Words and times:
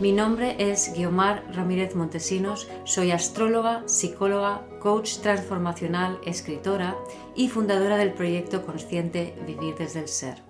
Mi 0.00 0.10
nombre 0.10 0.56
es 0.58 0.92
Guiomar 0.92 1.44
Ramírez 1.54 1.94
Montesinos, 1.94 2.66
soy 2.82 3.12
astróloga, 3.12 3.84
psicóloga, 3.86 4.66
coach 4.80 5.18
transformacional, 5.18 6.18
escritora 6.26 6.96
y 7.36 7.48
fundadora 7.48 7.96
del 7.96 8.12
proyecto 8.12 8.66
consciente 8.66 9.36
Vivir 9.46 9.76
desde 9.76 10.00
el 10.00 10.08
Ser. 10.08 10.42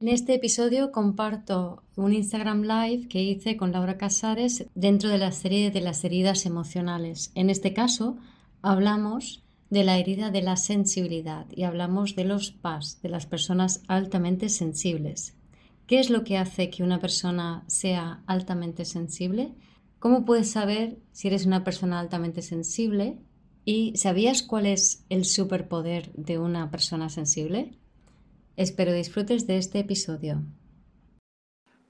En 0.00 0.08
este 0.08 0.34
episodio 0.34 0.92
comparto 0.92 1.82
un 1.96 2.12
Instagram 2.12 2.60
Live 2.64 3.08
que 3.08 3.22
hice 3.22 3.56
con 3.56 3.72
Laura 3.72 3.96
Casares 3.96 4.66
dentro 4.74 5.08
de 5.08 5.16
la 5.16 5.32
serie 5.32 5.70
de 5.70 5.80
las 5.80 6.04
heridas 6.04 6.44
emocionales. 6.44 7.32
En 7.34 7.48
este 7.48 7.72
caso, 7.72 8.18
hablamos 8.60 9.44
de 9.70 9.82
la 9.82 9.96
herida 9.96 10.30
de 10.30 10.42
la 10.42 10.56
sensibilidad 10.56 11.46
y 11.50 11.62
hablamos 11.62 12.14
de 12.14 12.24
los 12.24 12.50
PAS, 12.50 13.00
de 13.00 13.08
las 13.08 13.24
personas 13.24 13.82
altamente 13.88 14.50
sensibles. 14.50 15.35
¿Qué 15.86 16.00
es 16.00 16.10
lo 16.10 16.24
que 16.24 16.36
hace 16.36 16.68
que 16.68 16.82
una 16.82 16.98
persona 16.98 17.62
sea 17.68 18.24
altamente 18.26 18.84
sensible? 18.84 19.54
¿Cómo 20.00 20.24
puedes 20.24 20.50
saber 20.50 20.98
si 21.12 21.28
eres 21.28 21.46
una 21.46 21.62
persona 21.62 22.00
altamente 22.00 22.42
sensible? 22.42 23.18
¿Y 23.64 23.96
sabías 23.96 24.42
cuál 24.42 24.66
es 24.66 25.06
el 25.10 25.24
superpoder 25.24 26.12
de 26.14 26.40
una 26.40 26.72
persona 26.72 27.08
sensible? 27.08 27.78
Espero 28.56 28.92
disfrutes 28.92 29.46
de 29.46 29.58
este 29.58 29.78
episodio. 29.78 30.42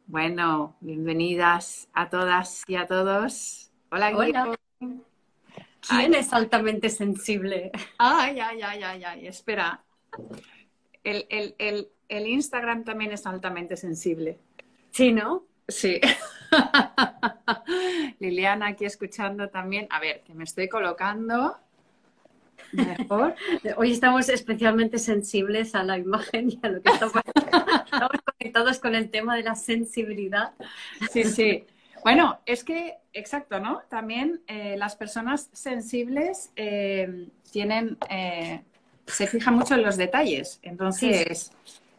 Bueno, 0.07 0.77
bienvenidas 0.81 1.89
a 1.95 2.11
todas 2.11 2.65
y 2.69 2.77
a 2.77 2.87
todos. 2.87 3.71
Hola, 3.91 4.15
Hola. 4.15 4.59
¿Quién 5.89 6.15
es 6.15 6.35
altamente 6.35 6.91
sensible? 6.91 7.73
Ay, 7.97 8.41
ay, 8.41 8.61
ay, 8.61 8.83
ay, 8.83 9.05
ay, 9.05 9.27
espera. 9.27 9.85
El, 11.03 11.27
el, 11.31 11.55
el, 11.59 11.89
el 12.09 12.27
Instagram 12.27 12.85
también 12.85 13.13
es 13.13 13.27
altamente 13.27 13.77
sensible. 13.77 14.39
Sí, 14.91 15.13
¿no? 15.13 15.45
Sí. 15.69 16.01
Liliana 18.19 18.69
aquí 18.69 18.85
escuchando 18.85 19.49
también. 19.49 19.87
A 19.91 20.01
ver, 20.01 20.23
que 20.23 20.35
me 20.35 20.45
estoy 20.45 20.69
colocando 20.69 21.57
mejor. 22.73 23.35
Hoy 23.77 23.93
estamos 23.93 24.29
especialmente 24.29 24.99
sensibles 24.99 25.75
a 25.75 25.83
la 25.83 25.99
imagen 25.99 26.51
y 26.51 26.59
a 26.63 26.69
lo 26.69 26.83
que 26.83 26.93
estamos, 26.93 27.15
estamos 27.85 28.21
conectados 28.39 28.79
con 28.79 28.95
el 28.95 29.11
tema 29.11 29.37
de 29.37 29.43
la 29.43 29.55
sensibilidad. 29.55 30.53
Sí, 31.11 31.25
sí. 31.25 31.65
Bueno, 32.03 32.39
es 32.47 32.63
que, 32.63 32.99
exacto, 33.13 33.59
¿no? 33.59 33.83
También 33.89 34.41
eh, 34.47 34.77
las 34.79 34.95
personas 34.95 35.51
sensibles 35.53 36.53
eh, 36.55 37.29
tienen, 37.51 37.99
eh, 38.09 38.63
se 39.07 39.27
fijan 39.27 39.55
mucho 39.55 39.75
en 39.75 39.83
los 39.83 39.97
detalles. 39.97 40.61
Entonces, 40.63 41.51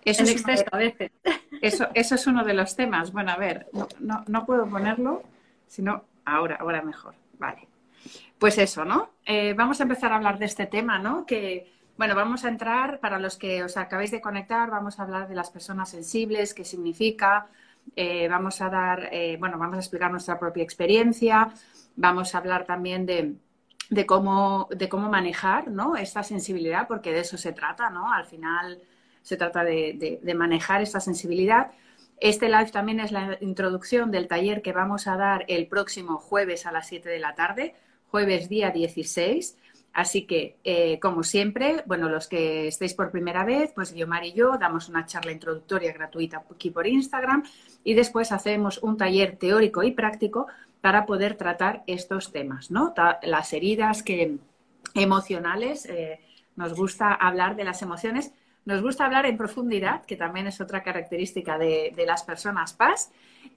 eso 0.04 0.24
es 0.24 0.32
exceso 0.32 0.66
a 0.72 0.78
veces. 0.78 1.12
Eso, 1.60 1.88
eso 1.96 2.14
es 2.14 2.28
uno 2.28 2.44
de 2.44 2.54
los 2.54 2.76
temas. 2.76 3.12
Bueno, 3.12 3.32
a 3.32 3.36
ver, 3.36 3.68
no, 4.00 4.24
no, 4.28 4.46
puedo 4.46 4.70
ponerlo, 4.70 5.24
sino 5.66 6.04
ahora, 6.24 6.58
ahora 6.60 6.84
mejor. 6.84 7.16
Vale. 7.40 7.68
Pues 8.38 8.60
eso, 8.60 8.86
¿no? 8.86 9.10
Eh, 9.26 9.54
vamos 9.56 9.80
a 9.80 9.84
empezar 9.84 10.12
a 10.12 10.18
hablar 10.18 10.38
de 10.38 10.46
este 10.46 10.68
tema, 10.68 11.00
¿no? 11.00 11.26
Que, 11.26 11.74
bueno, 11.98 12.14
vamos 12.14 12.46
a 12.46 12.50
entrar, 12.50 13.00
para 13.00 13.18
los 13.18 13.38
que 13.38 13.64
os 13.64 13.76
acabéis 13.76 14.12
de 14.12 14.22
conectar, 14.22 14.70
vamos 14.70 15.00
a 15.00 15.04
hablar 15.04 15.28
de 15.28 15.34
las 15.34 15.50
personas 15.50 15.90
sensibles, 15.90 16.54
qué 16.54 16.64
significa, 16.64 17.48
eh, 17.96 18.28
vamos 18.28 18.62
a 18.62 18.70
dar, 18.70 19.10
eh, 19.12 19.38
bueno, 19.40 19.58
vamos 19.58 19.78
a 19.78 19.80
explicar 19.80 20.12
nuestra 20.12 20.38
propia 20.38 20.64
experiencia, 20.64 21.52
vamos 21.96 22.36
a 22.36 22.38
hablar 22.38 22.66
también 22.66 23.08
de, 23.08 23.34
de, 23.90 24.06
cómo, 24.06 24.68
de 24.70 24.88
cómo 24.90 25.10
manejar, 25.10 25.70
¿no? 25.70 25.96
Esta 25.96 26.22
sensibilidad, 26.22 26.88
porque 26.88 27.12
de 27.12 27.22
eso 27.22 27.38
se 27.38 27.54
trata, 27.54 27.90
¿no? 27.90 28.14
Al 28.14 28.26
final 28.26 28.80
se 29.28 29.36
trata 29.36 29.66
de, 29.66 30.22
manejar 30.38 30.82
esta 30.82 31.02
sensibilidad. 31.02 31.72
Este 32.22 32.48
live 32.48 32.72
también 32.72 33.02
es 33.02 33.12
la 33.12 33.38
introducción 33.42 34.10
del 34.10 34.30
taller 34.30 34.62
que 34.62 34.72
vamos 34.72 35.06
a 35.06 35.18
dar 35.18 35.44
el 35.50 35.68
próximo 35.68 36.18
jueves 36.18 36.66
a 36.66 36.72
las 36.72 36.88
7 36.88 37.10
de 37.10 37.20
la 37.20 37.36
tarde, 37.36 37.76
jueves 38.10 38.48
día 38.48 38.72
16. 38.72 39.58
Así 39.92 40.26
que, 40.26 40.56
eh, 40.64 40.98
como 41.02 41.24
siempre, 41.24 41.84
bueno, 41.88 42.08
los 42.08 42.30
que 42.30 42.70
estéis 42.70 42.94
por 42.94 43.12
primera 43.12 43.44
vez, 43.44 43.74
pues 43.76 43.92
Guiomar 43.92 44.24
y 44.24 44.32
yo 44.32 44.58
damos 44.58 44.88
una 44.88 45.06
charla 45.06 45.34
introductoria 45.34 45.92
gratuita 45.92 46.46
aquí 46.50 46.72
por 46.72 46.88
Instagram 46.88 47.44
y 47.84 47.96
después 47.96 48.32
hacemos 48.32 48.78
un 48.78 48.96
taller 48.96 49.36
teórico 49.36 49.84
y 49.84 49.92
práctico 49.92 50.48
para 50.80 51.06
poder 51.06 51.36
tratar 51.36 51.84
estos 51.86 52.32
temas, 52.32 52.72
¿no? 52.72 52.94
Las 53.24 53.52
heridas 53.52 54.04
que, 54.04 54.38
emocionales, 54.94 55.86
eh, 55.88 56.22
nos 56.56 56.74
gusta 56.76 57.14
hablar 57.14 57.58
de 57.58 57.66
las 57.66 57.82
emociones 57.82 58.32
nos 58.68 58.82
gusta 58.82 59.06
hablar 59.06 59.26
en 59.26 59.38
profundidad, 59.38 60.04
que 60.04 60.18
también 60.18 60.46
es 60.46 60.60
otra 60.60 60.84
característica 60.84 61.58
de, 61.58 61.94
las 62.06 62.24
personas 62.24 62.74
PAS. 62.74 63.12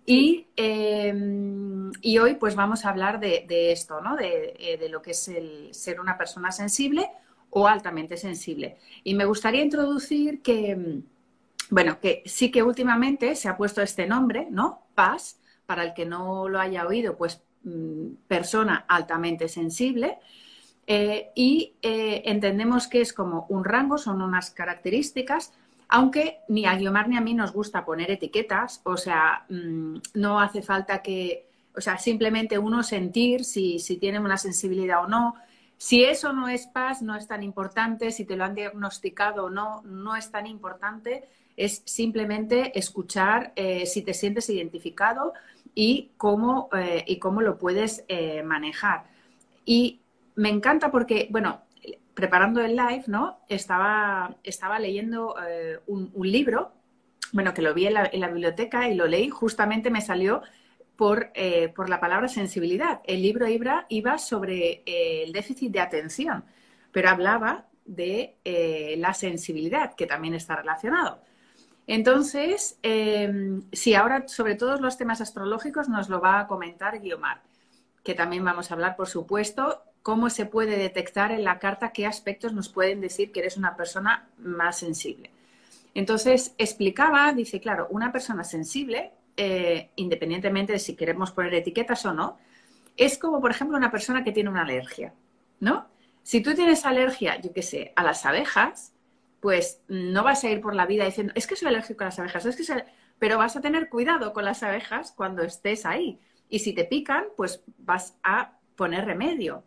Em, 0.07 1.91
y, 2.01 2.19
hoy 2.19 2.35
pues 2.35 2.55
vamos 2.55 2.85
a 2.85 2.91
hablar 2.91 3.19
de, 3.19 3.73
esto, 3.73 4.01
¿no? 4.01 4.17
Eh, 4.21 4.79
de, 4.79 4.89
lo 4.89 5.03
que 5.03 5.11
es 5.11 5.27
el 5.27 5.75
ser 5.75 5.99
una 5.99 6.17
persona 6.17 6.53
sensible 6.53 7.09
o 7.51 7.67
altamente 7.67 8.17
sensible. 8.17 8.77
Y 9.03 9.15
me 9.15 9.25
gustaría 9.25 9.63
introducir 9.63 10.43
que, 10.43 11.03
bueno, 11.71 11.99
que 11.99 12.23
sí 12.25 12.53
que 12.53 12.63
últimamente 12.63 13.35
se 13.35 13.49
ha 13.49 13.57
puesto 13.57 13.83
este 13.83 14.07
nombre, 14.07 14.47
¿no? 14.49 14.87
PAS, 14.95 15.41
para 15.67 15.83
el 15.83 15.93
que 15.93 16.07
no 16.07 16.49
lo 16.49 16.61
haya 16.61 16.87
oído, 16.87 17.17
pues 17.17 17.43
mm, 17.65 18.13
persona 18.29 18.85
altamente 18.87 19.49
sensible. 19.49 20.19
Eh, 20.93 21.31
y 21.37 21.75
eh, 21.83 22.23
entendemos 22.25 22.89
que 22.89 23.01
es 23.01 23.13
como 23.13 23.47
un 23.49 23.63
rango, 23.63 23.97
son 23.97 24.21
unas 24.21 24.51
características, 24.51 25.53
aunque 25.89 26.39
ni 26.49 26.67
a 26.67 26.75
Guiomar 26.75 27.09
ni 27.09 27.17
a 27.17 27.21
mí 27.21 27.33
nos 27.33 27.53
gusta 27.53 27.85
poner 27.85 28.11
etiquetas, 28.11 28.81
o 28.83 28.97
sea, 28.97 29.45
mm, 29.49 29.99
no 30.15 30.41
hace 30.41 30.63
falta 30.63 31.01
que, 31.01 31.47
o 31.77 31.81
sea, 31.81 31.97
simplemente 31.97 32.59
uno 32.59 32.83
sentir 32.83 33.45
si, 33.45 33.79
si 33.79 33.99
tiene 33.99 34.19
una 34.19 34.37
sensibilidad 34.37 35.05
o 35.05 35.07
no. 35.07 35.37
Si 35.77 36.03
eso 36.03 36.33
no 36.33 36.49
es 36.49 36.67
paz, 36.67 37.03
no 37.03 37.15
es 37.15 37.29
tan 37.29 37.45
importante, 37.45 38.11
si 38.11 38.25
te 38.25 38.35
lo 38.35 38.45
han 38.45 38.57
diagnosticado 38.57 39.45
o 39.45 39.51
no, 39.51 39.83
no 39.83 40.17
es 40.17 40.33
tan 40.33 40.49
importante, 40.49 41.23
es 41.57 41.83
simplemente 41.85 42.77
escuchar 42.77 43.53
eh, 43.55 43.87
si 43.87 44.03
te 44.03 44.13
sientes 44.13 44.51
identificado 44.51 45.35
y 45.73 46.11
cómo, 46.17 46.69
y 47.07 47.21
cómo 47.21 47.43
lo 47.43 47.59
puedes 47.59 48.05
manejar. 48.45 49.05
Y 49.65 50.00
me 50.41 50.49
encanta 50.49 50.91
porque, 50.91 51.29
bueno, 51.31 51.61
preparando 52.15 52.63
el 52.63 52.75
live, 52.75 53.05
¿no? 53.09 53.41
Estaba, 53.47 54.37
estaba 54.43 54.79
leyendo 54.79 55.35
eh, 55.47 55.81
un, 55.87 56.11
libro, 56.23 56.73
bueno, 57.33 57.53
que 57.53 57.61
lo 57.61 57.75
vi 57.75 57.87
en 57.87 57.95
la, 57.95 58.29
biblioteca 58.29 58.89
y 58.89 58.95
lo 58.95 59.07
leí, 59.07 59.29
justamente 59.29 59.91
me 59.91 60.01
salió 60.01 60.41
por, 60.97 61.31
eh, 61.35 61.69
por 61.69 61.91
la 61.91 62.01
palabra 62.01 62.27
sensibilidad. 62.29 63.03
El 63.05 63.21
libro 63.21 63.49
iba, 63.49 63.85
iba 63.91 64.17
sobre 64.17 64.83
eh, 64.87 65.25
el 65.25 65.33
déficit 65.33 65.73
de 65.73 65.81
atención, 65.81 66.45
pero 66.91 67.11
hablaba 67.11 67.67
de 67.85 68.37
la 68.99 69.13
sensibilidad, 69.13 69.95
que 69.95 70.07
también 70.07 70.35
está 70.35 70.57
relacionado. 70.57 71.23
Entonces, 71.89 72.79
si 73.73 73.95
ahora 73.95 74.29
sobre 74.29 74.55
todos 74.55 74.81
los 74.81 74.97
temas 74.97 75.21
astrológicos 75.21 75.89
nos 75.89 76.09
lo 76.09 76.21
va 76.21 76.39
a 76.39 76.47
comentar 76.47 77.01
Guiomar, 77.01 77.43
que 78.05 78.15
también 78.15 78.45
vamos 78.45 78.71
a 78.71 78.75
hablar, 78.75 78.95
por 78.95 79.09
supuesto, 79.09 79.83
cómo 80.03 80.31
se 80.31 80.47
puede 80.47 80.77
detectar 80.77 81.33
en 81.33 81.45
la 81.45 81.59
carta 81.59 81.93
qué 81.93 82.07
aspectos 82.07 82.53
nos 82.53 82.69
pueden 82.69 83.01
decir 83.01 83.33
que 83.33 83.41
eres 83.41 83.57
una 83.57 83.77
persona 83.77 84.29
más 84.39 84.79
sensible. 84.79 85.31
Entonces, 85.95 86.55
explicaba, 86.59 87.33
dice, 87.33 87.61
claro, 87.61 87.89
una 87.91 88.13
persona 88.13 88.45
sensible, 88.45 89.13
eh, 89.37 89.91
independientemente 89.97 90.73
de 90.73 90.79
si 90.79 90.97
queremos 90.97 91.33
poner 91.33 91.55
etiquetas 91.55 92.05
o 92.07 92.15
no, 92.15 92.39
es 92.97 93.19
como, 93.19 93.41
por 93.41 93.51
ejemplo, 93.51 93.77
una 93.77 93.91
persona 93.91 94.25
que 94.25 94.33
tiene 94.33 94.51
una 94.51 94.63
alergia, 94.63 95.15
¿no? 95.59 95.87
Si 96.23 96.43
tú 96.43 96.55
tienes 96.55 96.85
alergia, 96.85 97.41
yo 97.41 97.53
qué 97.53 97.63
sé, 97.63 97.93
a 97.97 98.03
las 98.03 98.25
abejas, 98.27 98.93
pues 99.41 99.81
no 99.89 100.23
vas 100.23 100.45
a 100.45 100.51
ir 100.51 100.61
por 100.61 100.75
la 100.75 100.87
vida 100.87 101.05
diciendo, 101.05 101.33
es 101.35 101.47
que 101.47 101.57
soy 101.57 101.69
alérgico 101.69 102.05
a 102.05 102.07
las 102.07 102.19
abejas, 102.19 102.45
es 102.45 102.57
que 102.57 102.85
pero 103.19 103.39
vas 103.39 103.57
a 103.57 103.61
tener 103.61 103.89
cuidado 103.89 104.33
con 104.33 104.45
las 104.45 104.63
abejas 104.63 105.13
cuando 105.13 105.43
estés 105.43 105.85
ahí. 105.87 106.19
Y 106.49 106.61
si 106.61 106.73
te 106.73 106.85
pican, 106.85 107.25
pues 107.37 107.63
vas 107.79 108.17
a 108.23 108.59
poner 108.77 109.05
remedio. 109.05 109.63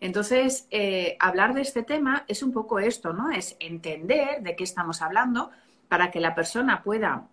Entonces, 0.00 0.66
eh, 0.70 1.16
hablar 1.18 1.54
de 1.54 1.62
este 1.62 1.82
tema 1.82 2.24
es 2.28 2.42
un 2.42 2.52
poco 2.52 2.78
esto, 2.78 3.12
¿no? 3.12 3.30
Es 3.30 3.56
entender 3.58 4.42
de 4.42 4.54
qué 4.54 4.64
estamos 4.64 5.02
hablando 5.02 5.50
para 5.88 6.10
que 6.10 6.20
la 6.20 6.34
persona 6.34 6.82
pueda 6.82 7.28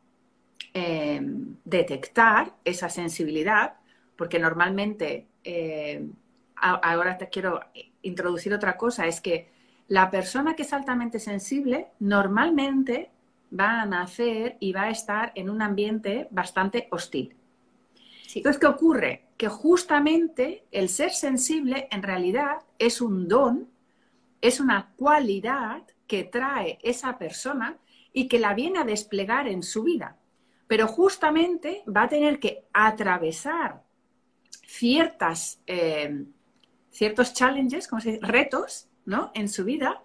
eh, 0.74 1.22
detectar 1.64 2.54
esa 2.64 2.90
sensibilidad 2.90 3.76
porque 4.16 4.40
normalmente, 4.40 5.28
eh, 5.44 6.08
ahora 6.56 7.18
te 7.18 7.30
quiero 7.30 7.60
introducir 8.02 8.54
otra 8.54 8.78
cosa, 8.78 9.06
es 9.06 9.20
que 9.20 9.50
la 9.88 10.10
persona 10.10 10.56
que 10.56 10.64
es 10.64 10.74
altamente 10.74 11.20
sensible 11.20 11.88
normalmente 12.00 13.12
va 13.58 13.82
a 13.82 13.86
nacer 13.86 14.58
y 14.60 14.72
va 14.74 14.84
a 14.84 14.90
estar 14.90 15.32
en 15.36 15.50
un 15.50 15.62
ambiente 15.62 16.28
bastante 16.32 16.88
hostil. 16.92 17.36
Entonces, 18.40 18.60
¿qué 18.60 18.68
ocurre? 18.68 19.26
Que 19.38 19.48
justamente 19.48 20.66
el 20.72 20.90
ser 20.90 21.12
sensible 21.12 21.88
en 21.92 22.04
realidad 22.04 22.58
es 22.78 23.02
un 23.02 23.28
don, 23.28 23.70
es 24.42 24.60
una 24.60 24.92
cualidad 24.98 25.84
que 26.06 26.24
trae 26.26 26.78
esa 26.84 27.18
persona 27.18 27.78
y 28.12 28.28
que 28.28 28.40
la 28.40 28.54
viene 28.54 28.80
a 28.80 28.84
desplegar 28.84 29.48
en 29.48 29.64
su 29.64 29.84
vida. 29.84 30.18
Pero 30.68 30.88
justamente 30.88 31.84
va 31.88 32.04
a 32.04 32.10
tener 32.10 32.40
que 32.40 32.66
atravesar 32.74 33.84
ciertas, 34.66 35.62
eh, 35.66 36.26
ciertos 36.92 37.34
challenges, 37.34 37.88
como 37.88 38.02
se 38.02 38.14
dice, 38.14 38.26
retos, 38.26 38.90
¿no? 39.06 39.32
En 39.34 39.48
su 39.48 39.64
vida, 39.64 40.04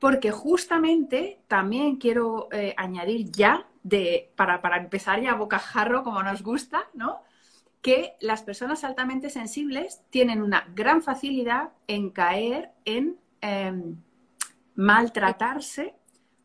porque 0.00 0.30
justamente 0.30 1.40
también 1.46 1.96
quiero 1.96 2.48
eh, 2.50 2.74
añadir 2.76 3.30
ya, 3.30 3.66
de, 3.82 4.32
para, 4.34 4.60
para, 4.60 4.78
empezar 4.78 5.20
ya 5.20 5.32
a 5.32 5.36
bocajarro 5.36 6.02
como 6.02 6.22
nos 6.22 6.42
gusta, 6.42 6.88
¿no? 6.94 7.22
Que 7.86 8.16
las 8.18 8.42
personas 8.42 8.82
altamente 8.82 9.30
sensibles 9.30 10.02
tienen 10.10 10.42
una 10.42 10.66
gran 10.74 11.02
facilidad 11.02 11.70
en 11.86 12.10
caer 12.10 12.72
en 12.84 13.16
em, 13.40 14.02
maltratarse, 14.74 15.94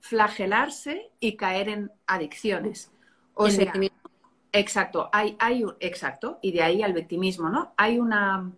flagelarse 0.01 1.09
y 1.19 1.37
caer 1.37 1.69
en 1.69 1.91
adicciones. 2.05 2.91
O 3.33 3.49
sea, 3.49 3.73
exacto, 4.51 5.09
hay, 5.11 5.35
hay 5.39 5.63
un, 5.63 5.73
exacto, 5.79 6.37
y 6.43 6.51
de 6.51 6.61
ahí 6.61 6.83
al 6.83 6.93
victimismo, 6.93 7.49
¿no? 7.49 7.73
Hay 7.75 7.97
una, 7.97 8.51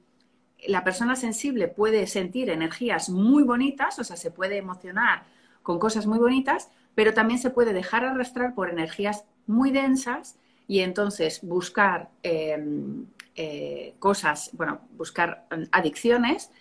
la 0.68 0.84
persona 0.84 1.16
sensible 1.16 1.70
puede 1.70 2.06
sentir 2.06 2.50
energías 2.50 3.08
muy 3.08 3.44
bonitas, 3.44 3.98
o 3.98 4.04
sea, 4.04 4.18
se 4.18 4.30
puede 4.30 4.58
emocionar 4.58 5.24
con 5.62 5.80
cosas 5.80 6.06
muy 6.06 6.20
bonitas, 6.20 6.70
pero 6.96 7.14
también 7.14 7.40
se 7.40 7.50
puede 7.50 7.72
dejar 7.72 8.04
arrastrar 8.04 8.54
por 8.54 8.70
energías 8.70 9.24
muy 9.48 9.72
densas 9.72 10.38
y 10.68 10.80
entonces 10.80 11.42
buscar 11.42 12.10
em, 12.24 13.06
eh, 13.36 13.96
cosas, 14.00 14.52
bueno, 14.54 14.82
buscar 14.92 15.48
adicciones 15.72 16.52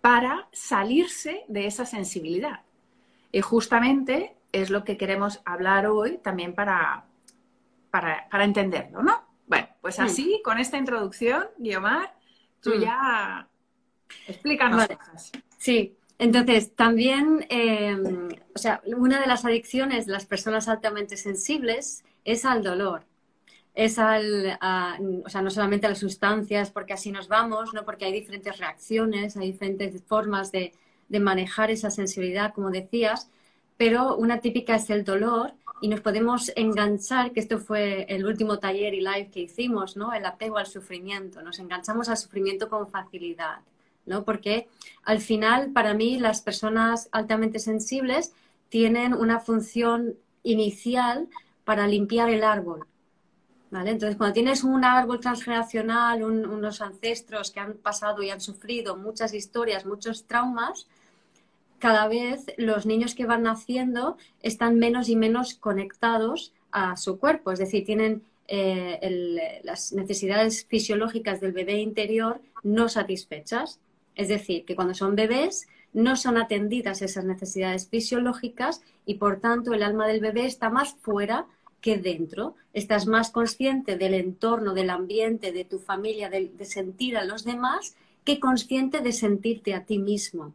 para 0.00 0.48
salirse 0.52 1.44
de 1.48 1.66
esa 1.66 1.84
sensibilidad. 1.84 2.62
Y 3.32 3.40
justamente 3.40 4.36
es 4.52 4.70
lo 4.70 4.84
que 4.84 4.96
queremos 4.96 5.40
hablar 5.44 5.86
hoy 5.86 6.18
también 6.18 6.54
para, 6.54 7.04
para, 7.90 8.44
entenderlo, 8.44 9.02
¿no? 9.02 9.22
Bueno, 9.46 9.68
pues 9.80 9.98
mm. 9.98 10.02
así, 10.02 10.40
con 10.44 10.58
esta 10.58 10.78
introducción, 10.78 11.44
Guiomar, 11.58 12.14
tú 12.60 12.70
mm. 12.76 12.80
ya 12.80 13.48
explícanos 14.26 14.86
cosas. 14.88 15.32
Sí, 15.58 15.96
entonces, 16.18 16.74
también, 16.74 17.46
em, 17.48 18.28
o 18.54 18.58
sea, 18.58 18.82
una 18.86 19.20
de 19.20 19.26
las 19.26 19.44
adicciones 19.44 20.06
de 20.06 20.12
las 20.12 20.26
personas 20.26 20.68
altamente 20.68 21.16
sensibles 21.16 22.04
es 22.24 22.44
al 22.44 22.62
dolor 22.62 23.09
es 23.84 23.98
al, 23.98 24.58
o 25.24 25.28
sea, 25.30 25.40
no 25.40 25.48
solamente 25.48 25.86
a 25.86 25.88
las 25.88 26.00
sustancias, 26.00 26.70
porque 26.70 26.92
así 26.92 27.10
nos 27.10 27.28
vamos, 27.28 27.72
¿no? 27.72 27.82
porque 27.86 28.04
hay 28.04 28.12
diferentes 28.12 28.58
reacciones, 28.58 29.38
hay 29.38 29.52
diferentes 29.52 30.02
formas 30.02 30.52
de, 30.52 30.74
manejar 31.08 31.70
esa 31.70 31.90
sensibilidad, 31.90 32.52
como 32.54 32.70
decías, 32.70 33.30
pero 33.78 34.16
una 34.16 34.38
típica 34.38 34.76
es 34.76 34.90
el 34.90 35.02
dolor 35.02 35.54
y 35.80 35.88
nos 35.88 36.02
podemos 36.02 36.52
enganchar, 36.54 37.32
que 37.32 37.40
esto 37.40 37.58
fue 37.58 38.04
el 38.08 38.26
último 38.26 38.58
taller 38.58 38.94
y 38.94 39.00
live 39.00 39.30
que 39.32 39.40
hicimos, 39.40 39.96
¿no? 39.96 40.12
El 40.12 40.24
apego 40.24 40.58
al 40.58 40.66
sufrimiento, 40.66 41.42
nos 41.42 41.58
enganchamos 41.58 42.08
al 42.10 42.18
sufrimiento 42.18 42.68
con 42.68 42.86
facilidad, 42.88 43.60
¿no? 44.06 44.24
Porque 44.24 44.68
al 45.04 45.20
final, 45.20 45.72
para 45.72 45.94
mí, 45.94 46.20
las 46.20 46.42
personas 46.42 47.08
altamente 47.10 47.58
sensibles 47.58 48.34
tienen 48.68 49.14
una 49.14 49.40
función 49.40 50.14
inicial 50.44 51.28
para 51.64 51.88
limpiar 51.88 52.30
el 52.30 52.44
árbol, 52.44 52.86
entonces, 53.72 54.16
cuando 54.16 54.34
tienes 54.34 54.64
un 54.64 54.84
árbol 54.84 55.20
transgeneracional, 55.20 56.24
unos 56.24 56.80
ancestros 56.80 57.50
que 57.52 57.60
han 57.60 57.74
pasado 57.74 58.22
y 58.22 58.30
han 58.30 58.40
sufrido 58.40 58.96
muchas 58.96 59.32
historias, 59.32 59.86
muchos 59.86 60.24
traumas, 60.26 60.88
cada 61.78 62.08
vez 62.08 62.46
los 62.56 62.84
niños 62.84 63.14
que 63.14 63.26
van 63.26 63.44
naciendo 63.44 64.16
están 64.42 64.78
menos 64.78 65.08
y 65.08 65.16
menos 65.16 65.54
conectados 65.54 66.52
a 66.72 66.96
su 66.96 67.18
cuerpo, 67.18 67.52
es 67.52 67.58
decir, 67.58 67.84
tienen 67.84 68.22
eh, 68.52 69.60
las 69.62 69.92
necesidades 69.92 70.66
fisiológicas 70.66 71.40
del 71.40 71.52
bebé 71.52 71.78
interior 71.78 72.40
no 72.64 72.88
satisfechas. 72.88 73.78
Es 74.16 74.28
decir, 74.28 74.64
que 74.64 74.74
cuando 74.74 74.92
son 74.92 75.14
bebés 75.14 75.68
no 75.92 76.16
son 76.16 76.36
atendidas 76.36 77.00
esas 77.00 77.24
necesidades 77.24 77.88
fisiológicas 77.88 78.82
y 79.06 79.14
por 79.14 79.40
tanto 79.40 79.72
el 79.72 79.84
alma 79.84 80.08
del 80.08 80.20
bebé 80.20 80.46
está 80.46 80.68
más 80.68 80.94
fuera 80.94 81.46
que 81.80 81.98
dentro. 81.98 82.54
Estás 82.72 83.06
más 83.06 83.30
consciente 83.30 83.96
del 83.96 84.14
entorno, 84.14 84.74
del 84.74 84.90
ambiente, 84.90 85.52
de 85.52 85.64
tu 85.64 85.78
familia, 85.78 86.28
de, 86.28 86.50
sentir 86.64 87.16
a 87.16 87.24
los 87.24 87.44
demás, 87.44 87.96
que 88.24 88.38
consciente 88.38 89.00
de 89.00 89.12
sentirte 89.12 89.74
a 89.74 89.84
ti 89.84 89.98
mismo. 89.98 90.54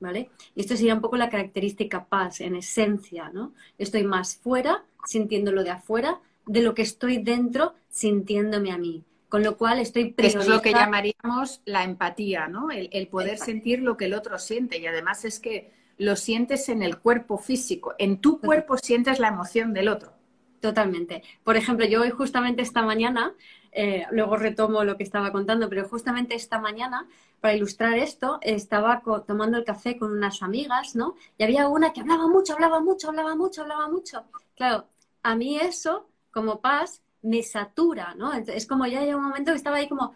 ¿Vale? 0.00 0.30
Y 0.54 0.60
esto 0.60 0.76
sería 0.76 0.94
un 0.94 1.00
poco 1.00 1.16
la 1.16 1.28
característica 1.28 2.04
paz, 2.04 2.40
en 2.40 2.54
esencia, 2.54 3.30
¿no? 3.30 3.52
Estoy 3.78 4.04
más 4.04 4.36
fuera, 4.36 4.84
sintiéndolo 5.04 5.64
de 5.64 5.70
afuera, 5.70 6.20
de 6.46 6.62
lo 6.62 6.72
que 6.74 6.82
estoy 6.82 7.18
dentro, 7.18 7.74
sintiéndome 7.90 8.70
a 8.70 8.78
mí. 8.78 9.02
Con 9.28 9.42
lo 9.42 9.56
cual 9.56 9.78
estoy 9.80 10.14
Eso 10.16 10.38
es 10.38 10.48
lo 10.48 10.62
que 10.62 10.72
llamaríamos 10.72 11.60
la 11.66 11.84
empatía, 11.84 12.48
¿no? 12.48 12.70
El, 12.70 13.08
poder 13.08 13.38
sentir 13.38 13.80
lo 13.80 13.96
que 13.96 14.06
el 14.06 14.14
otro 14.14 14.38
siente. 14.38 14.78
Y 14.78 14.86
además 14.86 15.24
es 15.24 15.38
que 15.38 15.72
lo 15.98 16.16
sientes 16.16 16.68
en 16.68 16.82
el 16.82 16.98
cuerpo 16.98 17.36
físico. 17.36 17.94
En 17.98 18.18
tu 18.18 18.40
cuerpo 18.40 18.78
sientes 18.78 19.18
la 19.18 19.28
emoción 19.28 19.74
del 19.74 19.88
otro. 19.88 20.17
Totalmente. 20.60 21.22
Por 21.44 21.56
ejemplo, 21.56 21.86
yo 21.86 22.00
hoy 22.02 22.10
justamente 22.10 22.62
esta 22.62 22.82
mañana, 22.82 23.32
eh, 23.70 24.06
luego 24.10 24.36
retomo 24.36 24.82
lo 24.82 24.96
que 24.96 25.04
estaba 25.04 25.30
contando, 25.30 25.68
pero 25.68 25.88
justamente 25.88 26.34
esta 26.34 26.58
mañana, 26.58 27.06
para 27.40 27.54
ilustrar 27.54 27.96
esto, 27.96 28.38
estaba 28.42 29.02
tomando 29.26 29.56
el 29.58 29.64
café 29.64 29.96
con 29.96 30.10
unas 30.10 30.42
amigas, 30.42 30.96
¿no? 30.96 31.14
Y 31.38 31.44
había 31.44 31.68
una 31.68 31.92
que 31.92 32.00
hablaba 32.00 32.26
mucho, 32.26 32.54
hablaba 32.54 32.80
mucho, 32.80 33.08
hablaba 33.10 33.36
mucho, 33.36 33.62
hablaba 33.62 33.88
mucho. 33.88 34.24
Claro, 34.56 34.86
a 35.22 35.36
mí 35.36 35.58
eso, 35.60 36.08
como 36.32 36.60
paz, 36.60 37.02
me 37.22 37.42
satura, 37.44 38.14
¿no? 38.16 38.32
Es 38.32 38.66
como 38.66 38.84
ya 38.86 39.00
hay 39.00 39.14
un 39.14 39.22
momento 39.22 39.52
que 39.52 39.58
estaba 39.58 39.76
ahí 39.76 39.88
como, 39.88 40.14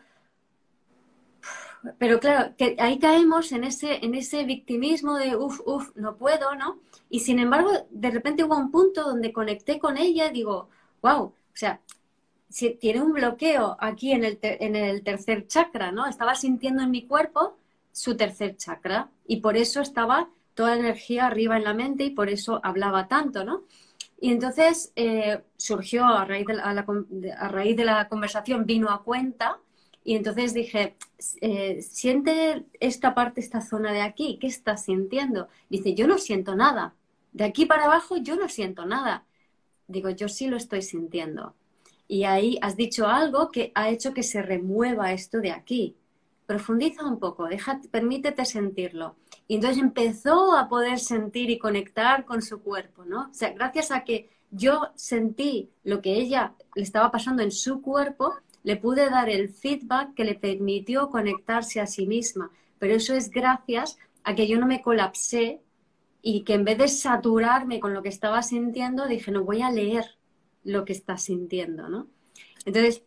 pero 1.98 2.20
claro, 2.20 2.54
que 2.56 2.76
ahí 2.78 2.98
caemos 2.98 3.52
en 3.52 3.64
ese, 3.64 4.04
en 4.04 4.14
ese 4.14 4.44
victimismo 4.44 5.16
de 5.16 5.36
uff, 5.36 5.60
uff, 5.66 5.90
no 5.96 6.16
puedo, 6.16 6.54
¿no? 6.54 6.78
Y 7.10 7.20
sin 7.20 7.38
embargo, 7.38 7.70
de 7.90 8.10
repente 8.10 8.44
hubo 8.44 8.56
un 8.56 8.70
punto 8.70 9.02
donde 9.02 9.32
conecté 9.32 9.78
con 9.78 9.96
ella 9.98 10.26
y 10.26 10.32
digo, 10.32 10.68
wow, 11.02 11.22
o 11.24 11.34
sea, 11.52 11.80
tiene 12.80 13.02
un 13.02 13.12
bloqueo 13.12 13.76
aquí 13.80 14.12
en 14.12 14.24
el, 14.24 14.38
en 14.42 14.76
el 14.76 15.02
tercer 15.02 15.46
chakra, 15.46 15.90
¿no? 15.90 16.06
Estaba 16.06 16.34
sintiendo 16.34 16.82
en 16.82 16.90
mi 16.90 17.06
cuerpo 17.06 17.56
su 17.92 18.16
tercer 18.16 18.56
chakra 18.56 19.10
y 19.26 19.40
por 19.40 19.56
eso 19.56 19.80
estaba 19.80 20.28
toda 20.54 20.76
la 20.76 20.80
energía 20.80 21.26
arriba 21.26 21.56
en 21.56 21.64
la 21.64 21.74
mente 21.74 22.04
y 22.04 22.10
por 22.10 22.28
eso 22.28 22.60
hablaba 22.62 23.08
tanto, 23.08 23.44
¿no? 23.44 23.64
Y 24.20 24.30
entonces 24.30 24.92
eh, 24.94 25.42
surgió 25.56 26.04
a 26.04 26.24
raíz 26.24 26.46
de 26.46 27.32
a 27.32 27.48
raíz 27.48 27.76
de 27.76 27.84
la 27.84 28.08
conversación, 28.08 28.66
vino 28.66 28.88
a 28.90 29.02
cuenta 29.02 29.58
y 30.04 30.16
entonces 30.16 30.52
dije, 30.52 30.96
eh, 31.40 31.80
siente 31.82 32.64
esta 32.80 33.14
parte, 33.14 33.40
esta 33.40 33.60
zona 33.60 33.92
de 33.92 34.00
aquí, 34.00 34.38
¿qué 34.40 34.48
estás 34.48 34.84
sintiendo? 34.84 35.48
Dice, 35.68 35.94
yo 35.94 36.06
no 36.06 36.18
siento 36.18 36.56
nada. 36.56 36.94
De 37.32 37.44
aquí 37.44 37.66
para 37.66 37.84
abajo 37.84 38.16
yo 38.16 38.36
no 38.36 38.48
siento 38.48 38.84
nada. 38.84 39.24
Digo, 39.86 40.10
yo 40.10 40.28
sí 40.28 40.48
lo 40.48 40.56
estoy 40.56 40.82
sintiendo. 40.82 41.54
Y 42.08 42.24
ahí 42.24 42.58
has 42.62 42.76
dicho 42.76 43.06
algo 43.06 43.50
que 43.50 43.70
ha 43.74 43.90
hecho 43.90 44.12
que 44.12 44.22
se 44.22 44.42
remueva 44.42 45.12
esto 45.12 45.40
de 45.40 45.52
aquí. 45.52 45.96
Profundiza 46.46 47.06
un 47.06 47.18
poco, 47.18 47.46
deja, 47.46 47.80
permítete 47.90 48.44
sentirlo. 48.44 49.16
Y 49.46 49.54
entonces 49.54 49.80
empezó 49.80 50.56
a 50.56 50.68
poder 50.68 50.98
sentir 50.98 51.48
y 51.48 51.58
conectar 51.58 52.24
con 52.24 52.42
su 52.42 52.60
cuerpo, 52.60 53.04
¿no? 53.04 53.28
O 53.30 53.34
sea, 53.34 53.52
gracias 53.52 53.92
a 53.92 54.02
que 54.04 54.30
yo 54.50 54.90
sentí 54.96 55.70
lo 55.84 56.02
que 56.02 56.14
ella 56.14 56.54
le 56.74 56.82
estaba 56.82 57.10
pasando 57.10 57.42
en 57.42 57.52
su 57.52 57.80
cuerpo, 57.80 58.34
le 58.62 58.76
pude 58.76 59.10
dar 59.10 59.28
el 59.28 59.48
feedback 59.48 60.14
que 60.14 60.24
le 60.24 60.34
permitió 60.34 61.10
conectarse 61.10 61.80
a 61.80 61.86
sí 61.86 62.06
misma. 62.06 62.50
Pero 62.78 62.94
eso 62.94 63.14
es 63.14 63.30
gracias 63.30 63.98
a 64.24 64.34
que 64.34 64.46
yo 64.46 64.58
no 64.58 64.66
me 64.66 64.82
colapsé 64.82 65.60
y 66.22 66.44
que 66.44 66.54
en 66.54 66.64
vez 66.64 66.78
de 66.78 66.88
saturarme 66.88 67.80
con 67.80 67.94
lo 67.94 68.02
que 68.02 68.08
estaba 68.08 68.42
sintiendo, 68.42 69.06
dije, 69.06 69.32
no, 69.32 69.44
voy 69.44 69.62
a 69.62 69.70
leer 69.70 70.04
lo 70.64 70.84
que 70.84 70.92
está 70.92 71.18
sintiendo, 71.18 71.88
¿no? 71.88 72.06
Entonces... 72.64 73.02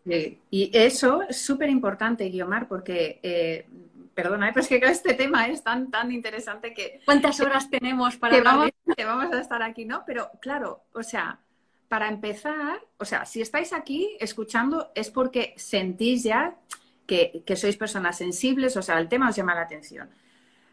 y 0.51 0.69
eso 0.73 1.21
es 1.23 1.37
súper 1.37 1.69
importante, 1.69 2.29
Guiomar, 2.29 2.67
porque, 2.67 3.21
eh, 3.23 3.65
perdona, 4.13 4.49
¿eh? 4.49 4.51
pero 4.53 4.63
es 4.63 4.67
que 4.67 4.77
este 4.77 5.13
tema 5.13 5.47
es 5.47 5.63
tan, 5.63 5.89
tan 5.89 6.11
interesante 6.11 6.73
que... 6.73 6.99
¿Cuántas 7.05 7.39
horas 7.39 7.69
tenemos 7.69 8.17
para 8.17 8.35
que 8.35 8.41
vamos, 8.41 8.69
que 8.97 9.05
vamos 9.05 9.33
a 9.33 9.39
estar 9.39 9.63
aquí, 9.63 9.85
no? 9.85 10.03
Pero 10.05 10.29
claro, 10.41 10.83
o 10.93 11.03
sea, 11.03 11.39
para 11.87 12.09
empezar, 12.09 12.79
o 12.97 13.05
sea, 13.05 13.25
si 13.25 13.41
estáis 13.41 13.73
aquí 13.73 14.17
escuchando 14.19 14.91
es 14.95 15.09
porque 15.09 15.53
sentís 15.57 16.23
ya 16.23 16.57
que, 17.05 17.43
sois 17.55 17.77
personas 17.77 18.17
sensibles, 18.17 18.75
o 18.77 18.81
sea, 18.81 18.99
el 18.99 19.07
tema 19.07 19.29
os 19.29 19.35
llama 19.35 19.55
la 19.55 19.61
atención. 19.61 20.09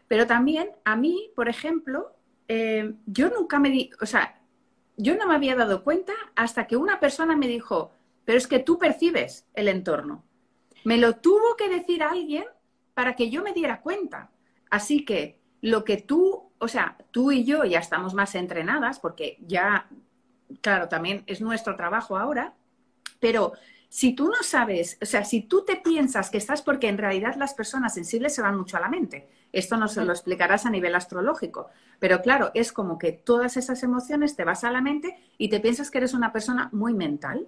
Pero 0.07 0.27
también 0.27 0.71
a 0.83 0.95
mí, 0.95 1.31
por 1.35 1.49
ejemplo, 1.49 2.15
eh, 2.47 2.93
yo 3.05 3.29
nunca 3.29 3.59
me 3.59 3.69
di, 3.69 3.91
o 4.01 4.05
sea, 4.05 4.39
yo 4.97 5.15
no 5.15 5.27
me 5.27 5.35
había 5.35 5.55
dado 5.55 5.83
cuenta 5.83 6.13
hasta 6.35 6.67
que 6.67 6.77
una 6.77 6.99
persona 6.99 7.35
me 7.35 7.47
dijo, 7.47 7.91
pero 8.25 8.37
es 8.37 8.47
que 8.47 8.59
tú 8.59 8.77
percibes 8.77 9.45
el 9.53 9.67
entorno. 9.67 10.23
Me 10.83 10.97
lo 10.97 11.15
tuvo 11.17 11.55
que 11.55 11.69
decir 11.69 12.03
alguien 12.03 12.45
para 12.93 13.15
que 13.15 13.29
yo 13.29 13.43
me 13.43 13.53
diera 13.53 13.81
cuenta. 13.81 14.31
Así 14.69 15.05
que 15.05 15.39
lo 15.61 15.83
que 15.83 15.97
tú, 15.97 16.51
o 16.57 16.67
sea, 16.67 16.97
tú 17.11 17.31
y 17.31 17.43
yo 17.43 17.63
ya 17.63 17.79
estamos 17.79 18.13
más 18.13 18.35
entrenadas, 18.35 18.99
porque 18.99 19.37
ya, 19.41 19.87
claro, 20.61 20.87
también 20.87 21.23
es 21.27 21.41
nuestro 21.41 21.75
trabajo 21.75 22.17
ahora, 22.17 22.53
pero 23.19 23.53
si 23.89 24.13
tú 24.15 24.27
no 24.27 24.41
sabes, 24.41 24.97
o 25.01 25.05
sea, 25.05 25.23
si 25.23 25.41
tú 25.43 25.63
te 25.65 25.75
piensas 25.77 26.29
que 26.31 26.39
estás 26.39 26.61
porque 26.63 26.87
en 26.87 26.97
realidad 26.97 27.35
las 27.35 27.53
personas 27.53 27.93
sensibles 27.93 28.33
se 28.33 28.41
van 28.41 28.57
mucho 28.57 28.77
a 28.77 28.79
la 28.79 28.89
mente. 28.89 29.29
Esto 29.51 29.77
no 29.77 29.87
se 29.87 30.03
lo 30.03 30.11
explicarás 30.11 30.65
a 30.65 30.71
nivel 30.71 30.95
astrológico, 30.95 31.69
pero 31.99 32.21
claro, 32.21 32.49
es 32.55 32.73
como 32.73 32.97
que 32.97 33.11
todas 33.11 33.55
esas 33.55 33.83
emociones 33.83 34.35
te 34.35 34.45
vas 34.45 34.63
a 34.63 34.71
la 34.71 34.81
mente 34.81 35.15
y 35.37 35.49
te 35.49 35.59
piensas 35.59 35.91
que 35.91 35.99
eres 35.99 36.15
una 36.15 36.33
persona 36.33 36.69
muy 36.71 36.93
mental. 36.95 37.47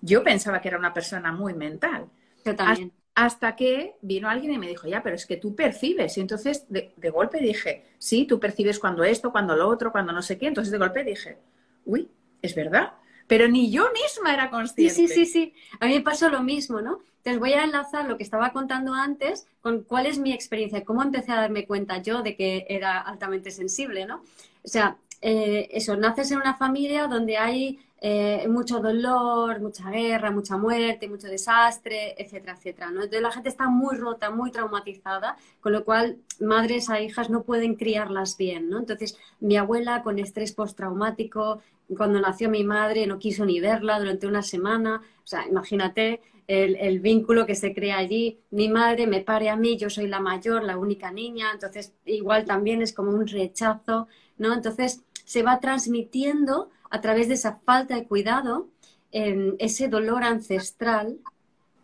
Yo 0.00 0.24
pensaba 0.24 0.60
que 0.60 0.68
era 0.68 0.78
una 0.78 0.94
persona 0.94 1.30
muy 1.32 1.54
mental. 1.54 2.08
Yo 2.44 2.56
también. 2.56 2.92
Hasta 3.14 3.54
que 3.54 3.96
vino 4.00 4.30
alguien 4.30 4.54
y 4.54 4.58
me 4.58 4.68
dijo, 4.68 4.88
ya, 4.88 5.02
pero 5.02 5.16
es 5.16 5.26
que 5.26 5.36
tú 5.36 5.54
percibes. 5.54 6.16
Y 6.16 6.22
entonces 6.22 6.64
de, 6.70 6.94
de 6.96 7.10
golpe 7.10 7.38
dije, 7.40 7.84
sí, 7.98 8.24
tú 8.26 8.40
percibes 8.40 8.78
cuando 8.78 9.04
esto, 9.04 9.30
cuando 9.30 9.54
lo 9.54 9.68
otro, 9.68 9.92
cuando 9.92 10.12
no 10.12 10.22
sé 10.22 10.38
qué. 10.38 10.46
Entonces 10.46 10.72
de 10.72 10.78
golpe 10.78 11.04
dije, 11.04 11.36
uy, 11.84 12.08
es 12.42 12.54
verdad 12.54 12.92
pero 13.32 13.48
ni 13.48 13.70
yo 13.70 13.86
misma 13.92 14.34
era 14.34 14.50
consciente. 14.50 14.94
Sí, 14.94 15.08
sí, 15.08 15.24
sí, 15.24 15.26
sí. 15.26 15.54
A 15.80 15.86
mí 15.86 15.94
me 15.94 16.02
pasó 16.02 16.28
lo 16.28 16.42
mismo, 16.42 16.82
¿no? 16.82 17.00
Entonces 17.18 17.40
voy 17.40 17.54
a 17.54 17.64
enlazar 17.64 18.06
lo 18.06 18.18
que 18.18 18.24
estaba 18.24 18.52
contando 18.52 18.92
antes 18.92 19.46
con 19.62 19.84
cuál 19.84 20.04
es 20.04 20.18
mi 20.18 20.32
experiencia, 20.34 20.84
cómo 20.84 21.02
empecé 21.02 21.32
a 21.32 21.36
darme 21.36 21.66
cuenta 21.66 22.02
yo 22.02 22.22
de 22.22 22.36
que 22.36 22.66
era 22.68 23.00
altamente 23.00 23.50
sensible, 23.50 24.04
¿no? 24.04 24.16
O 24.62 24.68
sea, 24.68 24.98
eh, 25.22 25.68
eso, 25.72 25.96
naces 25.96 26.30
en 26.32 26.38
una 26.38 26.56
familia 26.56 27.06
donde 27.06 27.38
hay 27.38 27.78
eh, 28.04 28.48
mucho 28.48 28.80
dolor, 28.80 29.60
mucha 29.60 29.88
guerra, 29.88 30.32
mucha 30.32 30.56
muerte, 30.56 31.08
mucho 31.08 31.28
desastre, 31.28 32.20
etcétera, 32.20 32.54
etcétera. 32.54 32.88
Entonces 32.88 33.22
la 33.22 33.30
gente 33.30 33.48
está 33.48 33.68
muy 33.68 33.96
rota, 33.96 34.28
muy 34.32 34.50
traumatizada, 34.50 35.36
con 35.60 35.70
lo 35.70 35.84
cual 35.84 36.18
madres 36.40 36.90
a 36.90 37.00
hijas 37.00 37.30
no 37.30 37.44
pueden 37.44 37.76
criarlas 37.76 38.36
bien. 38.36 38.68
¿no? 38.68 38.80
Entonces 38.80 39.16
mi 39.38 39.56
abuela 39.56 40.02
con 40.02 40.18
estrés 40.18 40.50
postraumático, 40.50 41.60
cuando 41.96 42.20
nació 42.20 42.50
mi 42.50 42.64
madre 42.64 43.06
no 43.06 43.20
quiso 43.20 43.44
ni 43.44 43.60
verla 43.60 44.00
durante 44.00 44.26
una 44.26 44.42
semana. 44.42 45.00
O 45.22 45.26
sea, 45.28 45.46
imagínate 45.46 46.20
el, 46.48 46.98
vínculo 46.98 47.46
que 47.46 47.54
se 47.54 47.72
crea 47.72 47.98
allí. 47.98 48.40
Mi 48.50 48.68
madre 48.68 49.06
me 49.06 49.20
pare 49.20 49.48
a 49.48 49.54
mí, 49.54 49.76
yo 49.76 49.88
soy 49.88 50.08
la 50.08 50.18
mayor, 50.18 50.64
la 50.64 50.76
única 50.76 51.12
niña, 51.12 51.50
entonces 51.52 51.94
igual 52.04 52.46
también 52.46 52.82
es 52.82 52.92
como 52.92 53.12
un 53.12 53.28
rechazo, 53.28 54.08
¿no? 54.38 54.52
Entonces 54.52 55.04
se 55.24 55.44
va 55.44 55.60
transmitiendo 55.60 56.70
a 56.92 57.00
través 57.00 57.26
de 57.26 57.34
esa 57.34 57.56
falta 57.64 57.94
de 57.96 58.06
cuidado 58.06 58.68
ese 59.12 59.88
dolor 59.88 60.24
ancestral 60.24 61.18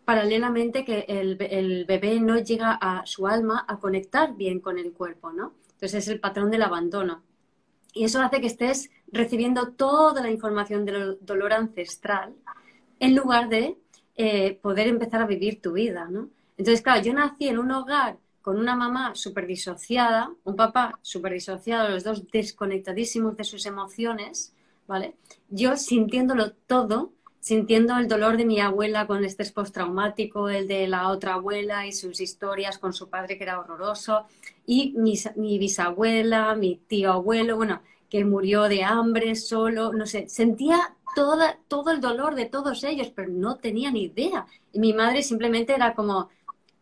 paralelamente 0.05 0.85
que 0.85 1.05
el, 1.07 1.37
el, 1.39 1.85
bebé 1.85 2.19
no 2.19 2.39
llega 2.39 2.73
a 2.73 3.05
su 3.05 3.27
alma 3.27 3.65
a 3.67 3.77
conectar 3.77 4.35
bien 4.35 4.59
con 4.59 4.79
el 4.79 4.91
cuerpo, 4.91 5.31
¿no? 5.31 5.53
Entonces 5.73 6.05
es 6.05 6.07
el 6.07 6.19
patrón 6.19 6.49
del 6.49 6.63
abandono. 6.63 7.21
Y 7.93 8.05
eso 8.05 8.19
hace 8.21 8.41
que 8.41 8.47
estés 8.47 8.89
recibiendo 9.11 9.73
toda 9.73 10.23
la 10.23 10.31
información 10.31 10.85
del 10.85 11.19
dolor 11.21 11.53
ancestral 11.53 12.33
en 12.99 13.15
lugar 13.15 13.49
de 13.49 13.77
eh, 14.15 14.57
poder 14.61 14.87
empezar 14.87 15.21
a 15.21 15.27
vivir 15.27 15.61
tu 15.61 15.73
vida, 15.73 16.07
¿no? 16.09 16.29
Entonces, 16.57 16.81
claro, 16.81 17.03
yo 17.03 17.13
nací 17.13 17.47
en 17.47 17.59
un 17.59 17.71
hogar 17.71 18.17
con 18.41 18.57
una 18.57 18.75
mamá 18.75 19.13
súper 19.13 19.45
disociada, 19.45 20.31
un 20.43 20.55
papá 20.55 20.97
súper 21.03 21.33
disociado, 21.33 21.89
los 21.89 22.03
dos 22.03 22.27
desconectadísimos 22.31 23.37
de 23.37 23.43
sus 23.43 23.65
emociones, 23.67 24.53
Yo 25.49 25.77
sintiéndolo 25.77 26.51
todo, 26.51 27.11
sintiendo 27.39 27.97
el 27.97 28.07
dolor 28.07 28.37
de 28.37 28.45
mi 28.45 28.59
abuela 28.59 29.07
con 29.07 29.23
estrés 29.23 29.51
postraumático, 29.51 30.49
el 30.49 30.67
de 30.67 30.87
la 30.87 31.09
otra 31.09 31.35
abuela 31.35 31.85
y 31.85 31.91
sus 31.91 32.19
historias 32.19 32.77
con 32.77 32.93
su 32.93 33.09
padre 33.09 33.37
que 33.37 33.43
era 33.43 33.59
horroroso, 33.59 34.25
y 34.65 34.93
mi, 34.97 35.59
bisabuela, 35.59 36.55
mi 36.55 36.75
tío 36.75 37.13
abuelo, 37.13 37.55
bueno, 37.55 37.81
que 38.09 38.25
murió 38.25 38.63
de 38.63 38.83
hambre 38.83 39.35
solo, 39.35 39.93
no 39.93 40.05
sé, 40.05 40.27
sentía 40.27 40.95
toda, 41.15 41.59
todo 41.67 41.91
el 41.91 42.01
dolor 42.01 42.35
de 42.35 42.45
todos 42.45 42.83
ellos, 42.83 43.11
pero 43.15 43.29
no 43.29 43.57
tenía 43.57 43.91
ni 43.91 44.03
idea. 44.03 44.45
Y 44.71 44.79
mi 44.79 44.93
madre 44.93 45.23
simplemente 45.23 45.73
era 45.73 45.93
como, 45.93 46.29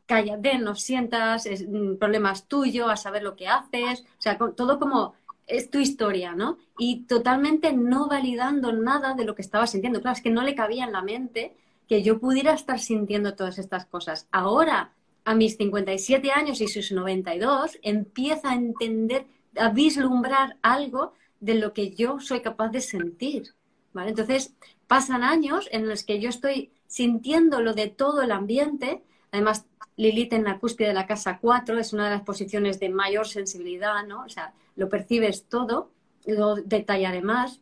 cállate, 0.05 0.57
no 0.57 0.75
sientas, 0.75 1.45
es, 1.45 1.67
mm, 1.67 1.97
problemas 1.97 2.47
tuyo, 2.47 2.89
a 2.89 2.97
saber 2.97 3.23
lo 3.23 3.35
que 3.35 3.47
haces, 3.47 4.01
o 4.01 4.21
sea, 4.21 4.37
todo 4.37 4.79
como 4.79 5.13
es 5.47 5.71
tu 5.71 5.79
historia, 5.79 6.35
¿no? 6.35 6.57
Y 6.77 7.05
totalmente 7.05 7.73
no 7.73 8.07
validando 8.07 8.73
nada 8.73 9.13
de 9.13 9.25
lo 9.25 9.33
que 9.33 9.41
estaba 9.41 9.65
sintiendo. 9.65 10.01
Claro, 10.01 10.17
es 10.17 10.21
que 10.21 10.29
no 10.29 10.43
le 10.43 10.55
cabía 10.55 10.85
en 10.85 10.91
la 10.91 11.01
mente 11.01 11.55
que 11.87 12.03
yo 12.03 12.19
pudiera 12.19 12.53
estar 12.53 12.79
sintiendo 12.79 13.33
todas 13.33 13.57
estas 13.57 13.85
cosas. 13.85 14.27
Ahora 14.31 14.93
a 15.27 15.35
mis 15.35 15.57
57 15.57 16.31
años 16.31 16.61
y 16.61 16.69
sus 16.69 16.93
92, 16.93 17.79
empieza 17.81 18.51
a 18.51 18.55
entender, 18.55 19.25
a 19.57 19.69
vislumbrar 19.71 20.55
algo 20.61 21.15
de 21.41 21.55
lo 21.55 21.73
que 21.73 21.91
yo 21.91 22.21
soy 22.21 22.39
capaz 22.39 22.69
de 22.69 22.79
sentir. 22.79 23.53
¿vale? 23.91 24.11
Entonces, 24.11 24.55
pasan 24.87 25.23
años 25.23 25.67
en 25.73 25.89
los 25.89 26.05
que 26.05 26.21
yo 26.21 26.29
estoy 26.29 26.71
sintiendo 26.87 27.59
lo 27.59 27.73
de 27.73 27.87
todo 27.87 28.21
el 28.21 28.31
ambiente. 28.31 29.03
Además, 29.31 29.65
Lilith 29.97 30.33
en 30.33 30.43
la 30.43 30.59
cúspide 30.59 30.89
de 30.89 30.93
la 30.93 31.07
casa 31.07 31.39
4 31.41 31.77
es 31.79 31.93
una 31.93 32.05
de 32.05 32.11
las 32.11 32.23
posiciones 32.23 32.79
de 32.79 32.89
mayor 32.89 33.27
sensibilidad, 33.27 34.05
¿no? 34.05 34.23
O 34.23 34.29
sea, 34.29 34.53
lo 34.75 34.89
percibes 34.89 35.45
todo, 35.45 35.91
lo 36.25 36.55
detallaré 36.55 37.21
más. 37.21 37.61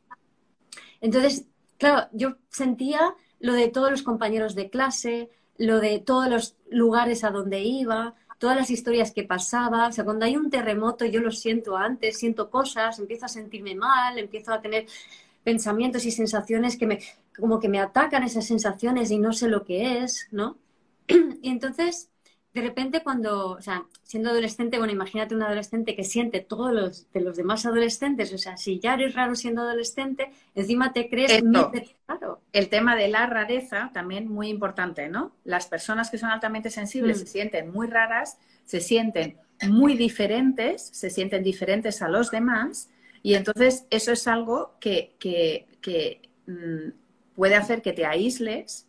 Entonces, 1.02 1.46
claro, 1.78 2.08
yo 2.12 2.36
sentía 2.50 3.16
lo 3.40 3.54
de 3.54 3.70
todos 3.70 3.92
los 3.92 4.04
compañeros 4.04 4.56
de 4.56 4.70
clase, 4.70 5.30
lo 5.58 5.80
de 5.80 6.00
todos 6.00 6.30
los 6.30 6.56
lugares 6.70 7.24
a 7.24 7.32
donde 7.32 7.62
iba, 7.62 8.16
todas 8.38 8.58
las 8.58 8.70
historias 8.70 9.12
que 9.12 9.24
pasaba. 9.24 9.88
O 9.88 9.92
sea, 9.92 10.04
cuando 10.04 10.26
hay 10.26 10.36
un 10.36 10.50
terremoto, 10.50 11.06
yo 11.06 11.22
lo 11.22 11.32
siento 11.32 11.78
antes, 11.78 12.18
siento 12.18 12.50
cosas, 12.50 13.00
empiezo 13.00 13.26
a 13.26 13.30
sentirme 13.30 13.76
mal, 13.76 14.20
empiezo 14.20 14.52
a 14.52 14.62
tener 14.62 14.88
pensamientos 15.44 16.06
y 16.06 16.12
sensaciones 16.12 16.76
que 16.76 16.88
me, 16.88 17.00
como 17.38 17.60
que 17.60 17.70
me 17.70 17.80
atacan 17.80 18.24
esas 18.24 18.46
sensaciones 18.46 19.12
y 19.12 19.20
no 19.20 19.32
sé 19.32 19.48
lo 19.48 19.64
que 19.64 20.00
es, 20.00 20.28
¿no? 20.32 20.58
y 21.42 21.50
entonces 21.50 22.10
de 22.56 22.62
repente 22.62 23.04
cuando, 23.04 23.50
o 23.50 23.62
sea, 23.62 23.84
siendo 24.04 24.30
adolescente, 24.30 24.78
bueno, 24.78 24.94
imagínate 24.94 25.36
un 25.36 25.44
adolescente 25.44 25.94
que 25.94 26.06
siente 26.06 26.40
todos 26.40 26.74
los 26.74 27.12
de 27.12 27.20
los 27.20 27.36
demás 27.36 27.66
adolescentes, 27.66 28.32
o 28.32 28.38
sea, 28.38 28.56
si 28.56 28.80
ya 28.80 28.94
eres 28.94 29.14
raro 29.14 29.36
siendo 29.36 29.62
adolescente, 29.62 30.32
encima 30.56 30.94
te 30.94 31.10
crees 31.10 31.44
raro. 32.08 32.42
El 32.54 32.70
tema 32.70 32.96
de 32.96 33.10
la 33.10 33.26
rareza 33.26 33.92
también 33.94 34.32
muy 34.32 34.48
importante, 34.48 35.10
¿no? 35.10 35.36
Las 35.44 35.68
personas 35.68 36.10
que 36.10 36.18
son 36.18 36.30
altamente 36.30 36.70
sensibles 36.70 37.18
mm. 37.18 37.20
se 37.20 37.28
sienten 37.28 37.72
muy 37.72 37.88
raras, 37.88 38.38
se 38.64 38.80
sienten 38.80 39.38
muy 39.68 39.98
diferentes, 39.98 40.82
se 40.94 41.10
sienten 41.10 41.44
diferentes 41.44 42.02
a 42.02 42.08
los 42.08 42.32
demás 42.32 42.90
y 43.22 43.34
entonces 43.34 43.86
eso 43.90 44.14
es 44.14 44.28
algo 44.30 44.76
que, 44.80 45.16
que, 45.20 46.22
mm, 46.48 47.36
puede 47.36 47.56
hacer 47.56 47.82
que 47.82 47.92
te 47.92 48.06
aísles 48.06 48.85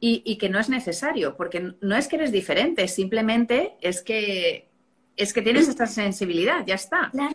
y, 0.00 0.36
que 0.36 0.48
no 0.48 0.58
es 0.58 0.70
necesario, 0.70 1.36
porque 1.36 1.74
no 1.80 1.96
es 1.96 2.08
que 2.08 2.16
eres 2.16 2.32
diferente, 2.32 2.88
simplemente 2.88 3.76
es 3.82 4.02
que, 4.02 4.70
es 5.16 5.32
que 5.34 5.42
tienes 5.42 5.68
esta 5.68 5.86
sensibilidad, 5.86 6.64
ya 6.66 6.76
está. 6.76 7.10
Claro. 7.10 7.34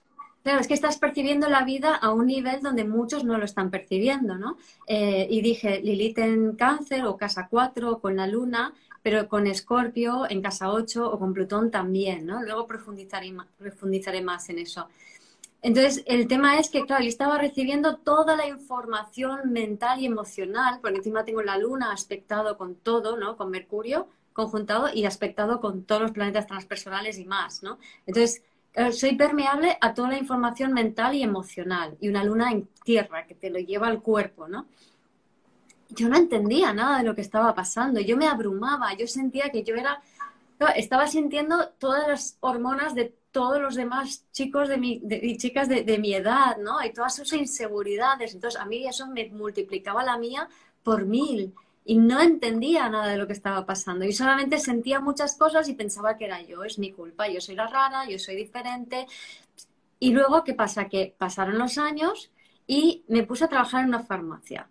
es 0.59 0.67
que 0.67 0.73
estás 0.73 0.97
percibiendo 0.97 1.47
la 1.47 1.63
vida 1.63 1.95
a 1.95 2.11
un 2.11 2.25
nivel 2.25 2.61
donde 2.61 2.83
muchos 2.83 3.23
no 3.23 3.37
lo 3.37 3.45
están 3.45 3.69
percibiendo, 3.69 4.35
¿no? 4.37 4.57
Eh, 4.87 5.27
y 5.29 5.41
dije, 5.41 5.79
Lilith 5.83 6.17
en 6.17 6.55
cáncer 6.55 7.05
o 7.05 7.17
casa 7.17 7.47
4 7.49 7.99
con 7.99 8.15
la 8.15 8.25
luna, 8.25 8.73
pero 9.03 9.27
con 9.27 9.45
Escorpio 9.45 10.27
en 10.27 10.41
casa 10.41 10.71
8 10.71 11.11
o 11.11 11.19
con 11.19 11.33
Plutón 11.33 11.69
también, 11.69 12.25
¿no? 12.25 12.41
Luego 12.41 12.65
profundizaré, 12.65 13.31
profundizaré 13.59 14.21
más 14.23 14.49
en 14.49 14.57
eso. 14.57 14.87
Entonces, 15.67 16.03
el 16.05 16.27
tema 16.27 16.59
es 16.59 16.69
que, 16.69 16.85
claro, 16.85 17.01
yo 17.01 17.09
estaba 17.09 17.39
recibiendo 17.39 17.97
toda 17.97 18.35
la 18.35 18.47
información 18.47 19.51
mental 19.51 19.99
y 19.99 20.05
emocional, 20.05 20.79
por 20.79 20.93
encima 20.93 21.25
tengo 21.25 21.41
la 21.41 21.57
luna 21.57 21.91
aspectado 21.91 22.55
con 22.55 22.75
todo, 22.75 23.17
¿no? 23.17 23.35
Con 23.35 23.49
Mercurio 23.49 24.07
conjuntado 24.31 24.89
y 24.93 25.05
aspectado 25.05 25.59
con 25.59 25.83
todos 25.83 26.03
los 26.03 26.11
planetas 26.11 26.45
transpersonales 26.45 27.17
y 27.17 27.25
más, 27.25 27.63
¿no? 27.63 27.79
Entonces, 28.05 28.43
soy 28.91 29.15
permeable 29.15 29.75
a 29.81 29.95
toda 29.95 30.09
la 30.09 30.19
información 30.19 30.71
mental 30.71 31.15
y 31.15 31.23
emocional 31.23 31.97
y 31.99 32.09
una 32.09 32.23
luna 32.23 32.51
en 32.51 32.67
tierra 32.83 33.25
que 33.25 33.33
te 33.33 33.49
lo 33.49 33.57
lleva 33.57 33.87
al 33.87 34.03
cuerpo, 34.03 34.47
¿no? 34.47 34.67
Yo 35.89 36.09
no 36.09 36.15
entendía 36.15 36.73
nada 36.73 36.99
de 36.99 37.05
lo 37.05 37.15
que 37.15 37.21
estaba 37.21 37.55
pasando, 37.55 37.99
yo 38.01 38.17
me 38.17 38.27
abrumaba, 38.27 38.93
yo 38.93 39.07
sentía 39.07 39.49
que 39.49 39.63
yo 39.63 39.73
era 39.73 39.99
estaba 40.75 41.07
sintiendo 41.07 41.69
todas 41.79 42.07
las 42.07 42.37
hormonas 42.39 42.93
de 42.93 43.15
todos 43.35 43.61
los 43.61 43.75
demás 43.75 44.23
chicos 44.31 44.69
de 44.69 44.77
mi, 44.77 45.01
y 45.09 45.35
chicas 45.35 45.67
de, 45.67 45.83
de, 45.83 45.97
mi 45.97 46.13
edad, 46.13 46.55
¿no? 46.55 46.81
Y 46.81 46.93
todas 46.93 47.17
sus 47.17 47.33
inseguridades. 47.33 48.33
Entonces, 48.33 48.57
a 48.61 48.63
mí 48.63 48.87
eso 48.87 49.07
me 49.07 49.27
multiplicaba 49.27 50.05
la 50.05 50.17
mía 50.17 50.47
por 50.83 51.05
mil. 51.05 51.53
Y 51.83 51.97
no 51.97 52.21
entendía 52.21 52.87
nada 52.87 53.07
de 53.07 53.17
lo 53.17 53.27
que 53.27 53.33
estaba 53.33 53.65
pasando. 53.65 54.05
Y 54.05 54.13
solamente 54.13 54.57
sentía 54.57 55.01
muchas 55.01 55.35
cosas 55.35 55.67
y 55.67 55.73
pensaba 55.73 56.15
que 56.15 56.23
era 56.23 56.41
yo, 56.43 56.63
es 56.63 56.79
mi 56.79 56.93
culpa, 56.93 57.27
yo 57.27 57.41
soy 57.41 57.55
la 57.55 57.67
rara, 57.67 58.07
yo 58.09 58.17
soy 58.19 58.37
diferente. 58.37 59.05
Y 59.99 60.13
luego, 60.13 60.45
¿qué 60.45 60.53
pasa? 60.53 60.87
Que 60.87 61.13
pasaron 61.17 61.57
los 61.57 61.77
años 61.77 62.31
y 62.65 63.03
me 63.09 63.23
puse 63.23 63.43
a 63.43 63.49
trabajar 63.49 63.81
en 63.81 63.89
una 63.89 64.03
farmacia. 64.03 64.69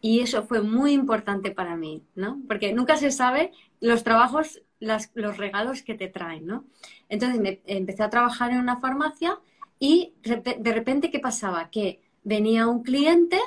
Y 0.00 0.20
eso 0.20 0.44
fue 0.44 0.62
muy 0.62 0.92
importante 0.92 1.50
para 1.50 1.76
mí, 1.76 2.04
¿no? 2.14 2.40
Porque 2.46 2.72
nunca 2.72 2.96
se 2.96 3.10
sabe 3.10 3.50
los 3.80 4.04
trabajos 4.04 4.62
los 4.82 5.36
regalos 5.36 5.82
que 5.82 5.94
te 5.94 6.08
traen, 6.08 6.46
¿no? 6.46 6.64
Entonces 7.08 7.40
me, 7.40 7.60
empecé 7.66 8.02
a 8.02 8.10
trabajar 8.10 8.50
en 8.50 8.58
una 8.58 8.78
farmacia 8.78 9.38
y 9.78 10.14
de 10.22 10.72
repente, 10.72 11.10
¿qué 11.10 11.18
pasaba? 11.18 11.70
Que 11.70 12.00
venía 12.24 12.66
un 12.66 12.82
cliente 12.82 13.40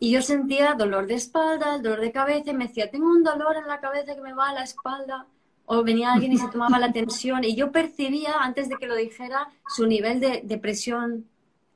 y 0.00 0.12
yo 0.12 0.22
sentía 0.22 0.74
dolor 0.74 1.06
de 1.06 1.14
espalda, 1.14 1.78
dolor 1.78 2.00
de 2.00 2.12
cabeza 2.12 2.50
y 2.50 2.54
me 2.54 2.68
decía, 2.68 2.90
tengo 2.90 3.10
un 3.10 3.24
dolor 3.24 3.56
en 3.56 3.66
la 3.66 3.80
cabeza 3.80 4.14
que 4.14 4.20
me 4.20 4.32
va 4.32 4.50
a 4.50 4.54
la 4.54 4.62
espalda. 4.62 5.26
O 5.70 5.82
venía 5.82 6.14
alguien 6.14 6.32
y 6.32 6.38
se 6.38 6.48
tomaba 6.48 6.78
la 6.78 6.92
tensión 6.92 7.44
y 7.44 7.54
yo 7.54 7.70
percibía, 7.70 8.36
antes 8.40 8.70
de 8.70 8.76
que 8.76 8.86
lo 8.86 8.96
dijera, 8.96 9.48
su 9.66 9.86
nivel 9.86 10.18
de, 10.18 10.58
presión 10.58 11.26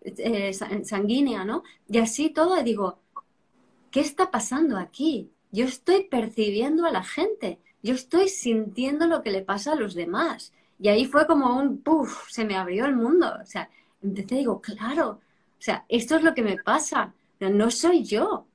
eh, 0.00 0.54
sanguínea, 0.54 1.44
¿no? 1.44 1.62
Y 1.90 1.98
así 1.98 2.30
todo, 2.30 2.58
y 2.58 2.62
digo, 2.62 3.00
¿qué 3.90 4.00
está 4.00 4.30
pasando 4.30 4.78
aquí? 4.78 5.30
Yo 5.50 5.66
estoy 5.66 6.04
percibiendo 6.04 6.86
a 6.86 6.90
la 6.90 7.02
gente 7.02 7.58
yo 7.82 7.94
estoy 7.94 8.28
sintiendo 8.28 9.06
lo 9.06 9.22
que 9.22 9.30
le 9.30 9.42
pasa 9.42 9.72
a 9.72 9.76
los 9.76 9.94
demás. 9.94 10.52
Y 10.78 10.88
ahí 10.88 11.04
fue 11.06 11.26
como 11.26 11.56
un, 11.56 11.78
puff, 11.78 12.28
se 12.30 12.44
me 12.44 12.56
abrió 12.56 12.86
el 12.86 12.96
mundo. 12.96 13.32
O 13.40 13.46
sea, 13.46 13.68
empecé, 14.02 14.36
digo, 14.36 14.60
claro, 14.60 15.20
o 15.62 15.64
sea, 15.64 15.84
esto 15.88 16.16
es 16.16 16.22
lo 16.22 16.34
que 16.34 16.42
me 16.42 16.56
pasa. 16.56 17.12
No 17.38 17.70
soy 17.70 18.04
yo. 18.04 18.46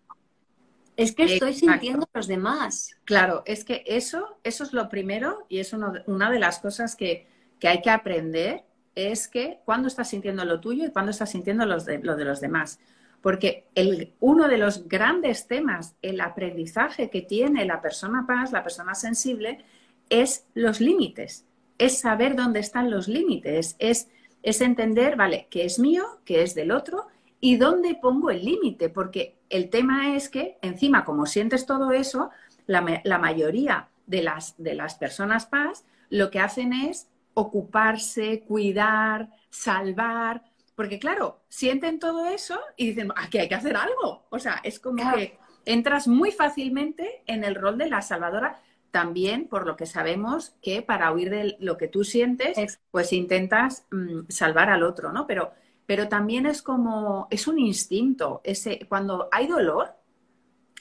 Es 0.96 1.14
que 1.14 1.26
estoy 1.26 1.54
sintiendo 1.54 2.08
a 2.12 2.18
los 2.18 2.28
demás. 2.28 2.98
Claro, 3.06 3.44
es 3.46 3.64
que 3.64 3.84
eso, 3.86 4.38
eso 4.44 4.64
es 4.64 4.74
lo 4.74 4.90
primero 4.90 5.46
y 5.48 5.60
es 5.60 5.72
una 5.74 6.32
de 6.32 6.40
las 6.40 6.60
cosas 6.60 6.96
que, 6.96 7.28
hay 7.62 7.82
que 7.82 7.90
aprender, 7.90 8.64
es 8.96 9.28
que 9.28 9.60
cuando 9.64 9.88
estás 9.88 10.10
sintiendo 10.10 10.44
lo 10.44 10.60
tuyo 10.60 10.86
y 10.86 10.92
cuando 10.92 11.12
estás 11.12 11.32
sintiendo 11.32 11.66
lo 11.66 11.80
de 11.80 12.26
los 12.26 12.42
demás. 12.42 12.80
Porque 13.28 13.68
el, 13.76 14.14
uno 14.22 14.48
de 14.48 14.58
los 14.58 14.88
grandes 14.88 15.48
temas, 15.48 15.98
el 16.02 16.22
aprendizaje 16.22 17.10
que 17.10 17.22
tiene 17.22 17.66
la 17.66 17.82
persona 17.82 18.24
paz, 18.26 18.54
la 18.54 18.64
persona 18.64 18.96
sensible, 18.96 19.66
es 20.10 20.46
los 20.54 20.80
límites, 20.80 21.46
es 21.78 22.00
saber 22.00 22.38
dónde 22.38 22.62
están 22.62 22.90
los 22.90 23.10
límites, 23.10 23.76
es, 23.80 24.08
es 24.44 24.62
entender, 24.62 25.18
vale, 25.18 25.48
qué 25.50 25.66
es 25.66 25.78
mío, 25.78 26.06
qué 26.24 26.42
es 26.42 26.56
del 26.56 26.72
otro 26.72 27.08
y 27.42 27.58
dónde 27.58 28.00
pongo 28.02 28.32
el 28.32 28.46
límite, 28.46 28.88
porque 28.88 29.36
el 29.50 29.70
tema 29.70 30.16
es 30.16 30.30
que 30.30 30.58
encima, 30.62 31.04
como 31.04 31.26
sientes 31.26 31.66
todo 31.66 31.92
eso, 31.92 32.30
la, 32.66 33.02
la 33.04 33.18
mayoría 33.18 33.90
de 34.06 34.22
las, 34.22 34.56
de 34.58 34.74
las 34.74 34.96
personas 34.96 35.48
paz 35.48 35.84
lo 36.10 36.32
que 36.32 36.40
hacen 36.40 36.72
es 36.72 37.10
ocuparse, 37.34 38.46
cuidar, 38.48 39.32
salvar, 39.50 40.44
porque 40.78 41.00
claro, 41.00 41.40
sienten 41.50 41.98
todo 41.98 42.28
eso 42.28 42.60
y 42.76 42.90
dicen, 42.90 43.12
aquí 43.16 43.40
hay 43.40 43.50
que 43.50 43.56
hacer 43.56 43.76
algo. 43.76 44.28
O 44.30 44.38
sea, 44.38 44.62
es 44.64 44.80
como 44.80 45.12
que 45.12 45.36
entras 45.66 46.08
muy 46.08 46.32
fácilmente 46.32 47.24
en 47.26 47.44
el 47.44 47.56
rol 47.56 47.80
de 47.80 47.90
la 47.90 48.04
salvadora. 48.04 48.62
También, 48.92 49.48
por 49.48 49.66
lo 49.66 49.76
que 49.76 49.88
sabemos, 49.88 50.56
que 50.62 50.84
para 50.84 51.12
huir 51.12 51.32
de 51.32 51.58
lo 51.60 51.80
que 51.80 51.88
tú 51.88 52.04
sientes, 52.04 52.80
pues 52.92 53.12
intentas 53.12 53.88
mm, 53.90 54.30
salvar 54.30 54.70
al 54.70 54.84
otro, 54.84 55.12
¿no? 55.12 55.26
Pero, 55.26 55.52
pero 55.88 56.10
también 56.10 56.46
es 56.46 56.62
como, 56.62 57.28
es 57.32 57.48
un 57.48 57.58
instinto. 57.58 58.42
Ese, 58.44 58.86
cuando 58.88 59.30
hay 59.32 59.48
dolor, 59.48 59.96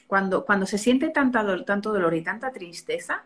cuando, 0.05 0.45
cuando 0.45 0.67
se 0.67 0.77
siente 0.77 1.09
tanta, 1.09 1.65
tanto 1.65 1.91
dolor 1.91 2.13
y 2.13 2.21
tanta 2.21 2.51
tristeza, 2.51 3.23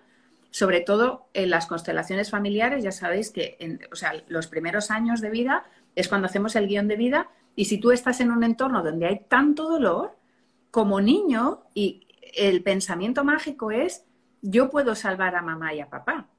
sobre 0.51 0.79
todo 0.79 1.27
en 1.33 1.49
las 1.49 1.65
constelaciones 1.65 2.29
familiares, 2.29 2.81
ya 2.81 2.93
sabéis 2.93 3.29
que 3.29 3.57
en, 3.59 3.81
o 3.91 3.95
sea, 3.97 4.13
los 4.29 4.47
primeros 4.47 4.89
años 4.89 5.19
de 5.19 5.31
vida 5.31 5.65
es 5.95 6.07
cuando 6.07 6.27
hacemos 6.27 6.55
el 6.55 6.67
guion 6.67 6.87
de 6.87 6.95
vida 6.95 7.29
y 7.55 7.65
si 7.65 7.77
tú 7.77 7.91
estás 7.91 8.21
en 8.21 8.31
un 8.31 8.43
entorno 8.43 8.83
donde 8.83 9.07
hay 9.07 9.25
tanto 9.27 9.69
dolor, 9.69 10.17
como 10.71 11.01
niño, 11.01 11.63
y 11.73 12.07
el 12.33 12.63
pensamiento 12.63 13.23
mágico 13.23 13.71
es, 13.71 14.05
yo 14.41 14.69
puedo 14.69 14.95
salvar 14.95 15.35
a 15.35 15.41
mamá 15.41 15.73
y 15.73 15.81
a 15.81 15.89
papá. 15.89 16.29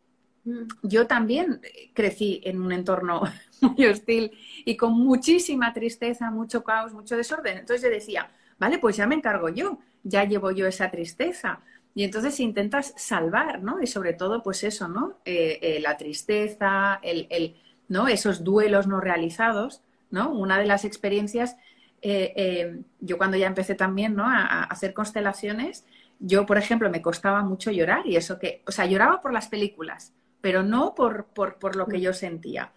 Mm. 0.44 0.62
Yo 0.82 1.06
también 1.06 1.60
crecí 1.92 2.40
en 2.44 2.60
un 2.60 2.72
entorno 2.72 3.22
muy 3.60 3.86
hostil 3.86 4.32
y 4.64 4.76
con 4.76 4.94
muchísima 4.94 5.72
tristeza, 5.72 6.30
mucho 6.30 6.64
caos, 6.64 6.92
mucho 6.92 7.16
desorden. 7.16 7.58
Entonces 7.58 7.82
yo 7.82 7.90
decía, 7.90 8.30
vale, 8.58 8.78
pues 8.78 8.96
ya 8.96 9.06
me 9.06 9.14
encargo 9.14 9.50
yo, 9.50 9.78
ya 10.02 10.24
llevo 10.24 10.50
yo 10.50 10.66
esa 10.66 10.90
tristeza. 10.90 11.60
Y 11.94 12.04
entonces 12.04 12.40
intentas 12.40 12.94
salvar, 12.96 13.62
¿no? 13.62 13.82
Y 13.82 13.86
sobre 13.86 14.14
todo, 14.14 14.42
pues 14.42 14.64
eso, 14.64 14.88
¿no? 14.88 15.18
Eh, 15.26 15.58
eh, 15.60 15.80
la 15.80 15.98
tristeza, 15.98 16.98
el, 17.02 17.54
¿no? 17.88 18.08
Esos 18.08 18.44
duelos 18.44 18.86
no 18.86 19.00
realizados, 19.00 19.82
¿no? 20.10 20.30
Una 20.30 20.58
de 20.58 20.66
las 20.66 20.84
experiencias, 20.84 21.56
eh, 22.02 22.32
eh, 22.36 22.80
yo 23.00 23.18
cuando 23.18 23.36
ya 23.36 23.46
empecé 23.46 23.74
también, 23.74 24.14
¿no? 24.14 24.24
A, 24.26 24.64
hacer 24.64 24.94
constelaciones, 24.94 25.84
yo, 26.20 26.46
por 26.46 26.58
ejemplo, 26.58 26.88
me 26.90 27.02
costaba 27.02 27.42
mucho 27.42 27.70
llorar 27.70 28.06
y 28.06 28.16
eso 28.16 28.38
que, 28.38 28.62
o 28.66 28.72
sea, 28.72 28.86
lloraba 28.86 29.20
por 29.20 29.32
las 29.32 29.48
películas, 29.48 30.12
pero 30.40 30.62
no 30.62 30.94
por, 30.94 31.26
por, 31.26 31.76
lo 31.76 31.86
que 31.86 32.00
yo 32.00 32.12
sentía. 32.12 32.72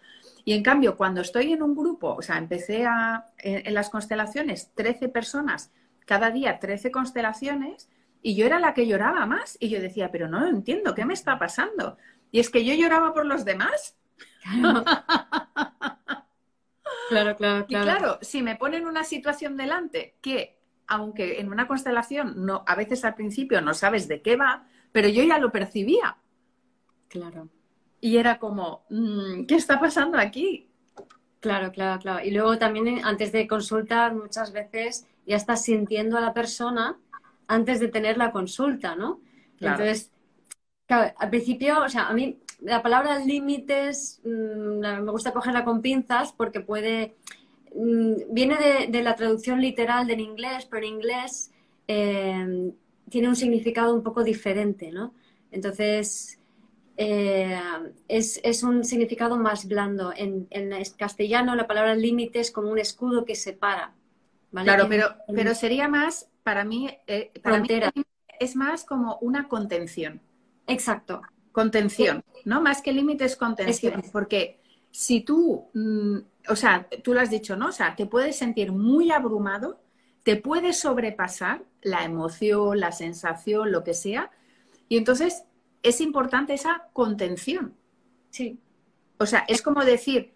Y 0.45 0.53
en 0.53 0.63
cambio, 0.63 0.95
cuando 0.97 1.21
estoy 1.21 1.53
en 1.53 1.61
un 1.61 1.75
grupo, 1.75 2.15
o 2.15 2.21
sea, 2.21 2.37
empecé 2.37 2.85
a, 2.85 3.27
en, 3.37 3.73
las 3.73 3.89
constelaciones, 3.89 4.71
13 4.75 5.09
personas, 5.09 5.71
cada 6.05 6.31
día 6.31 6.59
13 6.59 6.91
constelaciones, 6.91 7.89
y 8.21 8.35
yo 8.35 8.45
era 8.45 8.59
la 8.59 8.73
que 8.73 8.87
lloraba 8.87 9.25
más. 9.25 9.57
Y 9.59 9.69
yo 9.69 9.79
decía, 9.79 10.11
pero 10.11 10.27
no 10.27 10.47
entiendo, 10.47 10.95
¿qué 10.95 11.05
me 11.05 11.13
está 11.13 11.37
pasando? 11.37 11.97
Y 12.31 12.39
es 12.39 12.49
que 12.49 12.65
yo 12.65 12.73
lloraba 12.73 13.13
por 13.13 13.25
los 13.25 13.45
demás 13.45 13.95
Claro. 14.41 14.83
claro, 17.09 17.35
claro, 17.35 17.65
Y 17.67 17.75
claro, 17.75 18.19
si 18.21 18.41
me 18.41 18.55
ponen 18.55 18.85
una 18.85 19.03
situación 19.03 19.57
delante 19.57 20.17
que, 20.21 20.57
aunque 20.87 21.39
en 21.39 21.49
una 21.49 21.67
constelación 21.67 22.45
no, 22.45 22.63
a 22.67 22.75
veces 22.75 23.03
al 23.05 23.15
principio 23.15 23.61
no 23.61 23.73
sabes 23.73 24.07
de 24.07 24.21
qué 24.21 24.35
va, 24.35 24.67
pero 24.91 25.07
yo 25.09 25.23
ya 25.23 25.39
lo 25.39 25.51
percibía. 25.51 26.17
Claro. 27.07 27.49
Y 28.01 28.17
era 28.17 28.39
como, 28.39 28.85
mm, 28.89 29.45
¿qué 29.45 29.55
está 29.55 29.79
pasando 29.79 30.17
aquí? 30.17 30.69
Claro, 31.39 31.71
claro, 31.71 32.01
claro. 32.01 32.25
Y 32.25 32.31
luego 32.31 32.57
también 32.57 33.03
antes 33.03 33.31
de 33.31 33.47
consultar, 33.47 34.15
muchas 34.15 34.51
veces 34.51 35.05
ya 35.25 35.35
estás 35.35 35.63
sintiendo 35.63 36.17
a 36.17 36.21
la 36.21 36.33
persona 36.33 36.97
antes 37.47 37.79
de 37.79 37.87
tener 37.87 38.17
la 38.17 38.31
consulta, 38.31 38.95
¿no? 38.95 39.21
Entonces, 39.59 40.11
claro, 40.87 41.13
al 41.17 41.29
principio, 41.29 41.83
o 41.83 41.89
sea, 41.89 42.07
a 42.07 42.13
mí 42.13 42.39
la 42.61 42.81
palabra 42.81 43.19
límites 43.19 44.21
mm, 44.23 44.79
me 44.79 45.11
gusta 45.11 45.33
cogerla 45.33 45.65
con 45.65 45.81
pinzas 45.81 46.31
porque 46.31 46.59
puede. 46.59 47.15
Mm, 47.75 48.33
viene 48.33 48.87
de, 48.89 49.03
la 49.03 49.15
traducción 49.15 49.61
literal 49.61 50.07
del 50.07 50.19
inglés, 50.21 50.65
pero 50.69 50.85
en 50.85 50.93
inglés 50.93 51.51
eh, 51.87 52.71
tiene 53.09 53.27
un 53.27 53.35
significado 53.35 53.93
un 53.93 54.03
poco 54.03 54.23
diferente, 54.23 54.91
¿no? 54.91 55.13
Entonces. 55.51 56.39
Eh, 56.97 57.59
es, 58.07 58.63
un 58.63 58.85
significado 58.85 59.37
más 59.37 59.67
blando. 59.67 60.13
En, 60.15 60.47
castellano 60.97 61.53
la 61.53 61.67
palabra 61.67 61.93
límite 61.93 62.39
es 62.39 62.51
como 62.51 62.69
un 62.69 62.79
escudo 62.79 63.25
que 63.25 63.35
separa. 63.35 63.93
Claro, 64.63 64.87
pero, 64.87 65.07
pero 65.27 65.53
sería 65.55 65.89
más, 65.89 66.29
para 66.43 66.63
mí, 66.63 66.87
eh, 67.07 67.33
frontera. 67.43 67.91
es 68.39 68.55
más 68.55 68.85
como 68.85 69.17
una 69.17 69.49
contención. 69.49 70.21
Exacto. 70.67 71.21
Contención, 71.55 72.21
¿no? 72.43 72.59
Más 72.59 72.81
que 72.81 72.91
límites, 72.91 73.37
contención. 73.37 74.03
Porque 74.11 74.59
si 74.91 75.21
tú, 75.21 75.69
mm, 75.73 76.17
o 76.49 76.55
sea, 76.57 76.85
tú 77.01 77.13
lo 77.13 77.21
has 77.21 77.29
dicho, 77.29 77.55
¿no? 77.55 77.67
O 77.69 77.71
sea, 77.71 77.95
te 77.95 78.07
puedes 78.07 78.35
sentir 78.35 78.73
muy 78.73 79.09
abrumado, 79.09 79.79
te 80.23 80.35
puedes 80.35 80.81
sobrepasar 80.81 81.63
la 81.81 82.03
emoción, 82.03 82.81
la 82.81 82.91
sensación, 82.91 83.71
lo 83.71 83.85
que 83.85 83.93
sea. 83.93 84.31
Y 84.89 84.97
entonces 84.97 85.45
es 85.81 86.01
importante 86.01 86.53
esa 86.53 86.89
contención. 86.91 87.73
Sí. 88.31 88.59
O 89.17 89.25
sea, 89.25 89.45
es 89.47 89.61
como 89.61 89.85
decir, 89.85 90.33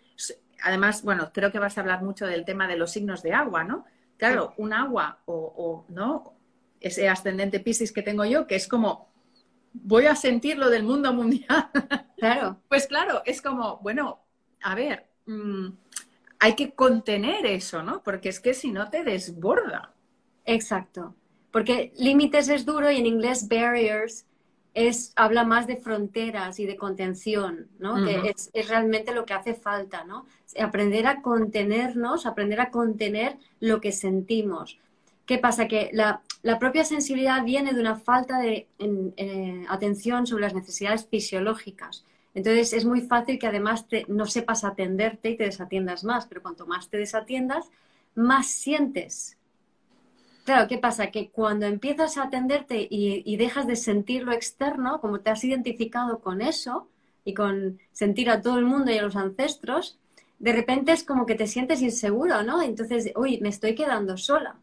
además, 0.64 1.04
bueno, 1.04 1.32
creo 1.34 1.52
que 1.52 1.60
vas 1.60 1.78
a 1.78 1.82
hablar 1.82 2.02
mucho 2.02 2.28
del 2.28 2.46
tema 2.46 2.66
de 2.66 2.78
los 2.78 2.92
signos 2.92 3.22
de 3.24 3.34
agua, 3.34 3.66
¿no? 3.66 3.84
Claro, 4.16 4.54
un 4.56 4.72
agua 4.72 5.20
o, 5.26 5.36
o 5.36 5.86
¿no? 5.90 6.34
Ese 6.80 7.10
ascendente 7.10 7.60
Piscis 7.60 7.92
que 7.92 8.04
tengo 8.04 8.24
yo, 8.24 8.48
que 8.48 8.56
es 8.56 8.70
como 8.70 9.09
voy 9.74 10.06
a 10.06 10.16
sentir 10.16 10.58
lo 10.58 10.70
del 10.70 10.84
mundo 10.84 11.14
mundial. 11.14 11.70
Claro. 12.20 12.58
pues 12.68 12.86
claro, 12.86 13.22
es 13.26 13.42
como, 13.42 13.78
bueno, 13.78 14.20
a 14.62 14.76
ver, 14.76 15.10
mm, 15.26 15.70
hay 16.40 16.54
que 16.54 16.74
contener 16.74 17.46
eso, 17.46 17.82
¿no? 17.82 18.04
Porque 18.04 18.28
es 18.28 18.42
que 18.42 18.54
si 18.54 18.74
no 18.74 18.90
te 18.90 19.06
desborda. 19.06 19.94
Exacto. 20.44 21.16
Porque 21.50 21.94
límites 21.96 22.50
es 22.50 22.66
duro 22.66 22.92
y 22.92 22.98
en 22.98 23.06
inglés 23.06 23.48
barriers 23.48 24.26
es, 24.74 25.14
habla 25.16 25.46
más 25.46 25.66
de 25.66 25.78
fronteras 25.78 26.60
y 26.60 26.66
de 26.66 26.76
contención, 26.76 27.70
¿no? 27.80 28.04
Que 28.06 28.30
es, 28.30 28.50
es, 28.52 28.68
realmente 28.68 29.14
lo 29.14 29.26
que 29.26 29.34
hace 29.34 29.54
falta, 29.54 30.04
¿no? 30.04 30.26
Aprender 30.62 31.08
a 31.08 31.22
contenernos, 31.22 32.26
aprender 32.26 32.60
a 32.60 32.70
contener 32.70 33.38
lo 33.62 33.80
que 33.80 33.94
sentimos. 33.94 34.78
¿Qué 35.26 35.38
pasa? 35.38 35.70
Que 35.70 35.90
la, 35.94 36.22
la 36.42 36.58
propia 36.58 36.86
sensibilidad 36.86 37.44
viene 37.44 37.74
de 37.74 37.82
una 37.82 37.96
falta 37.96 38.40
de 38.40 38.68
eh, 38.80 39.66
atención 39.68 40.26
sobre 40.26 40.44
las 40.44 40.54
necesidades 40.54 41.06
fisiológicas. 41.06 42.06
Entonces 42.34 42.74
es 42.74 42.86
muy 42.86 43.02
fácil 43.02 43.40
que 43.40 43.48
además 43.48 43.86
no 44.08 44.26
sepas 44.26 44.64
atenderte 44.64 45.32
y 45.32 45.38
te 45.38 45.44
desatiendas 45.44 46.04
más, 46.04 46.28
pero 46.28 46.42
cuanto 46.42 46.66
más 46.66 46.90
te 46.90 46.98
desatiendas, 46.98 47.70
más 48.16 48.48
sientes. 48.48 49.38
Claro, 50.46 50.68
¿qué 50.68 50.78
pasa? 50.78 51.12
Que 51.12 51.30
cuando 51.30 51.66
empiezas 51.66 52.18
a 52.18 52.24
atenderte 52.24 52.88
y, 52.90 53.36
dejas 53.38 53.68
de 53.68 53.76
sentir 53.76 54.24
lo 54.24 54.32
externo, 54.32 55.00
como 55.02 55.20
te 55.20 55.30
has 55.30 55.44
identificado 55.44 56.20
con 56.20 56.42
eso 56.42 56.88
y 57.26 57.34
con 57.34 57.80
sentir 57.92 58.30
a 58.30 58.42
todo 58.42 58.58
el 58.58 58.66
mundo 58.66 58.92
y 58.92 58.98
a 58.98 59.04
los 59.04 59.16
ancestros, 59.16 60.00
de 60.40 60.54
repente 60.54 60.92
es 60.92 61.04
como 61.04 61.26
que 61.26 61.36
te 61.36 61.46
sientes 61.46 61.82
inseguro, 61.82 62.42
¿no? 62.44 62.62
Entonces, 62.62 63.12
uy, 63.16 63.40
me 63.42 63.50
estoy 63.50 63.76
quedando 63.76 64.18
sola. 64.18 64.56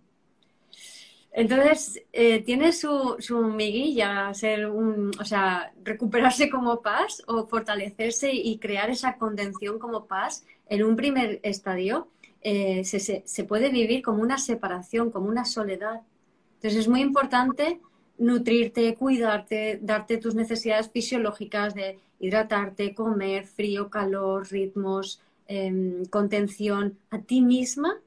Entonces, 1.36 2.02
eh, 2.14 2.40
tiene 2.40 2.72
su, 2.72 3.16
su 3.18 3.42
miguilla 3.42 4.32
ser 4.32 4.70
un, 4.70 5.10
o 5.20 5.24
sea, 5.26 5.70
recuperarse 5.84 6.48
como 6.48 6.80
paz 6.80 7.22
o 7.26 7.46
fortalecerse 7.46 8.32
y 8.32 8.56
crear 8.58 8.88
esa 8.88 9.18
contención 9.18 9.78
como 9.78 10.06
paz 10.06 10.46
en 10.70 10.82
un 10.82 10.96
primer 10.96 11.38
estadio 11.42 12.08
eh, 12.40 12.84
se, 12.84 13.44
puede 13.44 13.68
vivir 13.68 14.00
como 14.00 14.22
una 14.22 14.38
separación, 14.38 15.10
como 15.10 15.28
una 15.28 15.44
soledad. 15.44 16.00
Entonces 16.54 16.80
es 16.80 16.88
muy 16.88 17.02
importante 17.02 17.82
nutrirte, 18.16 18.94
cuidarte, 18.94 19.78
darte 19.82 20.16
tus 20.16 20.34
necesidades 20.34 20.88
fisiológicas 20.90 21.74
de 21.74 21.98
hidratarte, 22.18 22.94
comer, 22.94 23.44
frío, 23.44 23.90
calor, 23.90 24.50
ritmos, 24.50 25.20
em, 25.48 26.06
contención 26.06 26.96
a 27.10 27.18
ti 27.18 27.42
misma 27.42 28.00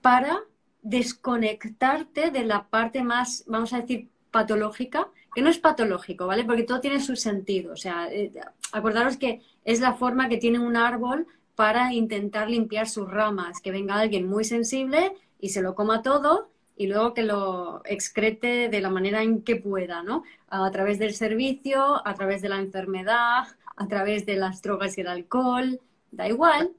para 0.00 0.40
desconectarte 0.82 2.30
de 2.30 2.44
la 2.44 2.68
parte 2.68 3.02
más, 3.02 3.44
vamos 3.46 3.72
a 3.72 3.80
decir, 3.80 4.08
patológica, 4.30 5.08
que 5.34 5.42
no 5.42 5.50
es 5.50 5.58
patológico, 5.58 6.26
¿vale? 6.26 6.44
Porque 6.44 6.62
todo 6.62 6.80
tiene 6.80 7.00
su 7.00 7.16
sentido. 7.16 7.72
O 7.72 7.76
sea, 7.76 8.08
eh, 8.12 8.32
acordaros 8.72 9.16
que 9.16 9.42
es 9.64 9.80
la 9.80 9.94
forma 9.94 10.28
que 10.28 10.38
tiene 10.38 10.58
un 10.58 10.76
árbol 10.76 11.26
para 11.54 11.92
intentar 11.92 12.48
limpiar 12.48 12.88
sus 12.88 13.10
ramas, 13.10 13.60
que 13.60 13.70
venga 13.70 13.96
alguien 13.96 14.28
muy 14.28 14.44
sensible 14.44 15.12
y 15.38 15.50
se 15.50 15.62
lo 15.62 15.74
coma 15.74 16.02
todo 16.02 16.50
y 16.76 16.86
luego 16.86 17.12
que 17.12 17.22
lo 17.22 17.82
excrete 17.84 18.70
de 18.70 18.80
la 18.80 18.88
manera 18.88 19.22
en 19.22 19.42
que 19.42 19.56
pueda, 19.56 20.02
¿no? 20.02 20.24
A 20.48 20.70
través 20.70 20.98
del 20.98 21.12
servicio, 21.12 22.06
a 22.06 22.14
través 22.14 22.40
de 22.40 22.48
la 22.48 22.58
enfermedad, 22.58 23.44
a 23.76 23.86
través 23.86 24.24
de 24.24 24.36
las 24.36 24.62
drogas 24.62 24.96
y 24.96 25.02
el 25.02 25.08
alcohol, 25.08 25.78
da 26.10 26.26
igual. 26.28 26.70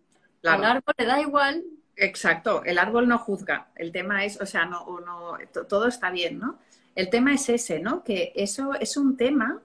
Al 0.44 0.64
árbol 0.64 0.96
le 0.98 1.06
da 1.06 1.22
igual. 1.22 1.64
Exacto, 2.02 2.64
el 2.66 2.80
árbol 2.80 3.08
no 3.08 3.20
juzga. 3.20 3.68
El 3.76 3.92
tema 3.92 4.26
es, 4.26 4.42
o 4.42 4.46
sea, 4.48 4.66
no, 4.66 5.00
no, 5.06 5.38
todo 5.70 5.86
está 5.86 6.10
bien, 6.10 6.40
¿no? 6.40 6.58
El 6.96 7.12
tema 7.12 7.32
es 7.36 7.48
ese, 7.48 7.80
¿no? 7.80 8.04
Que 8.04 8.34
eso 8.36 8.74
es 8.74 8.98
un 8.98 9.16
tema 9.16 9.62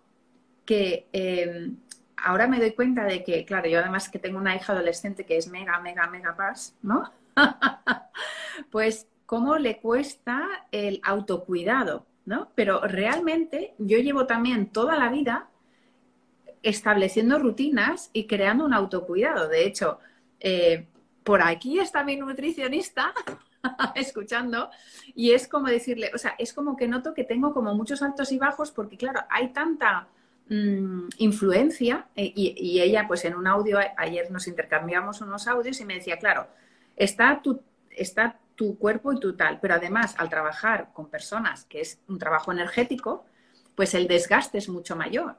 que 0.66 1.07
eh, 1.14 1.70
ahora 2.18 2.46
me 2.46 2.59
doy 2.59 2.72
cuenta 2.72 3.05
de 3.05 3.25
que, 3.25 3.46
claro, 3.46 3.70
yo 3.70 3.79
además 3.79 4.11
que 4.11 4.18
tengo 4.18 4.37
una 4.37 4.55
hija 4.55 4.75
adolescente 4.75 5.25
que 5.25 5.38
es 5.38 5.49
mega, 5.49 5.81
mega, 5.81 6.09
mega 6.09 6.37
paz, 6.37 6.77
¿no? 6.83 7.11
pues 8.70 9.09
cómo 9.25 9.57
le 9.57 9.79
cuesta 9.79 10.46
el 10.72 11.01
autocuidado, 11.05 12.05
¿no? 12.27 12.51
Pero 12.55 12.83
realmente 12.83 13.72
yo 13.79 13.96
llevo 13.96 14.27
también 14.27 14.66
toda 14.66 14.99
la 14.99 15.09
vida 15.09 15.49
estableciendo 16.62 17.38
rutinas 17.38 18.11
y 18.12 18.27
creando 18.27 18.66
un 18.66 18.75
autocuidado. 18.75 19.49
De 19.49 19.64
hecho, 19.64 20.01
eh, 20.38 20.87
por 21.27 21.43
aquí 21.43 21.79
está 21.79 22.03
mi 22.03 22.17
nutricionista 22.17 23.12
escuchando 23.95 24.71
y 25.15 25.33
es 25.33 25.47
como 25.47 25.67
decirle, 25.67 26.11
o 26.15 26.19
sea, 26.19 26.35
es 26.39 26.55
como 26.55 26.75
que 26.75 26.89
noto 26.89 27.12
que 27.12 27.25
tengo 27.25 27.53
como 27.53 27.75
muchos 27.75 28.01
altos 28.01 28.33
y 28.33 28.39
bajos 28.39 28.71
porque, 28.71 28.97
claro, 28.97 29.21
hay 29.29 29.49
tanta 29.53 30.09
Mm, 30.49 31.09
influencia 31.19 32.07
eh, 32.15 32.33
y, 32.37 32.81
ella 32.81 33.07
pues 33.09 33.25
en 33.25 33.35
un 33.35 33.49
audio, 33.49 33.81
ayer 33.97 34.31
nos 34.31 34.47
intercambiamos 34.47 35.21
unos 35.21 35.49
audios 35.49 35.81
y 35.81 35.85
me 35.85 35.95
decía, 35.95 36.19
claro, 36.19 36.47
está 36.95 37.43
tu, 37.43 37.62
está 37.91 38.39
tu 38.55 38.79
cuerpo 38.79 39.12
y 39.12 39.19
tu 39.19 39.35
tal, 39.35 39.59
pero 39.61 39.75
además 39.75 40.15
al 40.19 40.29
trabajar 40.29 40.91
con 40.93 41.09
personas, 41.11 41.65
que 41.65 41.81
es 41.81 41.99
un 42.07 42.21
trabajo 42.21 42.53
energético, 42.53 43.25
pues 43.75 43.95
el 43.95 44.07
desgaste 44.07 44.59
es 44.59 44.69
mucho 44.69 44.95
mayor. 44.95 45.37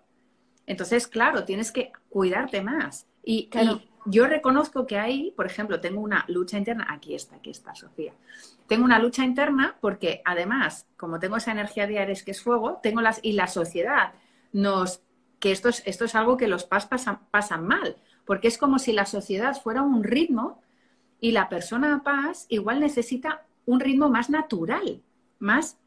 Entonces, 0.65 1.07
claro, 1.07 1.45
tienes 1.45 1.71
que 1.71 1.93
cuidarte 2.09 2.61
más. 2.61 3.07
Y, 3.23 3.49
y, 3.53 3.89
yo 4.09 4.27
reconozco 4.27 4.87
que 4.87 4.97
ahí, 4.97 5.33
por 5.35 5.45
ejemplo, 5.45 5.79
tengo 5.79 6.01
una 6.01 6.25
lucha 6.27 6.57
interna. 6.57 6.87
Aquí 6.89 7.13
está, 7.13 7.35
aquí 7.35 7.49
está, 7.49 7.75
Sofía. 7.75 8.13
Tengo 8.67 8.85
una 8.85 8.99
lucha 8.99 9.23
interna 9.23 9.77
porque 9.81 10.21
además, 10.25 10.87
como 10.97 11.19
tengo 11.19 11.37
esa 11.37 11.51
energía 11.51 11.87
de 11.87 11.99
Ares 11.99 12.23
que 12.23 12.31
es 12.31 12.41
fuego, 12.41 12.79
tengo 12.81 13.01
las 13.01 13.19
y 13.21 13.33
la 13.33 13.47
sociedad 13.47 14.13
nos, 14.53 15.01
que 15.39 15.51
esto 15.51 15.69
es, 15.69 15.83
esto 15.85 16.05
es 16.05 16.15
algo 16.15 16.37
que 16.37 16.47
los 16.47 16.63
PAS 16.63 16.85
pasan, 16.85 17.19
pasan 17.31 17.67
mal, 17.67 17.97
porque 18.25 18.47
es 18.47 18.57
como 18.57 18.79
si 18.79 18.93
la 18.93 19.05
sociedad 19.05 19.59
fuera 19.61 19.81
un 19.81 20.03
ritmo 20.03 20.61
y 21.19 21.31
la 21.31 21.49
persona 21.49 22.01
paz 22.03 22.45
igual 22.49 22.79
necesita 22.79 23.45
un 23.65 23.79
ritmo 23.79 24.09
más 24.09 24.29
natural, 24.29 25.01
más... 25.39 25.77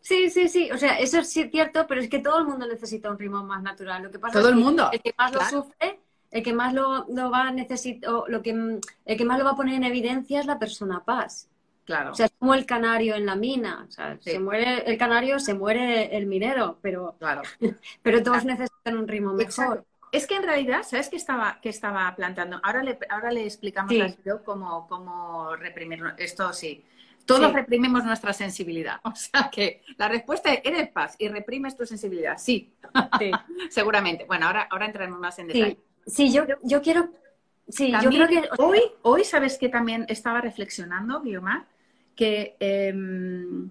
Sí, 0.00 0.30
sí, 0.30 0.48
sí, 0.48 0.70
o 0.70 0.78
sea, 0.78 0.98
eso 0.98 1.18
es 1.18 1.28
cierto, 1.28 1.86
pero 1.86 2.00
es 2.00 2.08
que 2.08 2.20
todo 2.20 2.38
el 2.38 2.46
mundo 2.46 2.66
necesita 2.66 3.10
un 3.10 3.18
ritmo 3.18 3.44
más 3.44 3.62
natural. 3.62 4.04
Lo 4.04 4.10
que 4.10 4.18
pasa 4.18 4.38
todo 4.38 4.48
es 4.48 4.54
el 4.54 4.60
mundo. 4.60 4.88
El 4.90 5.02
que 5.02 5.12
más 5.18 5.32
lo 5.32 5.40
sufre, 5.42 6.00
el 6.30 6.42
que 6.42 6.52
más 6.52 6.74
lo, 6.74 7.06
va 7.30 7.48
a 7.48 7.52
necesitar, 7.52 8.10
lo 8.28 8.42
que, 8.42 8.80
el 9.04 9.16
que 9.16 9.24
más 9.24 9.38
lo 9.38 9.44
va 9.44 9.52
a 9.52 9.56
poner 9.56 9.74
en 9.74 9.84
evidencia 9.84 10.40
es 10.40 10.46
la 10.46 10.58
persona 10.58 11.02
paz. 11.04 11.48
Claro. 11.84 12.12
O 12.12 12.14
sea, 12.14 12.26
es 12.26 12.32
como 12.38 12.52
el 12.54 12.66
canario 12.66 13.14
en 13.14 13.24
la 13.24 13.34
mina. 13.34 13.86
O 13.88 13.90
sea, 13.90 14.18
se 14.20 14.38
muere 14.38 14.84
el 14.86 14.98
canario, 14.98 15.38
se 15.38 15.54
muere 15.54 16.14
el 16.16 16.26
minero, 16.26 16.78
pero, 16.82 17.16
claro. 17.18 17.42
pero 18.02 18.22
todos 18.22 18.44
necesitan 18.44 18.98
un 18.98 19.08
ritmo 19.08 19.32
mejor. 19.32 19.86
Es 20.12 20.26
que 20.26 20.36
en 20.36 20.42
realidad, 20.42 20.82
¿sabes 20.82 21.08
qué 21.08 21.16
estaba, 21.16 21.58
qué 21.62 21.70
estaba 21.70 22.14
planteando? 22.14 22.60
Ahora 22.62 22.82
le, 22.82 22.98
ahora 23.08 23.30
le 23.30 23.44
explicamos 23.44 23.92
a 23.92 24.38
cómo, 24.44 24.86
cómo 24.86 25.56
reprimir 25.56 26.02
esto, 26.18 26.52
sí. 26.52 26.84
Todos 27.24 27.52
reprimimos 27.52 28.04
nuestra 28.04 28.32
sensibilidad. 28.32 29.00
O 29.04 29.14
sea 29.14 29.50
que 29.50 29.82
la 29.96 30.08
respuesta 30.08 30.52
es, 30.52 30.60
eres 30.64 30.88
paz 30.90 31.14
y 31.18 31.28
reprimes 31.28 31.76
tu 31.76 31.84
sensibilidad. 31.86 32.36
Sí, 32.38 32.72
sí. 33.18 33.30
seguramente. 33.70 34.24
Bueno, 34.24 34.46
ahora, 34.46 34.68
ahora 34.70 34.86
entraremos 34.86 35.20
más 35.20 35.38
en 35.38 35.48
detalle. 35.48 35.78
Sí, 36.08 36.32
yo, 36.32 36.44
yo 36.64 36.82
quiero... 36.82 37.10
Sí, 37.68 37.92
yo 38.02 38.10
creo 38.10 38.26
que... 38.26 38.48
Hoy, 38.58 38.80
hoy, 39.02 39.24
¿sabes 39.24 39.58
que 39.58 39.68
también 39.68 40.06
estaba 40.08 40.40
reflexionando, 40.40 41.20
Guiomar? 41.20 41.66
que 42.18 42.56
em, 42.58 43.70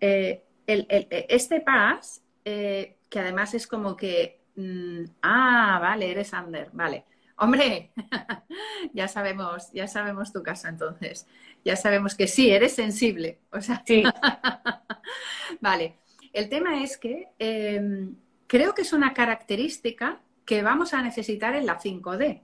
eh, 0.00 0.42
este 0.66 1.60
PAS, 1.60 2.22
eh, 2.42 2.96
que 3.10 3.18
además 3.18 3.52
es 3.52 3.66
como 3.66 3.94
que, 3.94 4.40
mm, 4.56 5.04
ah, 5.20 5.78
vale, 5.82 6.10
eres 6.10 6.32
Ander, 6.32 6.70
vale. 6.72 7.04
Hombre, 7.36 7.92
ya 8.94 9.06
sabemos, 9.06 9.70
ya 9.74 9.86
sabemos 9.86 10.32
tu 10.32 10.42
caso 10.42 10.66
entonces. 10.68 11.26
Ya 11.62 11.76
sabemos 11.76 12.14
que 12.14 12.26
sí, 12.26 12.50
eres 12.50 12.74
sensible. 12.74 13.40
O 13.52 13.60
sea, 13.60 13.82
sí. 13.86 14.02
vale. 15.60 15.98
El 16.32 16.48
tema 16.48 16.82
es 16.82 16.96
que 16.96 17.28
em, 17.38 18.16
creo 18.46 18.74
que 18.74 18.80
es 18.80 18.94
una 18.94 19.12
característica 19.12 20.22
que 20.44 20.62
vamos 20.62 20.94
a 20.94 21.02
necesitar 21.02 21.54
en 21.54 21.66
la 21.66 21.80
5D. 21.80 22.42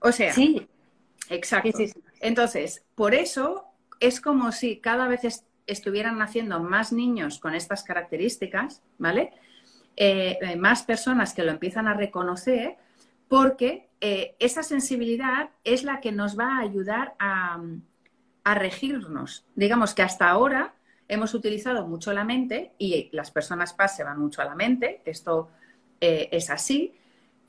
O 0.00 0.12
sea, 0.12 0.32
sí. 0.32 0.68
Exacto. 1.28 1.78
Entonces, 2.20 2.84
por 2.94 3.14
eso 3.14 3.66
es 4.00 4.20
como 4.20 4.52
si 4.52 4.78
cada 4.78 5.08
vez 5.08 5.44
estuvieran 5.66 6.18
naciendo 6.18 6.60
más 6.60 6.92
niños 6.92 7.38
con 7.38 7.54
estas 7.54 7.84
características, 7.84 8.82
¿vale? 8.98 9.32
Eh, 9.96 10.38
eh, 10.40 10.56
más 10.56 10.82
personas 10.82 11.34
que 11.34 11.44
lo 11.44 11.52
empiezan 11.52 11.86
a 11.86 11.94
reconocer, 11.94 12.76
porque 13.28 13.90
eh, 14.00 14.34
esa 14.40 14.62
sensibilidad 14.62 15.50
es 15.62 15.84
la 15.84 16.00
que 16.00 16.10
nos 16.10 16.38
va 16.38 16.56
a 16.56 16.60
ayudar 16.60 17.14
a, 17.18 17.60
regirnos. 18.52 19.44
Digamos 19.54 19.94
que 19.94 20.02
hasta 20.02 20.28
ahora 20.28 20.74
hemos 21.06 21.34
utilizado 21.34 21.86
mucho 21.86 22.12
la 22.12 22.24
mente 22.24 22.72
y 22.78 23.08
las 23.12 23.30
personas 23.30 23.74
PAS 23.74 23.94
se 23.94 24.02
van 24.02 24.18
mucho 24.18 24.42
a 24.42 24.44
la 24.44 24.56
mente, 24.56 25.02
esto 25.04 25.50
es 26.00 26.50
así, 26.50 26.92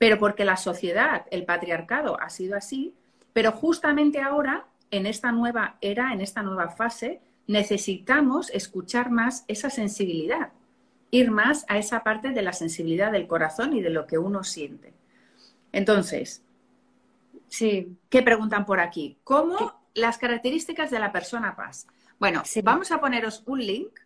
pero 0.02 0.18
porque 0.18 0.44
la 0.44 0.56
sociedad, 0.56 1.26
el 1.30 1.44
patriarcado 1.44 2.20
ha 2.20 2.28
sido 2.28 2.56
así, 2.56 2.92
pero 3.32 3.52
justamente 3.52 4.20
ahora 4.20 4.66
en 4.90 5.06
esta 5.06 5.30
nueva 5.30 5.76
era, 5.80 6.12
en 6.12 6.20
esta 6.20 6.42
nueva 6.42 6.70
fase, 6.70 7.20
necesitamos 7.46 8.50
escuchar 8.50 9.12
más 9.12 9.44
esa 9.46 9.70
sensibilidad, 9.70 10.50
ir 11.12 11.30
más 11.30 11.64
a 11.68 11.78
esa 11.78 12.02
parte 12.02 12.30
de 12.30 12.42
la 12.42 12.52
sensibilidad 12.52 13.12
del 13.12 13.28
corazón 13.28 13.76
y 13.76 13.80
de 13.80 13.90
lo 13.90 14.08
que 14.08 14.18
uno 14.18 14.42
siente. 14.42 14.92
Entonces, 15.70 16.42
sí. 17.46 17.96
¿qué 18.08 18.24
preguntan 18.24 18.66
por 18.66 18.80
aquí? 18.80 19.18
¿Cómo 19.22 19.84
las 19.94 20.18
características 20.18 20.90
de 20.90 20.98
la 20.98 21.12
persona 21.12 21.54
paz? 21.54 21.86
Bueno, 22.18 22.42
vamos 22.64 22.90
a 22.90 23.00
poneros 23.00 23.44
un 23.46 23.64
link 23.64 24.00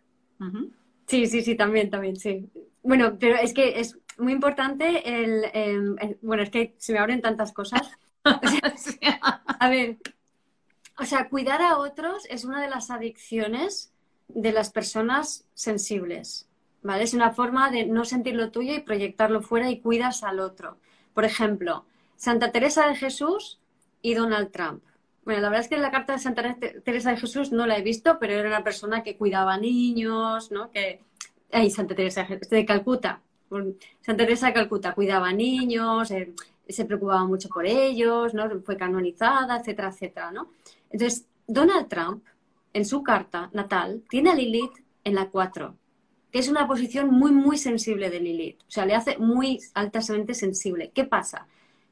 Sí, 1.07 1.25
sí, 1.25 1.41
sí, 1.41 1.55
también, 1.55 1.89
también, 1.89 2.17
sí. 2.17 2.47
Bueno, 2.83 3.17
pero 3.17 3.37
es 3.37 3.51
que 3.51 3.79
es 3.79 3.97
muy 4.17 4.33
importante 4.33 5.23
el, 5.23 6.17
bueno, 6.21 6.43
es 6.43 6.49
que 6.49 6.75
se 6.77 6.93
me 6.93 6.99
abren 6.99 7.21
tantas 7.21 7.53
cosas. 7.53 7.81
a 8.23 9.69
ver, 9.69 9.97
o 10.97 11.05
sea, 11.05 11.29
cuidar 11.29 11.61
a 11.61 11.77
otros 11.77 12.25
es 12.29 12.43
una 12.43 12.61
de 12.61 12.69
las 12.69 12.89
adicciones 12.89 13.93
de 14.27 14.51
las 14.51 14.71
personas 14.71 15.45
sensibles, 15.53 16.47
¿vale? 16.81 17.03
Es 17.03 17.13
una 17.13 17.31
forma 17.31 17.69
de 17.69 17.85
no 17.85 18.03
sentir 18.03 18.35
lo 18.35 18.51
tuyo 18.51 18.73
y 18.73 18.81
proyectarlo 18.81 19.41
fuera 19.41 19.69
y 19.69 19.79
cuidas 19.79 20.23
al 20.23 20.39
otro. 20.39 20.77
Por 21.13 21.23
ejemplo, 21.23 21.85
Santa 22.15 22.51
Teresa 22.51 22.87
de 22.87 22.95
Jesús 22.95 23.59
y 24.01 24.15
Donald 24.15 24.51
Trump. 24.51 24.83
Bueno, 25.23 25.41
la 25.41 25.49
verdad 25.49 25.65
es 25.65 25.69
que 25.69 25.77
la 25.77 25.91
carta 25.91 26.13
de 26.13 26.19
Santa 26.19 26.55
Teresa 26.83 27.11
de 27.11 27.17
Jesús 27.17 27.51
no 27.51 27.67
la 27.67 27.77
he 27.77 27.81
visto, 27.81 28.17
pero 28.19 28.33
era 28.33 28.47
una 28.47 28.63
persona 28.63 29.03
que 29.03 29.17
cuidaba 29.17 29.57
niños, 29.57 30.51
¿no? 30.51 30.71
Que... 30.71 31.01
Ay, 31.51 31.69
Santa 31.69 31.95
Teresa 31.95 32.27
de 32.49 32.65
Calcuta. 32.65 33.21
Santa 33.49 34.23
Teresa 34.23 34.47
de 34.47 34.53
Calcuta 34.53 34.93
cuidaba 34.93 35.31
niños, 35.31 36.11
eh, 36.11 36.33
se 36.67 36.85
preocupaba 36.85 37.25
mucho 37.25 37.49
por 37.49 37.65
ellos, 37.65 38.33
¿no? 38.33 38.49
Fue 38.61 38.77
canonizada, 38.77 39.57
etcétera, 39.57 39.89
etcétera, 39.89 40.31
¿no? 40.31 40.49
Entonces, 40.89 41.25
Donald 41.47 41.87
Trump, 41.87 42.23
en 42.73 42.85
su 42.85 43.03
carta 43.03 43.49
natal, 43.53 44.03
tiene 44.09 44.31
a 44.31 44.35
Lilith 44.35 44.73
en 45.03 45.15
la 45.15 45.29
4, 45.29 45.75
que 46.31 46.39
es 46.39 46.49
una 46.49 46.67
posición 46.67 47.09
muy, 47.09 47.31
muy 47.31 47.57
sensible 47.57 48.09
de 48.09 48.19
Lilith. 48.19 48.59
O 48.67 48.71
sea, 48.71 48.85
le 48.85 48.95
hace 48.95 49.17
muy 49.17 49.61
altamente 49.73 50.33
sensible. 50.33 50.91
¿Qué 50.93 51.05
pasa? 51.05 51.47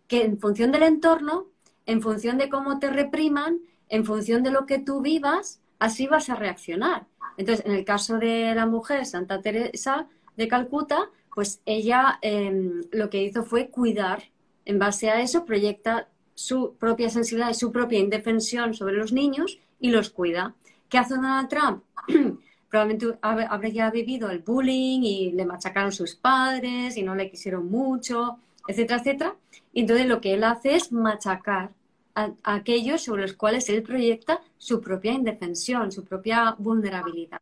Que 0.07 0.23
en 0.23 0.37
función 0.37 0.71
del 0.71 0.83
entorno, 0.83 1.47
en 1.85 2.01
función 2.01 2.37
de 2.37 2.49
cómo 2.49 2.79
te 2.79 2.89
repriman, 2.89 3.59
en 3.89 4.05
función 4.05 4.43
de 4.43 4.51
lo 4.51 4.65
que 4.65 4.79
tú 4.79 5.01
vivas, 5.01 5.61
así 5.79 6.07
vas 6.07 6.29
a 6.29 6.35
reaccionar. 6.35 7.05
Entonces, 7.37 7.65
en 7.65 7.73
el 7.73 7.85
caso 7.85 8.17
de 8.17 8.53
la 8.55 8.65
mujer, 8.65 9.05
Santa 9.05 9.41
Teresa 9.41 10.07
de 10.35 10.47
Calcuta, 10.47 11.09
pues 11.35 11.61
ella 11.65 12.17
em, 12.21 12.81
lo 12.91 13.09
que 13.09 13.21
hizo 13.21 13.43
fue 13.43 13.69
cuidar. 13.69 14.23
En 14.63 14.79
base 14.79 15.09
a 15.09 15.21
eso, 15.21 15.45
proyecta 15.45 16.07
su 16.33 16.75
propia 16.77 17.09
sensibilidad 17.09 17.51
y 17.51 17.53
su 17.53 17.71
propia 17.71 17.99
indefensión 17.99 18.73
sobre 18.73 18.95
los 18.95 19.11
niños 19.11 19.59
y 19.79 19.91
los 19.91 20.09
cuida. 20.09 20.55
¿Qué 20.89 20.97
hace 20.97 21.15
Donald 21.15 21.49
Trump? 21.49 21.83
Probablemente 22.69 23.17
habría 23.21 23.91
vivido 23.91 24.31
el 24.31 24.39
bullying 24.39 25.01
y 25.03 25.31
le 25.33 25.45
machacaron 25.45 25.91
sus 25.91 26.15
padres 26.15 26.97
y 26.97 27.03
no 27.03 27.15
le 27.15 27.29
quisieron 27.29 27.69
mucho, 27.69 28.39
etcétera, 28.67 28.99
etcétera. 28.99 29.35
Y 29.73 29.81
entonces 29.81 30.07
lo 30.07 30.21
que 30.21 30.33
él 30.33 30.43
hace 30.43 30.75
es 30.75 30.91
machacar 30.91 31.71
a, 32.15 32.31
aquellos 32.43 33.03
sobre 33.03 33.23
los 33.23 33.33
cuales 33.33 33.69
él 33.69 33.83
proyecta 33.83 34.41
su 34.57 34.81
propia 34.81 35.11
indefensión, 35.11 35.91
su 35.91 36.03
propia 36.03 36.55
vulnerabilidad. 36.57 37.41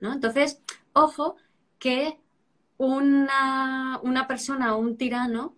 ¿no? 0.00 0.12
Entonces, 0.12 0.60
ojo 0.94 1.36
que 1.78 2.18
una, 2.78 4.00
una 4.02 4.26
persona 4.26 4.74
o 4.74 4.78
un 4.78 4.96
tirano 4.96 5.54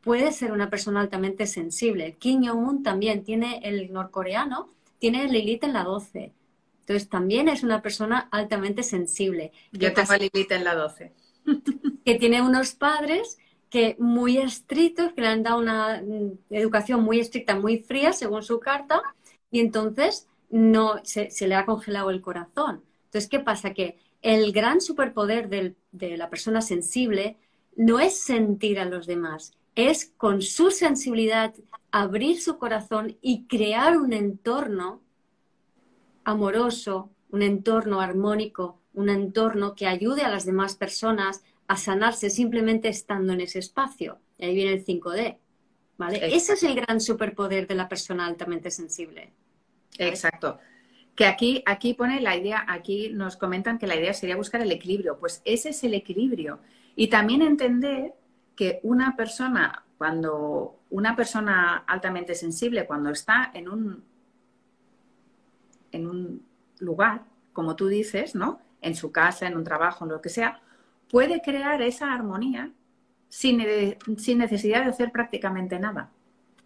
puede 0.00 0.32
ser 0.32 0.52
una 0.52 0.70
persona 0.70 1.00
altamente 1.00 1.46
sensible. 1.46 2.16
Kim 2.18 2.46
Jong-un 2.46 2.82
también 2.82 3.24
tiene, 3.24 3.60
el 3.64 3.92
norcoreano, 3.92 4.68
tiene 4.98 5.28
Lilith 5.28 5.64
en 5.64 5.72
la 5.72 5.84
12. 5.84 6.32
Entonces 6.80 7.08
también 7.08 7.48
es 7.48 7.62
una 7.62 7.82
persona 7.82 8.28
altamente 8.30 8.82
sensible. 8.82 9.52
Yo 9.72 9.92
tengo 9.92 10.12
a 10.12 10.16
Lilith 10.16 10.52
en 10.52 10.64
la 10.64 10.74
12. 10.74 11.12
Que 12.04 12.14
tiene 12.14 12.40
unos 12.40 12.72
padres 12.72 13.38
que 13.68 13.96
muy 13.98 14.38
estrictos, 14.38 15.12
que 15.12 15.20
le 15.20 15.28
han 15.28 15.42
dado 15.42 15.58
una 15.58 16.02
mm, 16.02 16.38
educación 16.50 17.02
muy 17.02 17.20
estricta, 17.20 17.54
muy 17.54 17.78
fría, 17.78 18.12
según 18.12 18.42
su 18.42 18.60
carta, 18.60 19.02
y 19.50 19.60
entonces 19.60 20.26
no 20.50 21.00
se, 21.04 21.30
le 21.46 21.54
ha 21.54 21.66
congelado 21.66 22.10
el 22.10 22.22
corazón. 22.22 22.82
Entonces, 23.04 23.28
¿qué 23.28 23.40
pasa? 23.40 23.74
Que 23.74 23.98
el 24.22 24.52
gran 24.52 24.80
superpoder 24.80 25.48
de 25.48 26.16
la 26.16 26.30
persona 26.30 26.60
sensible 26.60 27.36
no 27.76 28.00
es 28.00 28.18
sentir 28.18 28.80
a 28.80 28.84
los 28.84 29.06
demás, 29.06 29.52
es 29.74 30.12
con 30.16 30.42
su 30.42 30.72
sensibilidad 30.72 31.54
abrir 31.90 32.40
su 32.40 32.58
corazón 32.58 33.16
y 33.22 33.46
crear 33.46 33.96
un 33.96 34.12
entorno 34.12 35.00
amoroso, 36.24 37.10
un 37.30 37.42
entorno 37.42 38.00
armónico, 38.00 38.80
un 38.92 39.08
entorno 39.08 39.74
que 39.74 39.86
ayude 39.86 40.22
a 40.22 40.28
las 40.28 40.44
demás 40.44 40.74
personas 40.74 41.42
a 41.68 41.76
sanarse 41.76 42.30
simplemente 42.30 42.88
estando 42.88 43.32
en 43.32 43.42
ese 43.42 43.60
espacio. 43.60 44.18
Y 44.36 44.46
ahí 44.46 44.54
viene 44.54 44.72
el 44.72 44.84
5D. 44.84 45.38
¿vale? 45.96 46.34
Ese 46.34 46.54
es 46.54 46.62
el 46.62 46.74
gran 46.74 47.00
superpoder 47.00 47.66
de 47.66 47.74
la 47.74 47.88
persona 47.88 48.26
altamente 48.26 48.70
sensible. 48.70 49.32
Exacto. 49.98 50.58
Que 51.18 51.26
aquí, 51.26 51.64
aquí 51.66 51.94
pone 51.94 52.20
la 52.20 52.36
idea, 52.36 52.64
aquí 52.68 53.10
nos 53.12 53.36
comentan 53.36 53.76
que 53.80 53.88
la 53.88 53.96
idea 53.96 54.14
sería 54.14 54.36
buscar 54.36 54.60
el 54.60 54.70
equilibrio. 54.70 55.18
Pues 55.18 55.42
ese 55.44 55.70
es 55.70 55.82
el 55.82 55.94
equilibrio. 55.94 56.60
Y 56.94 57.08
también 57.08 57.42
entender 57.42 58.14
que 58.54 58.78
una 58.84 59.16
persona, 59.16 59.84
cuando 59.98 60.78
una 60.90 61.16
persona 61.16 61.78
altamente 61.88 62.36
sensible, 62.36 62.86
cuando 62.86 63.10
está 63.10 63.50
en 63.52 63.68
un, 63.68 64.04
en 65.90 66.06
un 66.06 66.46
lugar, 66.78 67.24
como 67.52 67.74
tú 67.74 67.88
dices, 67.88 68.36
¿no? 68.36 68.60
En 68.80 68.94
su 68.94 69.10
casa, 69.10 69.48
en 69.48 69.56
un 69.56 69.64
trabajo, 69.64 70.04
en 70.04 70.12
lo 70.12 70.22
que 70.22 70.28
sea, 70.28 70.60
puede 71.10 71.42
crear 71.42 71.82
esa 71.82 72.12
armonía 72.12 72.70
sin, 73.28 73.60
sin 74.18 74.38
necesidad 74.38 74.84
de 74.84 74.90
hacer 74.90 75.10
prácticamente 75.10 75.80
nada. 75.80 76.12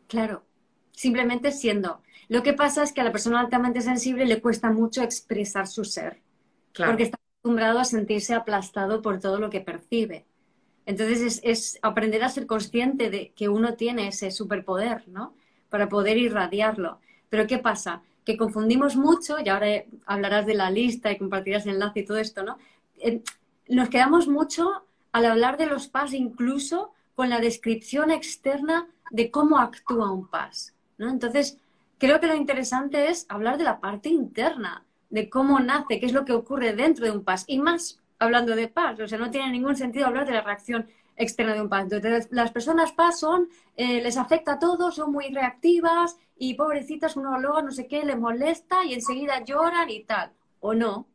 Claro, 0.09 0.45
simplemente 0.91 1.53
siendo. 1.53 2.03
Lo 2.29 2.43
que 2.43 2.53
pasa 2.53 2.83
es 2.83 2.93
que 2.93 3.01
a 3.01 3.05
la 3.05 3.13
persona 3.13 3.41
altamente 3.41 3.81
sensible 3.81 4.27
le 4.27 4.41
cuesta 4.41 4.71
mucho 4.71 5.03
expresar 5.03 5.67
su 5.67 5.85
ser, 5.85 6.21
porque 6.77 7.05
está 7.05 7.19
acostumbrado 7.19 7.79
a 7.79 7.85
sentirse 7.85 8.35
aplastado 8.35 9.03
por 9.03 9.21
todo 9.21 9.39
lo 9.39 9.51
que 9.51 9.61
percibe. 9.61 10.25
Entonces 10.87 11.41
es, 11.45 11.79
aprender 11.83 12.25
a 12.25 12.29
ser 12.29 12.47
consciente 12.47 13.11
de 13.11 13.33
que 13.37 13.49
uno 13.49 13.75
tiene 13.75 14.09
ese 14.09 14.31
superpoder, 14.31 15.07
¿no? 15.09 15.35
Para 15.69 15.89
poder 15.89 16.17
irradiarlo. 16.17 17.01
Pero 17.29 17.47
¿qué 17.47 17.59
pasa? 17.59 18.03
Que 18.25 18.37
confundimos 18.37 18.97
mucho, 18.97 19.37
y 19.45 19.49
ahora 19.49 19.85
hablarás 20.07 20.47
de 20.47 20.55
la 20.55 20.71
lista 20.71 21.11
y 21.13 21.19
compartirás 21.19 21.67
el 21.67 21.75
enlace 21.75 22.01
y 22.01 22.05
todo 22.05 22.19
esto, 22.19 22.43
¿no? 22.43 22.59
Eh, 22.99 23.23
nos 23.69 23.89
quedamos 23.89 24.29
mucho 24.29 24.85
al 25.13 25.27
hablar 25.27 25.57
de 25.57 25.67
los 25.67 25.89
PAS 25.89 26.15
incluso 26.15 26.93
con 27.15 27.31
la 27.31 27.41
descripción 27.41 28.11
externa 28.11 28.89
de 29.11 29.31
cómo 29.31 29.59
actúa 29.59 30.11
un 30.11 30.27
PAS, 30.27 30.75
¿no? 30.99 31.09
Entonces, 31.11 31.59
creo 32.03 32.19
que 32.19 32.27
lo 32.27 32.35
interesante 32.35 33.11
es 33.11 33.27
hablar 33.29 33.59
de 33.59 33.63
la 33.63 33.79
parte 33.79 34.09
interna, 34.09 34.85
de 35.09 35.31
cómo 35.31 35.61
nace, 35.61 36.01
qué 36.01 36.07
es 36.07 36.13
lo 36.13 36.25
que 36.25 36.33
ocurre 36.33 36.73
dentro 36.73 37.05
de 37.05 37.13
un 37.13 37.23
PAS, 37.23 37.45
y 37.47 37.61
más 37.61 38.01
hablando 38.19 38.57
de 38.57 38.67
paz. 38.67 38.99
O 38.99 39.07
sea, 39.07 39.19
no 39.19 39.31
tiene 39.31 39.53
ningún 39.53 39.77
sentido 39.77 40.07
hablar 40.07 40.27
de 40.27 40.33
la 40.33 40.41
reacción 40.41 40.89
externa 41.15 41.55
de 41.55 41.61
un 41.61 41.69
paz. 41.69 41.85
Entonces, 41.85 42.27
las 42.33 42.51
personas 42.51 42.91
paz 42.91 43.21
son, 43.21 43.49
eh, 43.77 44.03
les 44.03 44.17
afecta 44.17 44.55
a 44.55 44.59
todos, 44.59 44.97
son 44.97 45.13
muy 45.13 45.29
reactivas 45.33 46.19
y 46.37 46.55
pobrecitas, 46.55 47.15
uno 47.15 47.39
luego 47.39 47.63
no 47.63 47.71
sé 47.71 47.87
qué, 47.87 48.05
les 48.05 48.19
molesta 48.19 48.85
y 48.85 48.95
enseguida 48.95 49.45
lloran 49.45 49.89
y 49.89 50.03
tal. 50.03 50.33
¿O 50.59 50.75
no? 50.75 51.07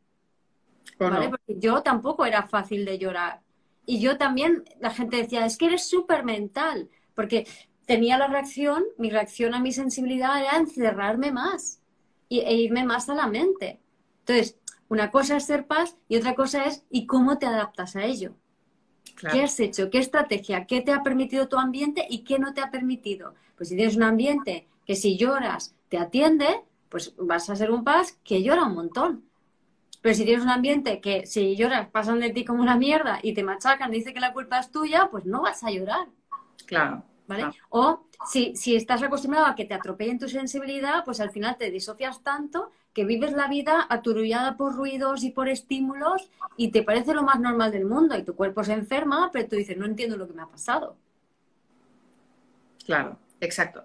¿Vale? 0.98 1.28
Porque 1.28 1.56
yo 1.58 1.82
tampoco 1.82 2.24
era 2.24 2.48
fácil 2.48 2.86
de 2.86 2.98
llorar. 2.98 3.42
Y 3.84 4.00
yo 4.00 4.16
también, 4.16 4.64
la 4.80 4.90
gente 4.90 5.18
decía, 5.18 5.44
es 5.44 5.58
que 5.58 5.66
eres 5.66 5.86
súper 5.86 6.24
mental. 6.24 6.88
Porque 7.14 7.46
tenía 7.88 8.18
la 8.18 8.26
reacción, 8.26 8.84
mi 8.98 9.08
reacción 9.08 9.54
a 9.54 9.60
mi 9.60 9.72
sensibilidad 9.72 10.38
era 10.40 10.58
encerrarme 10.58 11.32
más 11.32 11.80
y, 12.28 12.40
e 12.40 12.52
irme 12.52 12.84
más 12.84 13.08
a 13.08 13.14
la 13.14 13.26
mente. 13.26 13.80
Entonces, 14.20 14.58
una 14.90 15.10
cosa 15.10 15.38
es 15.38 15.46
ser 15.46 15.66
paz 15.66 15.96
y 16.06 16.16
otra 16.16 16.34
cosa 16.34 16.66
es 16.66 16.84
¿y 16.90 17.06
cómo 17.06 17.38
te 17.38 17.46
adaptas 17.46 17.96
a 17.96 18.04
ello? 18.04 18.34
¿Qué 19.32 19.42
has 19.42 19.58
hecho? 19.58 19.88
¿Qué 19.88 19.98
estrategia? 19.98 20.66
¿Qué 20.66 20.82
te 20.82 20.92
ha 20.92 21.02
permitido 21.02 21.48
tu 21.48 21.56
ambiente 21.56 22.06
y 22.08 22.24
qué 22.24 22.38
no 22.38 22.52
te 22.52 22.60
ha 22.60 22.70
permitido? 22.70 23.34
Pues 23.56 23.70
si 23.70 23.74
tienes 23.74 23.96
un 23.96 24.02
ambiente 24.02 24.68
que 24.86 24.94
si 24.94 25.16
lloras 25.16 25.74
te 25.88 25.96
atiende, 25.96 26.60
pues 26.90 27.14
vas 27.16 27.48
a 27.48 27.56
ser 27.56 27.70
un 27.70 27.84
paz 27.84 28.18
que 28.22 28.42
llora 28.42 28.64
un 28.64 28.74
montón. 28.74 29.24
Pero 30.02 30.14
si 30.14 30.26
tienes 30.26 30.44
un 30.44 30.50
ambiente 30.50 31.00
que 31.00 31.26
si 31.26 31.56
lloras 31.56 31.88
pasan 31.88 32.20
de 32.20 32.30
ti 32.30 32.44
como 32.44 32.62
una 32.62 32.76
mierda 32.76 33.18
y 33.22 33.32
te 33.32 33.42
machacan, 33.42 33.90
dice 33.90 34.12
que 34.12 34.20
la 34.20 34.34
culpa 34.34 34.60
es 34.60 34.70
tuya, 34.70 35.08
pues 35.10 35.24
no 35.24 35.40
vas 35.40 35.64
a 35.64 35.70
llorar. 35.70 36.06
Claro. 36.66 37.02
¿Vale? 37.28 37.44
O 37.68 38.06
si, 38.26 38.56
si 38.56 38.74
estás 38.74 39.02
acostumbrado 39.02 39.46
a 39.46 39.54
que 39.54 39.66
te 39.66 39.74
atropellen 39.74 40.18
tu 40.18 40.28
sensibilidad, 40.28 41.04
pues 41.04 41.20
al 41.20 41.30
final 41.30 41.56
te 41.56 41.70
disocias 41.70 42.22
tanto 42.22 42.72
que 42.92 43.04
vives 43.04 43.32
la 43.32 43.46
vida 43.46 43.86
aturullada 43.88 44.56
por 44.56 44.74
ruidos 44.74 45.22
y 45.22 45.30
por 45.30 45.48
estímulos 45.48 46.30
y 46.56 46.72
te 46.72 46.82
parece 46.82 47.14
lo 47.14 47.22
más 47.22 47.38
normal 47.38 47.70
del 47.70 47.84
mundo 47.84 48.18
y 48.18 48.24
tu 48.24 48.34
cuerpo 48.34 48.64
se 48.64 48.72
enferma, 48.72 49.30
pero 49.32 49.46
tú 49.46 49.56
dices, 49.56 49.76
no 49.76 49.86
entiendo 49.86 50.16
lo 50.16 50.26
que 50.26 50.32
me 50.32 50.42
ha 50.42 50.46
pasado. 50.46 50.96
Claro, 52.84 53.18
exacto. 53.40 53.84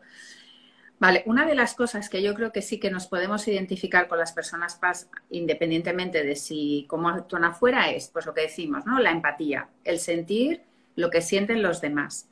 Vale, 1.00 1.24
una 1.26 1.46
de 1.46 1.54
las 1.54 1.76
cosas 1.76 2.08
que 2.08 2.24
yo 2.24 2.34
creo 2.34 2.54
que 2.54 2.62
sí 2.62 2.80
que 2.80 2.90
nos 2.90 3.08
podemos 3.08 3.46
identificar 3.50 4.08
con 4.08 4.18
las 4.18 4.32
personas 4.32 4.76
PAS, 4.76 5.10
independientemente 5.32 6.24
de 6.24 6.38
si 6.38 6.86
cómo 6.88 7.10
actúan 7.10 7.44
afuera, 7.44 7.92
es 7.92 8.08
pues 8.08 8.26
lo 8.26 8.34
que 8.34 8.44
decimos, 8.44 8.86
¿no? 8.86 9.00
La 9.00 9.12
empatía, 9.12 9.68
el 9.84 10.00
sentir 10.00 10.64
lo 10.96 11.10
que 11.10 11.22
sienten 11.22 11.62
los 11.62 11.82
demás. 11.82 12.30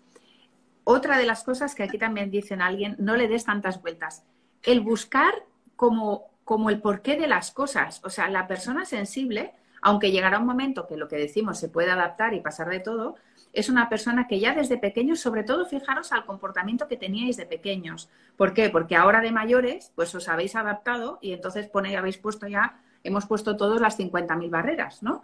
Otra 0.84 1.18
de 1.18 1.26
las 1.26 1.44
cosas 1.44 1.76
que 1.76 1.84
aquí 1.84 1.98
también 1.98 2.32
dicen 2.32 2.62
alguien, 2.62 2.96
no 3.00 3.16
le 3.16 3.28
des 3.28 3.46
tantas 3.46 3.82
vueltas. 3.82 4.24
El 4.64 4.82
buscar 4.82 5.34
como 5.76 6.32
como 6.52 6.70
el 6.70 6.82
porqué 6.82 7.16
de 7.16 7.28
las 7.28 7.52
cosas. 7.52 8.02
O 8.04 8.10
sea, 8.10 8.30
la 8.30 8.46
persona 8.46 8.84
sensible, 8.84 9.54
aunque 9.82 10.12
llegará 10.12 10.40
un 10.40 10.46
momento 10.46 10.86
que 10.86 10.98
lo 10.98 11.08
que 11.08 11.16
decimos 11.16 11.60
se 11.60 11.70
puede 11.70 11.92
adaptar 11.92 12.34
y 12.34 12.42
pasar 12.42 12.68
de 12.70 12.82
todo, 12.82 13.16
es 13.54 13.70
una 13.70 13.88
persona 13.88 14.28
que 14.28 14.40
ya 14.40 14.54
desde 14.54 14.78
pequeños, 14.78 15.22
sobre 15.22 15.44
todo 15.44 15.66
fijaros 15.66 16.12
al 16.12 16.26
comportamiento 16.26 16.90
que 16.90 16.98
teníais 16.98 17.38
de 17.38 17.46
pequeños. 17.46 18.10
¿Por 18.36 18.54
qué? 18.54 18.70
Porque 18.70 18.98
ahora 18.98 19.22
de 19.22 19.32
mayores, 19.32 19.94
pues 19.96 20.14
os 20.16 20.28
habéis 20.28 20.56
adaptado 20.58 21.20
y 21.22 21.32
entonces 21.32 21.70
pone, 21.70 21.96
habéis 21.96 22.18
puesto 22.18 22.48
ya, 22.48 22.82
hemos 23.04 23.26
puesto 23.26 23.56
todos 23.56 23.80
las 23.80 23.98
50.000 23.98 24.50
barreras, 24.50 25.04
¿no? 25.04 25.22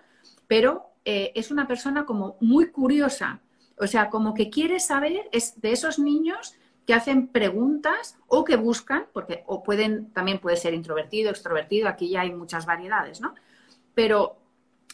Pero 0.47 0.91
eh, 1.03 1.33
es 1.35 1.51
una 1.51 1.67
persona 1.67 2.05
como 2.05 2.37
muy 2.39 2.71
curiosa, 2.71 3.41
o 3.77 3.87
sea, 3.87 4.09
como 4.09 4.33
que 4.33 4.49
quiere 4.49 4.79
saber, 4.79 5.29
es 5.31 5.59
de 5.61 5.71
esos 5.71 5.99
niños 5.99 6.55
que 6.85 6.93
hacen 6.93 7.27
preguntas 7.27 8.17
o 8.27 8.43
que 8.43 8.55
buscan, 8.55 9.07
porque 9.13 9.43
o 9.45 9.61
pueden, 9.61 10.11
también 10.13 10.39
puede 10.39 10.57
ser 10.57 10.73
introvertido, 10.73 11.29
extrovertido, 11.29 11.87
aquí 11.89 12.09
ya 12.09 12.21
hay 12.21 12.33
muchas 12.33 12.65
variedades, 12.65 13.19
¿no? 13.19 13.35
Pero 13.93 14.37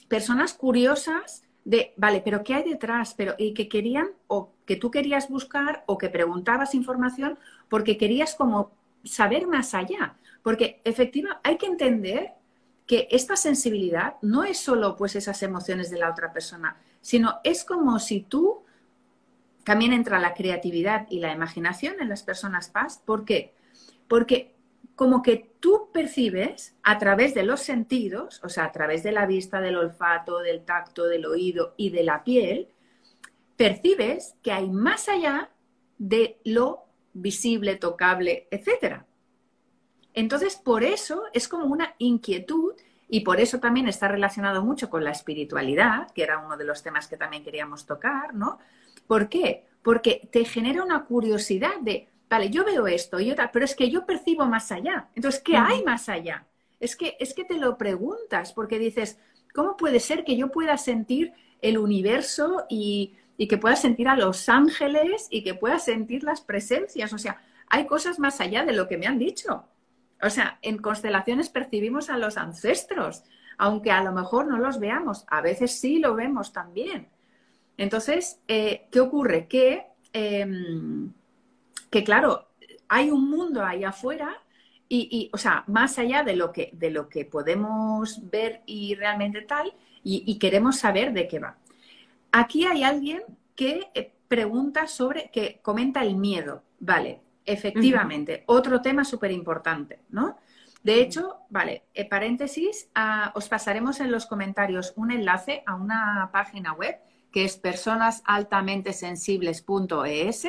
personas 0.08 0.54
curiosas 0.54 1.44
de, 1.66 1.94
vale, 1.98 2.22
pero 2.26 2.44
¿qué 2.44 2.56
hay 2.56 2.64
detrás? 2.64 3.14
Pero, 3.16 3.36
y 3.38 3.54
que 3.54 3.70
querían, 3.70 4.10
o 4.28 4.52
que 4.66 4.76
tú 4.76 4.92
querías 4.92 5.30
buscar, 5.30 5.84
o 5.86 5.98
que 5.98 6.10
preguntabas 6.10 6.76
información, 6.76 7.38
porque 7.70 7.98
querías 7.98 8.36
como 8.36 8.72
saber 9.04 9.48
más 9.48 9.74
allá. 9.74 10.16
Porque 10.42 10.82
efectivamente 10.84 11.42
hay 11.44 11.58
que 11.58 11.68
entender 11.68 12.34
que 12.86 13.08
esta 13.12 13.36
sensibilidad 13.36 14.16
no 14.22 14.44
es 14.44 14.58
solo 14.58 14.98
pues 14.98 15.16
esas 15.16 15.42
emociones 15.44 15.90
de 15.90 16.00
la 16.00 16.10
otra 16.10 16.34
persona, 16.34 16.76
sino 17.02 17.40
es 17.44 17.64
como 17.64 17.98
si 18.00 18.22
tú 18.22 18.64
también 19.64 19.94
entra 19.94 20.20
la 20.20 20.34
creatividad 20.34 21.08
y 21.10 21.20
la 21.20 21.32
imaginación 21.32 21.96
en 22.00 22.10
las 22.10 22.24
personas 22.24 22.70
paz. 22.70 23.02
¿Por 23.06 23.26
qué? 23.26 23.54
Porque 24.08 24.54
como 24.96 25.22
que 25.22 25.52
tú 25.60 25.90
percibes 25.92 26.76
a 26.84 26.98
través 26.98 27.34
de 27.34 27.44
los 27.44 27.62
sentidos, 27.62 28.42
o 28.44 28.50
sea, 28.50 28.66
a 28.66 28.72
través 28.72 29.04
de 29.04 29.12
la 29.12 29.26
vista, 29.26 29.60
del 29.62 29.78
olfato, 29.78 30.40
del 30.40 30.66
tacto, 30.66 31.06
del 31.06 31.26
oído 31.26 31.74
y 31.78 31.90
de 31.90 32.04
la 32.04 32.24
piel, 32.24 32.68
percibes 33.56 34.36
que 34.44 34.52
hay 34.52 34.70
más 34.70 35.10
allá 35.10 35.50
de 35.98 36.40
lo 36.44 36.86
visible, 37.14 37.76
tocable, 37.76 38.48
etc. 38.52 39.04
Entonces, 40.14 40.56
por 40.56 40.84
eso 40.84 41.24
es 41.34 41.48
como 41.48 41.66
una 41.66 41.96
inquietud 41.98 42.74
y 43.08 43.22
por 43.22 43.40
eso 43.40 43.60
también 43.60 43.88
está 43.88 44.08
relacionado 44.08 44.64
mucho 44.64 44.90
con 44.90 45.04
la 45.04 45.12
espiritualidad, 45.12 46.12
que 46.12 46.24
era 46.24 46.40
uno 46.40 46.58
de 46.58 46.66
los 46.66 46.84
temas 46.84 47.08
que 47.08 47.18
también 47.18 47.44
queríamos 47.44 47.86
tocar, 47.86 48.34
¿no? 48.34 48.60
¿Por 49.08 49.30
qué? 49.30 49.66
Porque 49.82 50.28
te 50.32 50.46
genera 50.46 50.84
una 50.84 51.06
curiosidad 51.06 51.80
de, 51.82 52.10
vale, 52.30 52.50
yo 52.50 52.66
veo 52.66 52.88
esto 52.88 53.20
y 53.20 53.32
otra, 53.32 53.52
pero 53.52 53.66
es 53.66 53.76
que 53.76 53.90
yo 53.90 54.06
percibo 54.06 54.46
más 54.46 54.72
allá. 54.72 55.10
Entonces, 55.16 55.42
¿qué 55.42 55.58
hay 55.58 55.84
más 55.84 56.10
allá? 56.10 56.48
Es 56.80 56.96
que, 56.96 57.16
es 57.20 57.34
que 57.34 57.46
te 57.46 57.58
lo 57.58 57.78
preguntas 57.78 58.54
porque 58.54 58.80
dices, 58.80 59.20
¿cómo 59.54 59.78
puede 59.78 60.00
ser 60.00 60.24
que 60.24 60.36
yo 60.36 60.52
pueda 60.52 60.78
sentir 60.78 61.34
el 61.62 61.78
universo 61.78 62.66
y, 62.70 63.16
y 63.38 63.48
que 63.48 63.58
pueda 63.58 63.76
sentir 63.76 64.08
a 64.08 64.16
los 64.16 64.50
ángeles 64.50 65.28
y 65.30 65.44
que 65.44 65.54
pueda 65.54 65.80
sentir 65.80 66.24
las 66.24 66.42
presencias? 66.42 67.14
O 67.14 67.18
sea, 67.18 67.42
hay 67.68 67.86
cosas 67.88 68.20
más 68.20 68.40
allá 68.42 68.66
de 68.66 68.74
lo 68.74 68.88
que 68.88 68.98
me 68.98 69.08
han 69.08 69.20
dicho. 69.20 69.66
O 70.22 70.30
sea, 70.30 70.58
en 70.62 70.78
constelaciones 70.78 71.50
percibimos 71.50 72.10
a 72.10 72.18
los 72.18 72.38
ancestros, 72.38 73.24
aunque 73.58 73.92
a 73.92 74.04
lo 74.04 74.12
mejor 74.14 74.48
no 74.48 74.58
los 74.58 74.80
veamos, 74.80 75.26
a 75.28 75.42
veces 75.42 75.80
sí 75.80 76.00
lo 76.00 76.16
vemos 76.16 76.54
también. 76.54 77.10
Entonces, 77.78 78.40
eh, 78.48 78.88
¿qué 78.92 79.00
ocurre? 79.00 79.48
Que 79.48 79.86
em, 80.14 81.12
que 81.94 82.04
claro, 82.04 82.48
hay 82.90 83.12
un 83.12 83.30
mundo 83.30 83.64
ahí 83.64 83.84
afuera 83.84 84.42
y, 84.90 85.30
o 85.32 85.38
sea, 85.38 85.64
más 85.68 85.98
allá 86.00 86.24
de 86.24 86.36
lo 86.36 86.52
que, 86.52 86.72
de 86.74 86.90
lo 86.90 87.08
que 87.08 87.24
podemos 87.26 88.30
ver 88.30 88.62
y 88.66 88.96
realmente 88.96 89.42
tal, 89.42 89.74
y, 90.04 90.38
queremos 90.38 90.78
saber 90.78 91.14
de 91.14 91.28
qué 91.28 91.40
va. 91.40 91.56
Aquí 92.32 92.66
hay 92.66 92.84
alguien 92.84 93.22
que 93.56 93.90
eh, 93.94 94.12
pregunta 94.28 94.88
sobre, 94.88 95.30
que 95.32 95.60
comenta 95.62 96.02
el 96.04 96.16
miedo, 96.16 96.64
¿vale? 96.80 97.22
Efectivamente, 97.46 98.44
otro 98.48 98.82
tema 98.82 99.04
súper 99.04 99.32
importante, 99.32 100.00
¿no? 100.10 100.38
De 100.84 101.00
hecho, 101.00 101.38
vale, 101.50 101.84
eh, 101.94 102.10
paréntesis, 102.10 102.90
ah, 102.96 103.32
os 103.36 103.50
pasaremos 103.50 104.00
en 104.00 104.12
los 104.12 104.26
comentarios 104.26 104.94
un 104.96 105.12
enlace 105.12 105.64
a 105.66 105.76
una 105.76 106.30
página 106.32 106.74
web 106.74 106.98
que 107.34 107.44
es 107.44 107.58
personasaltamentesensibles.es 107.58 110.48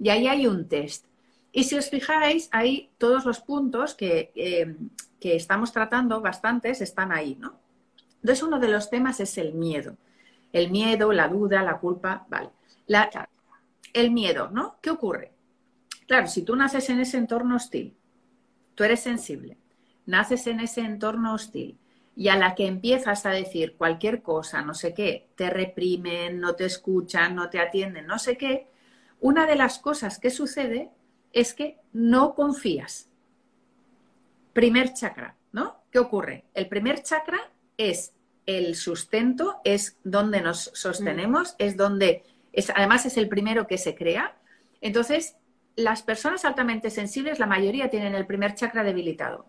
y 0.00 0.08
ahí 0.08 0.26
hay 0.26 0.48
un 0.48 0.66
test. 0.66 1.04
Y 1.52 1.62
si 1.64 1.76
os 1.76 1.90
fijáis, 1.90 2.48
ahí 2.52 2.88
todos 2.96 3.26
los 3.26 3.40
puntos 3.40 3.94
que, 3.94 4.32
eh, 4.34 4.74
que 5.20 5.36
estamos 5.36 5.72
tratando, 5.72 6.22
bastantes, 6.22 6.80
están 6.80 7.12
ahí, 7.12 7.36
¿no? 7.38 7.60
Entonces, 8.22 8.42
uno 8.42 8.58
de 8.58 8.68
los 8.68 8.88
temas 8.88 9.20
es 9.20 9.36
el 9.36 9.52
miedo. 9.52 9.98
El 10.52 10.70
miedo, 10.70 11.12
la 11.12 11.28
duda, 11.28 11.62
la 11.62 11.78
culpa, 11.78 12.26
vale. 12.30 12.48
el 13.92 14.10
miedo, 14.10 14.48
¿no? 14.50 14.78
¿Qué 14.80 14.88
ocurre? 14.88 15.32
Claro, 16.06 16.28
si 16.28 16.40
tú 16.42 16.56
naces 16.56 16.88
en 16.88 17.00
ese 17.00 17.18
entorno 17.18 17.56
hostil, 17.56 17.94
tú 18.74 18.84
eres 18.84 19.00
sensible, 19.00 19.58
naces 20.06 20.46
en 20.46 20.60
ese 20.60 20.80
entorno 20.80 21.34
hostil 21.34 21.76
y 22.14 22.28
a 22.28 22.36
la 22.36 22.54
que 22.54 22.66
empiezas 22.66 23.24
a 23.26 23.30
decir 23.30 23.76
cualquier 23.76 24.22
cosa, 24.22 24.62
no 24.62 24.74
sé 24.74 24.94
qué, 24.94 25.28
te 25.34 25.50
reprimen, 25.50 26.40
no 26.40 26.54
te 26.54 26.66
escuchan, 26.66 27.34
no 27.34 27.48
te 27.48 27.58
atienden, 27.58 28.06
no 28.06 28.18
sé 28.18 28.36
qué, 28.36 28.68
una 29.20 29.46
de 29.46 29.56
las 29.56 29.78
cosas 29.78 30.18
que 30.18 30.30
sucede 30.30 30.90
es 31.32 31.54
que 31.54 31.78
no 31.92 32.34
confías. 32.34 33.08
Primer 34.52 34.92
chakra, 34.92 35.36
¿no? 35.52 35.82
¿Qué 35.90 35.98
ocurre? 35.98 36.44
El 36.54 36.68
primer 36.68 37.02
chakra 37.02 37.50
es 37.78 38.12
el 38.44 38.74
sustento, 38.74 39.60
es 39.64 39.98
donde 40.04 40.40
nos 40.40 40.70
sostenemos, 40.74 41.52
mm. 41.52 41.54
es 41.58 41.76
donde, 41.76 42.24
es, 42.52 42.70
además 42.70 43.06
es 43.06 43.16
el 43.16 43.28
primero 43.28 43.66
que 43.66 43.78
se 43.78 43.94
crea. 43.94 44.36
Entonces, 44.80 45.36
las 45.76 46.02
personas 46.02 46.44
altamente 46.44 46.90
sensibles, 46.90 47.38
la 47.38 47.46
mayoría 47.46 47.88
tienen 47.88 48.14
el 48.14 48.26
primer 48.26 48.54
chakra 48.54 48.84
debilitado. 48.84 49.46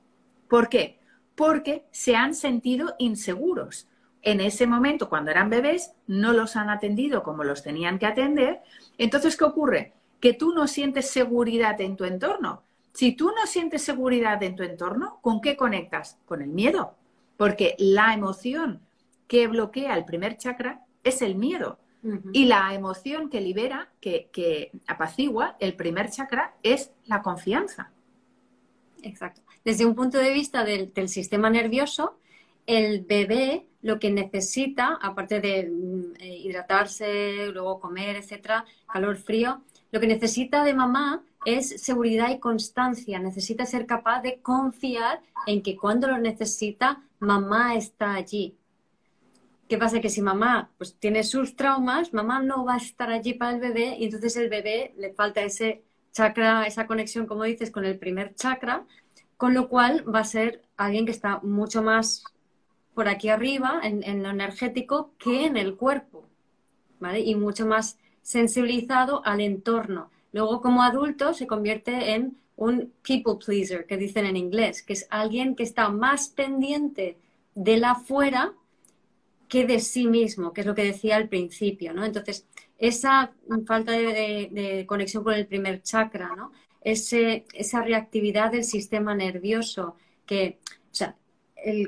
¿Por 0.48 0.70
qué? 0.70 1.00
Porque 1.36 1.86
se 1.92 2.16
han 2.16 2.36
sentido 2.36 2.96
inseguros 3.00 3.88
en 4.24 4.40
ese 4.40 4.66
momento, 4.66 5.10
cuando 5.10 5.32
eran 5.32 5.50
bebés, 5.50 5.92
no 6.08 6.32
los 6.32 6.56
han 6.56 6.70
atendido 6.70 7.24
como 7.24 7.44
los 7.44 7.62
tenían 7.62 8.00
que 8.00 8.06
atender. 8.06 8.62
Entonces, 8.98 9.36
¿qué 9.36 9.44
ocurre? 9.44 9.94
Que 10.22 10.34
tú 10.34 10.54
no 10.54 10.68
sientes 10.68 11.10
seguridad 11.12 11.80
en 11.82 11.98
tu 11.98 12.06
entorno. 12.06 12.64
Si 12.94 13.12
tú 13.12 13.32
no 13.36 13.46
sientes 13.46 13.82
seguridad 13.82 14.42
en 14.42 14.56
tu 14.56 14.64
entorno, 14.64 15.20
¿con 15.22 15.42
qué 15.42 15.58
conectas? 15.58 16.18
Con 16.26 16.42
el 16.42 16.50
miedo. 16.50 16.96
Porque 17.36 17.76
la 17.78 18.14
emoción 18.14 18.80
que 19.28 19.48
bloquea 19.48 19.98
el 19.98 20.06
primer 20.06 20.38
chakra 20.38 20.86
es 21.04 21.22
el 21.22 21.36
miedo. 21.36 21.80
Y 22.34 22.46
la 22.46 22.74
emoción 22.74 23.30
que 23.30 23.40
libera, 23.40 23.90
que, 24.02 24.72
apacigua 24.88 25.56
el 25.60 25.74
primer 25.76 26.10
chakra, 26.10 26.54
es 26.62 26.92
la 27.06 27.22
confianza. 27.22 27.92
Exacto. 29.02 29.42
Desde 29.64 29.86
un 29.86 29.96
punto 29.96 30.18
de 30.18 30.34
vista 30.34 30.64
del 30.64 31.10
sistema 31.10 31.50
nervioso, 31.50 32.18
el 32.66 33.02
bebé 33.02 33.68
lo 33.82 34.00
que 34.00 34.10
necesita, 34.10 34.98
aparte 35.02 35.42
de 35.42 35.70
mm, 35.70 36.14
eh, 36.20 36.38
hidratarse, 36.38 37.50
luego 37.52 37.80
comer, 37.80 38.16
etcétera, 38.16 38.66
calor, 38.92 39.18
frío, 39.18 39.62
lo 39.92 40.00
que 40.00 40.08
necesita 40.08 40.64
de 40.64 40.74
mamá 40.74 41.24
es 41.46 41.82
seguridad 41.82 42.32
y 42.32 42.40
constancia. 42.40 43.20
Necesita 43.20 43.66
ser 43.66 43.86
capaz 43.86 44.22
de 44.22 44.40
confiar 44.42 45.22
en 45.46 45.62
que 45.62 45.76
cuando 45.76 46.08
lo 46.08 46.18
necesita, 46.18 47.04
mamá 47.20 47.76
está 47.76 48.16
allí. 48.16 48.56
¿Qué 49.68 49.78
pasa? 49.78 50.00
Que 50.00 50.10
si 50.10 50.22
mamá 50.22 50.72
pues, 50.78 50.96
tiene 50.96 51.24
sus 51.24 51.56
traumas, 51.56 52.14
mamá 52.14 52.42
no 52.42 52.64
va 52.66 52.76
a 52.76 52.78
estar 52.78 53.12
allí 53.12 53.34
para 53.34 53.52
el 53.52 53.60
bebé 53.60 53.98
y 54.00 54.06
entonces 54.06 54.36
el 54.38 54.50
bebé 54.50 54.94
le 54.98 55.14
falta 55.14 55.42
ese 55.42 55.84
chakra, 56.12 56.66
esa 56.66 56.88
conexión, 56.88 57.26
como 57.26 57.44
dices, 57.44 57.72
con 57.72 57.84
el 57.86 57.98
primer 57.98 58.36
chakra, 58.36 58.86
con 59.38 59.54
lo 59.54 59.70
cual 59.70 60.04
va 60.14 60.20
a 60.20 60.26
ser 60.26 60.64
alguien 60.78 61.06
que 61.06 61.12
está 61.12 61.40
mucho 61.44 61.82
más 61.82 62.24
por 62.94 63.08
aquí 63.08 63.30
arriba, 63.30 63.82
en, 63.84 64.24
lo 64.24 64.30
energético, 64.30 65.12
que 65.18 65.46
en 65.46 65.58
el 65.58 65.76
cuerpo, 65.76 66.26
¿vale? 67.00 67.22
Y 67.22 67.36
mucho 67.36 67.66
más 67.66 67.98
sensibilizado 68.22 69.26
al 69.26 69.42
entorno. 69.42 70.12
Luego, 70.32 70.62
como 70.62 70.84
adulto, 70.84 71.34
se 71.34 71.48
convierte 71.48 72.14
en 72.14 72.38
un 72.56 72.94
people 73.02 73.44
pleaser, 73.44 73.86
que 73.86 73.98
dicen 73.98 74.26
en 74.26 74.38
inglés, 74.38 74.84
que 74.84 74.94
es 74.94 75.08
alguien 75.10 75.56
que 75.56 75.64
está 75.64 75.90
más 75.90 76.30
pendiente 76.30 77.18
de 77.56 77.78
la 77.78 77.92
afuera 77.92 78.54
que 79.48 79.66
de 79.66 79.80
sí 79.80 80.08
mismo, 80.08 80.54
que 80.54 80.62
es 80.62 80.68
lo 80.68 80.76
que 80.76 80.84
decía 80.84 81.16
al 81.16 81.30
principio, 81.30 81.94
¿no? 81.94 82.06
Entonces, 82.06 82.48
esa 82.78 83.34
falta 83.66 83.92
de, 83.92 84.86
conexión 84.88 85.24
con 85.24 85.34
el 85.34 85.48
primer 85.48 85.82
chakra, 85.82 86.36
¿no? 86.36 86.52
Ese, 86.84 87.46
esa 87.54 87.82
reactividad 87.82 88.52
del 88.52 88.64
sistema 88.64 89.16
nervioso, 89.16 89.96
que, 90.26 90.60
o 90.92 90.96
sea, 90.96 91.16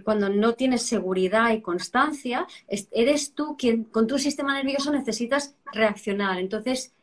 cuando 0.04 0.30
no 0.30 0.54
tienes 0.54 0.84
seguridad 0.84 1.52
y 1.52 1.62
constancia, 1.62 2.48
eres 2.92 3.34
tú 3.34 3.58
quien 3.58 3.84
con 3.84 4.08
tu 4.08 4.18
sistema 4.20 4.56
nervioso 4.56 4.92
necesitas 4.92 5.56
reaccionar. 5.74 6.40
Entonces, 6.40 6.94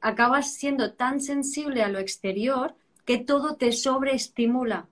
acabas 0.00 0.54
siendo 0.54 0.94
tan 0.94 1.20
sensible 1.20 1.82
a 1.82 1.88
lo 1.88 1.98
exterior 1.98 2.74
que 3.04 3.18
todo 3.18 3.56
te 3.56 3.72
sobreestimula. 3.72 4.88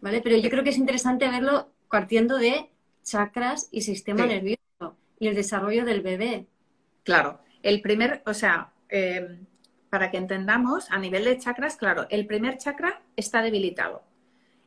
¿Vale? 0.00 0.20
Pero 0.20 0.36
yo 0.36 0.50
creo 0.50 0.64
que 0.64 0.70
es 0.70 0.78
interesante 0.78 1.28
verlo 1.28 1.68
partiendo 1.88 2.38
de 2.38 2.70
chakras 3.04 3.68
y 3.70 3.82
sistema 3.82 4.26
nervioso 4.26 4.96
y 5.18 5.28
el 5.28 5.34
desarrollo 5.34 5.84
del 5.84 6.00
bebé. 6.00 6.46
Claro, 7.04 7.40
el 7.62 7.80
primer, 7.80 8.22
o 8.26 8.34
sea, 8.34 8.72
em, 8.88 9.46
para 9.92 10.10
que 10.10 10.16
entendamos, 10.16 10.90
a 10.90 10.98
nivel 10.98 11.24
de 11.24 11.36
chakras, 11.36 11.76
claro, 11.76 12.06
el 12.08 12.24
primer 12.26 12.56
chakra 12.56 13.02
está 13.14 13.42
debilitado. 13.42 14.02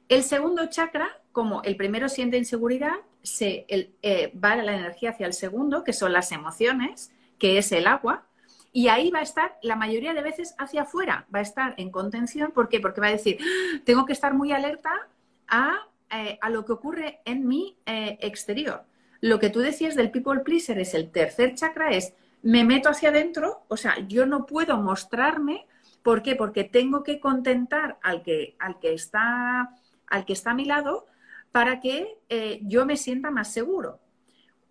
El 0.07 0.21
segundo 0.21 0.67
chakra, 0.67 1.19
como 1.31 1.63
el 1.63 1.75
primero 1.77 2.09
siente 2.09 2.37
inseguridad, 2.37 2.93
se 3.23 3.65
eh, 3.67 4.31
va 4.37 4.55
la 4.55 4.75
energía 4.75 5.09
hacia 5.09 5.25
el 5.25 5.33
segundo, 5.33 5.83
que 5.83 5.93
son 5.93 6.13
las 6.13 6.31
emociones, 6.31 7.11
que 7.39 7.57
es 7.57 7.71
el 7.71 7.87
agua, 7.87 8.27
y 8.71 8.89
ahí 8.89 9.09
va 9.09 9.17
a 9.17 9.23
estar 9.23 9.57
la 9.63 9.75
mayoría 9.75 10.13
de 10.13 10.21
veces 10.21 10.53
hacia 10.59 10.83
afuera, 10.83 11.25
va 11.33 11.39
a 11.39 11.41
estar 11.41 11.73
en 11.77 11.89
contención. 11.89 12.51
¿Por 12.51 12.69
qué? 12.69 12.79
Porque 12.79 13.01
va 13.01 13.07
a 13.07 13.11
decir, 13.11 13.39
¡Ah! 13.41 13.81
tengo 13.83 14.05
que 14.05 14.13
estar 14.13 14.35
muy 14.35 14.51
alerta 14.51 14.91
a, 15.47 15.87
eh, 16.11 16.37
lo 16.51 16.65
que 16.65 16.73
ocurre 16.73 17.21
en 17.25 17.47
mi 17.47 17.75
eh, 17.87 18.19
exterior. 18.21 18.83
Lo 19.21 19.39
que 19.39 19.49
tú 19.49 19.61
decías 19.61 19.95
del 19.95 20.11
people 20.11 20.41
pleaser 20.41 20.77
es 20.77 20.93
el 20.93 21.09
tercer 21.09 21.55
chakra, 21.55 21.89
es 21.89 22.13
me 22.45 22.63
meto 22.63 22.89
hacia 22.89 23.09
adentro, 23.09 23.65
o 23.69 23.75
sea, 23.75 23.97
yo 24.07 24.27
no 24.27 24.45
puedo 24.45 24.77
mostrarme. 24.77 25.65
¿Por 26.03 26.21
qué? 26.21 26.35
Porque 26.35 26.63
tengo 26.63 27.01
que 27.01 27.19
contentar 27.19 27.97
al 28.03 28.21
que, 28.21 28.55
al 28.59 28.77
que, 28.79 28.93
está, 28.93 29.71
al 30.05 30.25
que 30.25 30.33
está 30.33 30.51
a 30.51 30.53
mi 30.53 30.65
lado 30.65 31.07
para 31.51 31.79
que 31.79 32.19
eh, 32.29 32.59
yo 32.61 32.85
me 32.85 32.97
sienta 32.97 33.31
más 33.31 33.51
seguro. 33.51 33.99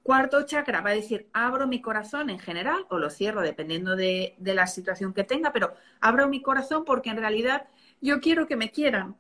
Cuarto 0.05 0.45
chakra 0.45 0.83
va 0.83 0.91
a 0.91 0.95
decir, 0.95 1.29
abro 1.33 1.67
mi 1.67 1.81
corazón 1.81 2.31
en 2.31 2.39
general, 2.39 2.87
o 2.91 2.99
lo 2.99 3.11
cierro 3.11 3.43
dependiendo 3.43 3.97
de, 3.97 4.37
la 4.39 4.69
situación 4.69 5.13
que 5.13 5.25
tenga, 5.25 5.53
pero 5.53 5.75
abro 6.01 6.29
mi 6.29 6.43
corazón 6.43 6.85
porque 6.85 7.11
en 7.11 7.17
realidad 7.17 7.67
yo 8.01 8.21
quiero 8.21 8.47
que 8.47 8.55
me 8.55 8.71
quieran 8.71 9.17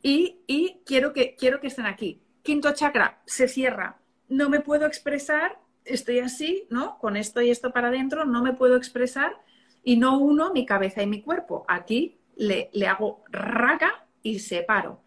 y, 0.00 0.40
y 0.46 0.80
quiero, 0.86 1.12
que, 1.12 1.36
quiero 1.36 1.60
que 1.60 1.66
estén 1.66 1.84
aquí. 1.84 2.22
Quinto 2.42 2.72
chakra 2.72 3.20
se 3.26 3.46
cierra, 3.46 3.98
no 4.30 4.48
me 4.48 4.60
puedo 4.60 4.86
expresar, 4.86 5.58
estoy 5.88 6.20
así, 6.20 6.66
¿no? 6.70 6.98
Con 6.98 7.16
esto 7.16 7.40
y 7.40 7.50
esto 7.50 7.72
para 7.72 7.88
adentro, 7.88 8.24
no 8.24 8.42
me 8.42 8.52
puedo 8.52 8.76
expresar 8.76 9.36
y 9.82 9.96
no 9.96 10.18
uno 10.18 10.52
mi 10.52 10.66
cabeza 10.66 11.02
y 11.02 11.06
mi 11.06 11.22
cuerpo. 11.22 11.64
Aquí 11.68 12.18
le, 12.36 12.70
hago 12.86 13.24
raca 13.30 14.06
y 14.22 14.38
separo. 14.38 15.00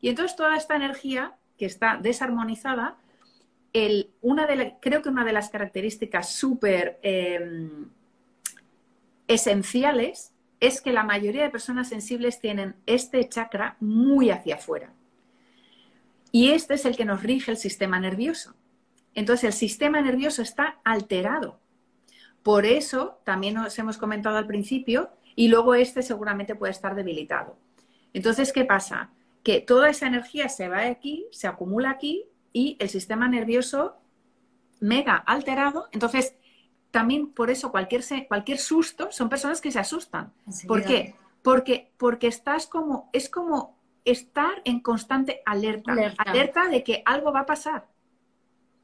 Y 0.00 0.08
entonces 0.08 0.36
toda 0.36 0.56
esta 0.56 0.76
energía 0.76 1.36
que 1.58 1.66
está 1.66 1.98
desarmonizada, 2.00 2.96
una 4.22 4.46
de 4.46 4.76
creo 4.80 5.02
que 5.02 5.10
una 5.10 5.24
de 5.24 5.32
las 5.32 5.50
características 5.50 6.32
súper 6.32 6.98
em, 7.02 7.90
esenciales 9.28 10.32
es 10.60 10.80
que 10.80 10.92
la 10.92 11.02
mayoría 11.02 11.42
de 11.42 11.50
personas 11.50 11.88
sensibles 11.88 12.40
tienen 12.40 12.76
este 12.86 13.28
chakra 13.28 13.76
muy 13.80 14.30
hacia 14.30 14.54
afuera. 14.54 14.92
Y 16.32 16.50
este 16.50 16.74
es 16.74 16.84
el 16.84 16.96
que 16.96 17.04
nos 17.04 17.22
rige 17.22 17.50
el 17.50 17.56
sistema 17.56 18.00
nervioso. 18.00 18.54
Entonces 19.16 19.44
el 19.44 19.52
sistema 19.52 20.00
nervioso 20.00 20.42
está 20.42 20.78
alterado. 20.84 21.58
Por 22.44 22.64
eso, 22.64 23.18
también 23.24 23.54
nos 23.54 23.76
hemos 23.80 23.98
comentado 23.98 24.36
al 24.36 24.46
principio, 24.46 25.10
y 25.34 25.48
luego 25.48 25.74
este 25.74 26.02
seguramente 26.02 26.54
puede 26.54 26.70
estar 26.70 26.94
debilitado. 26.94 27.56
Entonces, 28.12 28.52
¿qué 28.52 28.64
pasa? 28.64 29.10
Que 29.42 29.60
toda 29.60 29.90
esa 29.90 30.06
energía 30.06 30.48
se 30.48 30.68
va 30.68 30.86
aquí, 30.86 31.26
se 31.32 31.48
acumula 31.48 31.90
aquí 31.90 32.24
y 32.52 32.76
el 32.78 32.88
sistema 32.88 33.26
nervioso 33.28 33.96
mega 34.80 35.16
alterado. 35.16 35.88
Entonces, 35.92 36.36
también 36.90 37.32
por 37.32 37.50
eso 37.50 37.70
cualquier, 37.70 38.02
cualquier 38.28 38.58
susto 38.58 39.08
son 39.10 39.28
personas 39.28 39.60
que 39.60 39.72
se 39.72 39.78
asustan. 39.78 40.32
¿Por 40.68 40.84
qué? 40.84 41.14
Porque, 41.42 41.92
porque 41.96 42.26
estás 42.28 42.66
como, 42.66 43.10
es 43.12 43.28
como 43.28 43.78
estar 44.04 44.62
en 44.64 44.80
constante 44.80 45.42
alerta, 45.44 45.92
alerta, 46.18 46.68
de 46.68 46.82
que 46.82 47.02
algo 47.04 47.32
va 47.32 47.40
a 47.40 47.46
pasar. 47.46 47.86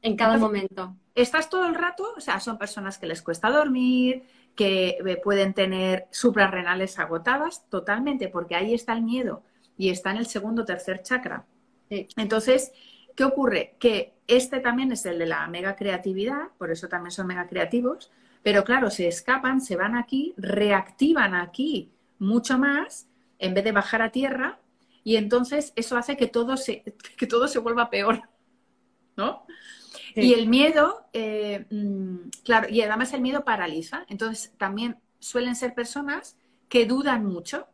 En 0.03 0.15
cada 0.15 0.37
momento. 0.37 0.95
Estás 1.15 1.49
todo 1.49 1.65
el 1.65 1.73
rato, 1.73 2.13
o 2.15 2.21
sea, 2.21 2.39
son 2.39 2.59
personas 2.59 2.99
que 2.99 3.07
les 3.07 3.23
cuesta 3.23 3.49
dormir, 3.49 4.23
que 4.55 4.97
eh, 5.03 5.21
pueden 5.23 5.55
tener 5.55 6.07
suprarrenales 6.11 6.99
agotadas 6.99 7.67
totalmente, 7.69 8.27
porque 8.27 8.55
ahí 8.55 8.75
está 8.75 8.93
el 8.93 9.01
miedo 9.01 9.41
y 9.77 9.89
está 9.89 10.11
en 10.11 10.17
el 10.17 10.27
segundo 10.27 10.65
tercer 10.65 11.01
chakra. 11.01 11.45
Entonces, 11.89 12.71
¿Qué 13.15 13.23
ocurre? 13.23 13.75
Que 13.79 14.15
este 14.27 14.59
también 14.59 14.91
es 14.91 15.05
el 15.05 15.19
de 15.19 15.27
la 15.27 15.47
mega 15.47 15.75
creatividad, 15.75 16.49
por 16.57 16.71
eso 16.71 16.87
también 16.87 17.11
son 17.11 17.27
mega 17.27 17.47
creativos, 17.47 18.11
pero 18.41 18.63
claro, 18.63 18.89
se 18.89 19.07
escapan, 19.07 19.61
se 19.61 19.75
van 19.75 19.95
aquí, 19.95 20.33
reactivan 20.37 21.35
aquí 21.35 21.91
mucho 22.19 22.57
más 22.57 23.07
en 23.37 23.53
vez 23.53 23.63
de 23.63 23.71
bajar 23.71 24.01
a 24.01 24.11
tierra 24.11 24.59
y 25.03 25.17
entonces 25.17 25.73
eso 25.75 25.97
hace 25.97 26.17
que 26.17 26.27
todo 26.27 26.57
se, 26.57 26.83
que 27.17 27.27
todo 27.27 27.47
se 27.47 27.59
vuelva 27.59 27.89
peor, 27.89 28.21
¿no? 29.15 29.45
Y 30.15 30.33
el 30.33 30.47
miedo, 30.47 31.05
eh, 31.13 31.65
mm, 31.69 32.29
claro, 32.43 32.69
y 32.69 32.81
además 32.81 33.13
el 33.13 33.21
miedo 33.21 33.43
paraliza, 33.43 34.05
entonces 34.09 34.51
también 34.57 34.97
suelen 35.19 35.55
ser 35.55 35.73
personas 35.73 36.37
que 36.69 36.85
dudan 36.85 37.25
mucho. 37.25 37.67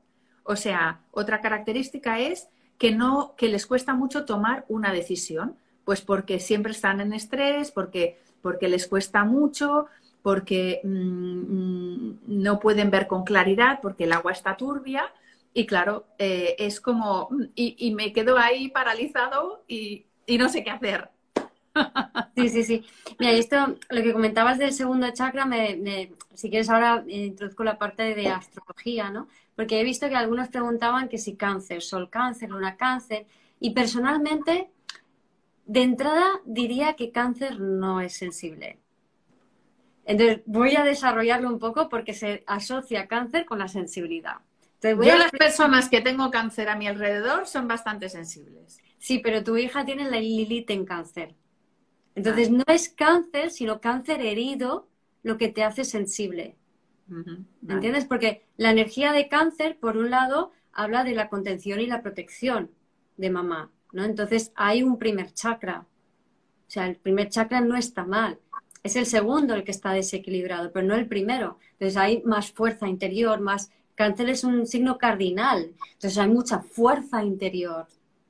O 0.43 0.55
sea, 0.55 1.01
otra 1.11 1.41
característica 1.41 2.19
es 2.19 2.49
que 2.77 2.91
no, 2.91 3.35
que 3.37 3.49
les 3.49 3.65
cuesta 3.65 3.93
mucho 3.93 4.25
tomar 4.25 4.65
una 4.69 4.93
decisión, 4.93 5.57
pues 5.83 6.01
porque 6.01 6.39
siempre 6.39 6.71
están 6.71 7.01
en 7.01 7.13
estrés, 7.13 7.71
porque, 7.71 8.19
porque 8.41 8.69
les 8.69 8.87
cuesta 8.87 9.25
mucho, 9.25 9.87
porque 10.21 10.81
mm, 10.83 10.87
mm, 10.87 12.19
no 12.27 12.59
pueden 12.59 12.91
ver 12.91 13.07
con 13.07 13.23
claridad, 13.23 13.79
porque 13.81 14.05
el 14.05 14.13
agua 14.13 14.31
está 14.31 14.55
turbia. 14.55 15.11
Y 15.53 15.65
claro, 15.65 16.05
eh, 16.17 16.55
es 16.59 16.79
como, 16.79 17.29
mm, 17.31 17.43
y, 17.55 17.93
me 17.95 18.13
quedo 18.13 18.37
ahí 18.37 18.69
paralizado 18.69 19.63
y, 19.67 20.05
no 20.37 20.47
sé 20.49 20.63
qué 20.63 20.69
hacer. 20.69 21.09
Sí, 22.35 22.49
sí, 22.49 22.63
sí. 22.63 22.85
Mira, 23.19 23.33
esto, 23.33 23.77
lo 23.89 24.01
que 24.01 24.13
comentabas 24.13 24.57
del 24.57 24.71
segundo 24.71 25.11
chakra, 25.11 25.45
me, 25.45 26.11
si 26.33 26.49
quieres 26.49 26.69
ahora 26.69 27.03
introduzco 27.07 27.63
la 27.63 27.77
parte 27.77 28.15
de 28.15 28.29
astrología, 28.29 29.09
¿no? 29.09 29.27
porque 29.59 29.81
he 29.81 29.83
visto 29.83 30.07
que 30.07 30.15
algunos 30.15 30.47
preguntaban 30.47 31.09
que 31.09 31.17
si 31.17 31.35
cáncer, 31.35 31.81
sol 31.81 32.09
cáncer, 32.09 32.49
luna 32.49 32.77
cáncer, 32.77 33.25
y 33.59 33.71
personalmente, 33.71 34.69
de 35.65 35.81
entrada 35.81 36.39
diría 36.45 36.93
que 36.93 37.11
cáncer 37.11 37.59
no 37.59 37.99
es 37.99 38.13
sensible. 38.13 38.79
Entonces, 40.05 40.43
voy 40.45 40.77
a 40.77 40.85
desarrollarlo 40.85 41.49
un 41.49 41.59
poco 41.59 41.89
porque 41.89 42.13
se 42.13 42.41
asocia 42.47 43.09
cáncer 43.09 43.43
con 43.43 43.59
la 43.59 43.67
sensibilidad. 43.67 44.37
Entonces, 44.81 45.11
Yo 45.11 45.17
las 45.17 45.31
personas 45.31 45.89
que 45.89 45.99
tengo 45.99 46.31
cáncer 46.31 46.69
a 46.69 46.77
mi 46.77 46.87
alrededor 46.87 47.45
son 47.45 47.67
bastante 47.67 48.07
sensibles. 48.07 48.79
Sí, 48.97 49.19
pero 49.19 49.43
tu 49.43 49.57
hija 49.57 49.83
tiene 49.83 50.09
la 50.09 50.21
Lilith 50.21 50.69
en 50.69 50.85
cáncer. 50.85 51.35
Entonces, 52.15 52.49
no 52.51 52.63
es 52.67 52.89
cáncer, 52.89 53.51
sino 53.51 53.81
cáncer 53.81 54.21
herido 54.21 54.87
lo 55.23 55.37
que 55.37 55.49
te 55.49 55.63
hace 55.63 55.83
sensible. 55.83 56.55
¿Me 57.07 57.73
entiendes? 57.73 58.05
Porque 58.05 58.43
la 58.57 58.71
energía 58.71 59.11
de 59.13 59.27
cáncer, 59.27 59.77
por 59.79 59.97
un 59.97 60.09
lado, 60.09 60.51
habla 60.71 61.03
de 61.03 61.15
la 61.15 61.29
contención 61.29 61.79
y 61.79 61.87
la 61.87 62.01
protección 62.01 62.69
de 63.17 63.29
mamá, 63.29 63.71
¿no? 63.91 64.03
Entonces 64.03 64.51
hay 64.55 64.83
un 64.83 64.97
primer 64.97 65.33
chakra. 65.33 65.85
O 66.67 66.71
sea, 66.71 66.87
el 66.87 66.97
primer 66.97 67.29
chakra 67.29 67.61
no 67.61 67.75
está 67.75 68.05
mal. 68.05 68.37
Es 68.83 68.95
el 68.95 69.05
segundo 69.05 69.55
el 69.55 69.63
que 69.63 69.71
está 69.71 69.91
desequilibrado, 69.91 70.71
pero 70.71 70.85
no 70.85 70.95
el 70.95 71.07
primero. 71.07 71.57
Entonces 71.73 71.97
hay 71.97 72.21
más 72.23 72.51
fuerza 72.51 72.87
interior, 72.87 73.39
más... 73.39 73.71
Cáncer 73.95 74.29
es 74.29 74.45
un 74.45 74.65
signo 74.65 74.97
cardinal, 74.97 75.73
entonces 75.95 76.17
hay 76.17 76.29
mucha 76.29 76.59
fuerza 76.59 77.21
interior, 77.21 77.85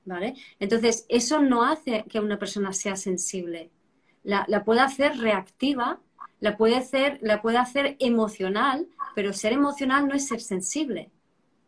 ¿vale? 0.10 0.36
Entonces 0.60 1.06
eso 1.08 1.40
no 1.40 1.64
hace 1.64 2.04
que 2.10 2.20
una 2.20 2.38
persona 2.38 2.74
sea 2.74 2.98
sensible. 2.98 3.70
La, 4.24 4.46
puede 4.66 4.82
hacer 4.82 5.18
reactiva 5.18 6.00
la 6.40 6.56
puede 6.56 6.76
hacer, 6.76 7.20
la 7.22 7.42
puede 7.42 7.58
hacer 7.58 7.96
emocional, 8.00 8.88
pero 9.16 9.34
ser 9.34 9.54
emocional 9.54 10.08
no 10.08 10.16
es 10.16 10.28
ser 10.28 10.42
sensible. 10.42 11.12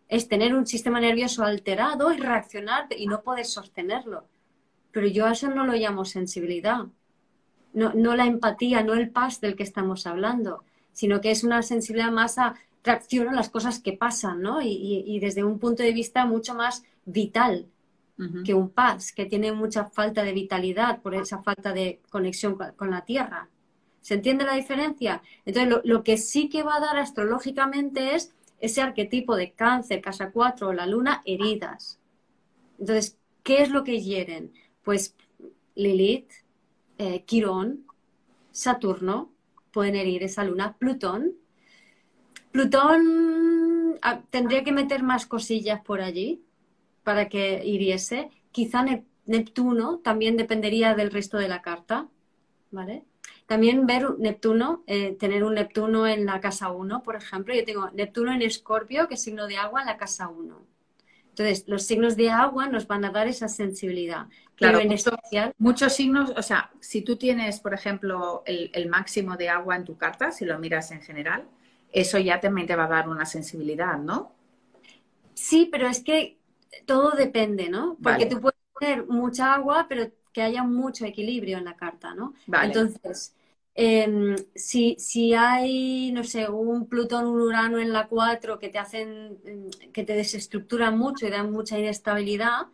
Es 0.07 0.27
tener 0.27 0.55
un 0.55 0.65
sistema 0.65 0.99
nervioso 0.99 1.43
alterado 1.43 2.13
y 2.13 2.17
reaccionar 2.17 2.87
y 2.97 3.07
no 3.07 3.21
poder 3.21 3.45
sostenerlo. 3.45 4.25
Pero 4.91 5.07
yo 5.07 5.25
a 5.25 5.33
eso 5.33 5.49
no 5.49 5.65
lo 5.65 5.73
llamo 5.73 6.05
sensibilidad. 6.05 6.85
No, 7.73 8.15
la 8.15 8.25
empatía, 8.25 8.83
no 8.83 8.93
el 8.93 9.09
paz 9.09 9.39
del 9.39 9.55
que 9.55 9.63
estamos 9.63 10.05
hablando, 10.05 10.63
sino 10.91 11.21
que 11.21 11.31
es 11.31 11.43
una 11.43 11.61
sensibilidad 11.61 12.11
más 12.11 12.37
a 12.37 12.55
reacción 12.83 13.29
a 13.29 13.33
las 13.33 13.49
cosas 13.49 13.79
que 13.79 13.93
pasan, 13.93 14.41
¿no? 14.41 14.61
Y, 14.61 15.19
desde 15.19 15.43
un 15.43 15.59
punto 15.59 15.83
de 15.83 15.93
vista 15.93 16.25
mucho 16.25 16.53
más 16.53 16.83
vital 17.05 17.67
que 18.45 18.53
un 18.53 18.69
paz, 18.69 19.11
que 19.11 19.25
tiene 19.25 19.51
mucha 19.51 19.85
falta 19.85 20.23
de 20.23 20.33
vitalidad 20.33 21.01
por 21.01 21.15
esa 21.15 21.41
falta 21.41 21.73
de 21.73 22.01
conexión 22.09 22.57
con 22.75 22.91
la 22.91 23.03
tierra. 23.03 23.49
¿Se 24.01 24.15
entiende 24.15 24.45
la 24.45 24.55
diferencia? 24.55 25.21
Entonces, 25.45 25.81
lo, 25.83 26.03
que 26.03 26.17
sí 26.17 26.49
que 26.49 26.63
va 26.63 26.75
a 26.75 26.79
dar 26.79 26.97
astrológicamente 26.97 28.15
es 28.15 28.33
ese 28.59 28.81
arquetipo 28.81 29.35
de 29.35 29.51
cáncer, 29.53 30.01
casa 30.01 30.31
4 30.31 30.67
o 30.67 30.73
la 30.73 30.85
luna, 30.85 31.21
heridas. 31.25 31.99
Entonces, 32.79 33.17
¿qué 33.43 33.61
es 33.61 33.69
lo 33.69 33.83
que 33.83 34.01
hieren? 34.01 34.53
Pues 34.83 35.15
Lilith, 35.75 36.31
eh, 36.97 37.23
Quirón, 37.23 37.85
Saturno, 38.51 39.31
pueden 39.71 39.95
herir 39.95 40.23
esa 40.23 40.43
luna, 40.43 40.77
Plutón. 40.77 41.33
Plutón 42.51 43.97
ah, 44.01 44.21
tendría 44.29 44.63
que 44.63 44.71
meter 44.71 45.01
más 45.01 45.25
cosillas 45.25 45.81
por 45.81 46.01
allí 46.01 46.43
para 47.03 47.29
que 47.29 47.65
hiriese. 47.65 48.29
Quizá 48.51 48.85
Neptuno 49.25 49.99
también 49.99 50.37
dependería 50.37 50.95
del 50.95 51.11
resto 51.11 51.37
de 51.37 51.47
la 51.47 51.61
carta, 51.61 52.07
¿vale? 52.71 53.03
También 53.45 53.85
ver 53.85 54.17
Neptuno, 54.17 54.83
eh, 54.87 55.15
tener 55.19 55.43
un 55.43 55.55
Neptuno 55.55 56.07
en 56.07 56.25
la 56.25 56.39
casa 56.39 56.71
1, 56.71 57.03
por 57.03 57.15
ejemplo. 57.15 57.53
Yo 57.53 57.65
tengo 57.65 57.89
Neptuno 57.91 58.31
en 58.33 58.41
Escorpio, 58.41 59.07
que 59.07 59.15
es 59.15 59.21
signo 59.21 59.47
de 59.47 59.57
agua, 59.57 59.81
en 59.81 59.87
la 59.87 59.97
casa 59.97 60.27
1. 60.29 60.71
Entonces, 61.31 61.63
los 61.67 61.83
signos 61.83 62.17
de 62.17 62.29
agua 62.29 62.67
nos 62.67 62.87
van 62.87 63.05
a 63.05 63.09
dar 63.09 63.27
esa 63.27 63.47
sensibilidad. 63.47 64.27
Claro, 64.55 64.79
en 64.79 64.91
especial... 64.91 65.53
muchos 65.57 65.93
signos, 65.93 66.33
o 66.35 66.41
sea, 66.41 66.71
si 66.81 67.01
tú 67.01 67.15
tienes, 67.15 67.61
por 67.61 67.73
ejemplo, 67.73 68.43
el, 68.45 68.89
máximo 68.89 69.37
de 69.37 69.49
agua 69.49 69.75
en 69.75 69.85
tu 69.85 69.97
carta, 69.97 70.31
si 70.31 70.45
lo 70.45 70.59
miras 70.59 70.91
en 70.91 71.01
general, 71.01 71.45
eso 71.91 72.19
ya 72.19 72.39
también 72.39 72.67
te 72.67 72.75
va 72.75 72.85
a 72.85 72.89
dar 72.89 73.09
una 73.09 73.25
sensibilidad, 73.25 73.97
¿no? 73.97 74.33
Sí, 75.33 75.69
pero 75.71 75.87
es 75.87 76.03
que 76.03 76.37
todo 76.85 77.11
depende, 77.11 77.69
¿no? 77.69 77.97
Porque 78.01 78.25
tú 78.25 78.41
puedes 78.41 78.59
tener 78.79 79.07
mucha 79.07 79.53
agua, 79.53 79.85
pero 79.89 80.11
que 80.31 80.41
haya 80.41 80.63
mucho 80.63 81.05
equilibrio 81.05 81.57
en 81.57 81.65
la 81.65 81.75
carta, 81.75 82.13
¿no? 82.15 82.33
Vale. 82.47 82.67
Entonces, 82.67 83.35
Em, 83.73 84.35
si, 84.53 84.95
si, 84.99 85.33
hay, 85.33 86.11
no 86.11 86.23
sé, 86.23 86.49
un 86.49 86.87
Plutón, 86.87 87.25
un 87.25 87.41
Urano 87.41 87.79
en 87.79 87.93
la 87.93 88.07
4 88.07 88.59
que 88.59 88.69
te 88.69 88.77
hacen, 88.77 89.39
em, 89.45 89.69
que 89.93 90.03
te 90.03 90.13
desestructuran 90.13 90.97
mucho 90.97 91.25
y 91.25 91.29
dan 91.29 91.51
mucha 91.51 91.79
inestabilidad, 91.79 92.67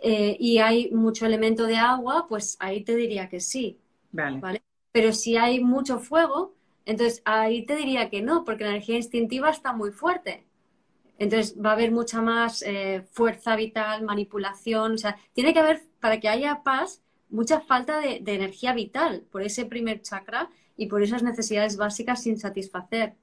eh, 0.00 0.36
y 0.38 0.58
hay 0.58 0.90
mucho 0.90 1.24
elemento 1.26 1.64
de 1.64 1.76
agua, 1.76 2.26
pues 2.28 2.56
ahí 2.60 2.84
te 2.84 2.94
diría 2.96 3.28
que 3.28 3.40
sí. 3.40 3.78
Vale. 4.12 4.62
Pero 4.92 5.12
si 5.12 5.36
hay 5.36 5.60
mucho 5.60 5.98
fuego, 5.98 6.54
entonces 6.84 7.22
ahí 7.24 7.64
te 7.64 7.76
diría 7.76 8.10
que 8.10 8.22
no, 8.22 8.44
porque 8.44 8.64
la 8.64 8.70
energía 8.70 8.96
instintiva 8.96 9.50
está 9.50 9.72
muy 9.72 9.90
fuerte. 9.90 10.45
Entonces 11.18 11.56
va 11.62 11.70
a 11.70 11.72
haber 11.72 11.92
mucha 11.92 12.20
más 12.20 12.62
eh, 12.62 13.06
fuerza 13.12 13.56
vital, 13.56 14.02
manipulación, 14.02 14.92
o 14.92 14.98
sea, 14.98 15.16
tiene 15.32 15.52
que 15.52 15.60
haber, 15.60 15.82
para 16.00 16.20
que 16.20 16.28
haya 16.28 16.62
paz, 16.62 17.02
mucha 17.30 17.60
falta 17.60 18.00
de, 18.00 18.22
energía 18.26 18.72
vital 18.72 19.24
por 19.30 19.42
ese 19.42 19.64
primer 19.64 20.02
chakra 20.02 20.50
y 20.76 20.86
por 20.86 21.02
esas 21.02 21.22
necesidades 21.22 21.76
básicas 21.76 22.22
sin 22.22 22.38
satisfacer. 22.38 23.14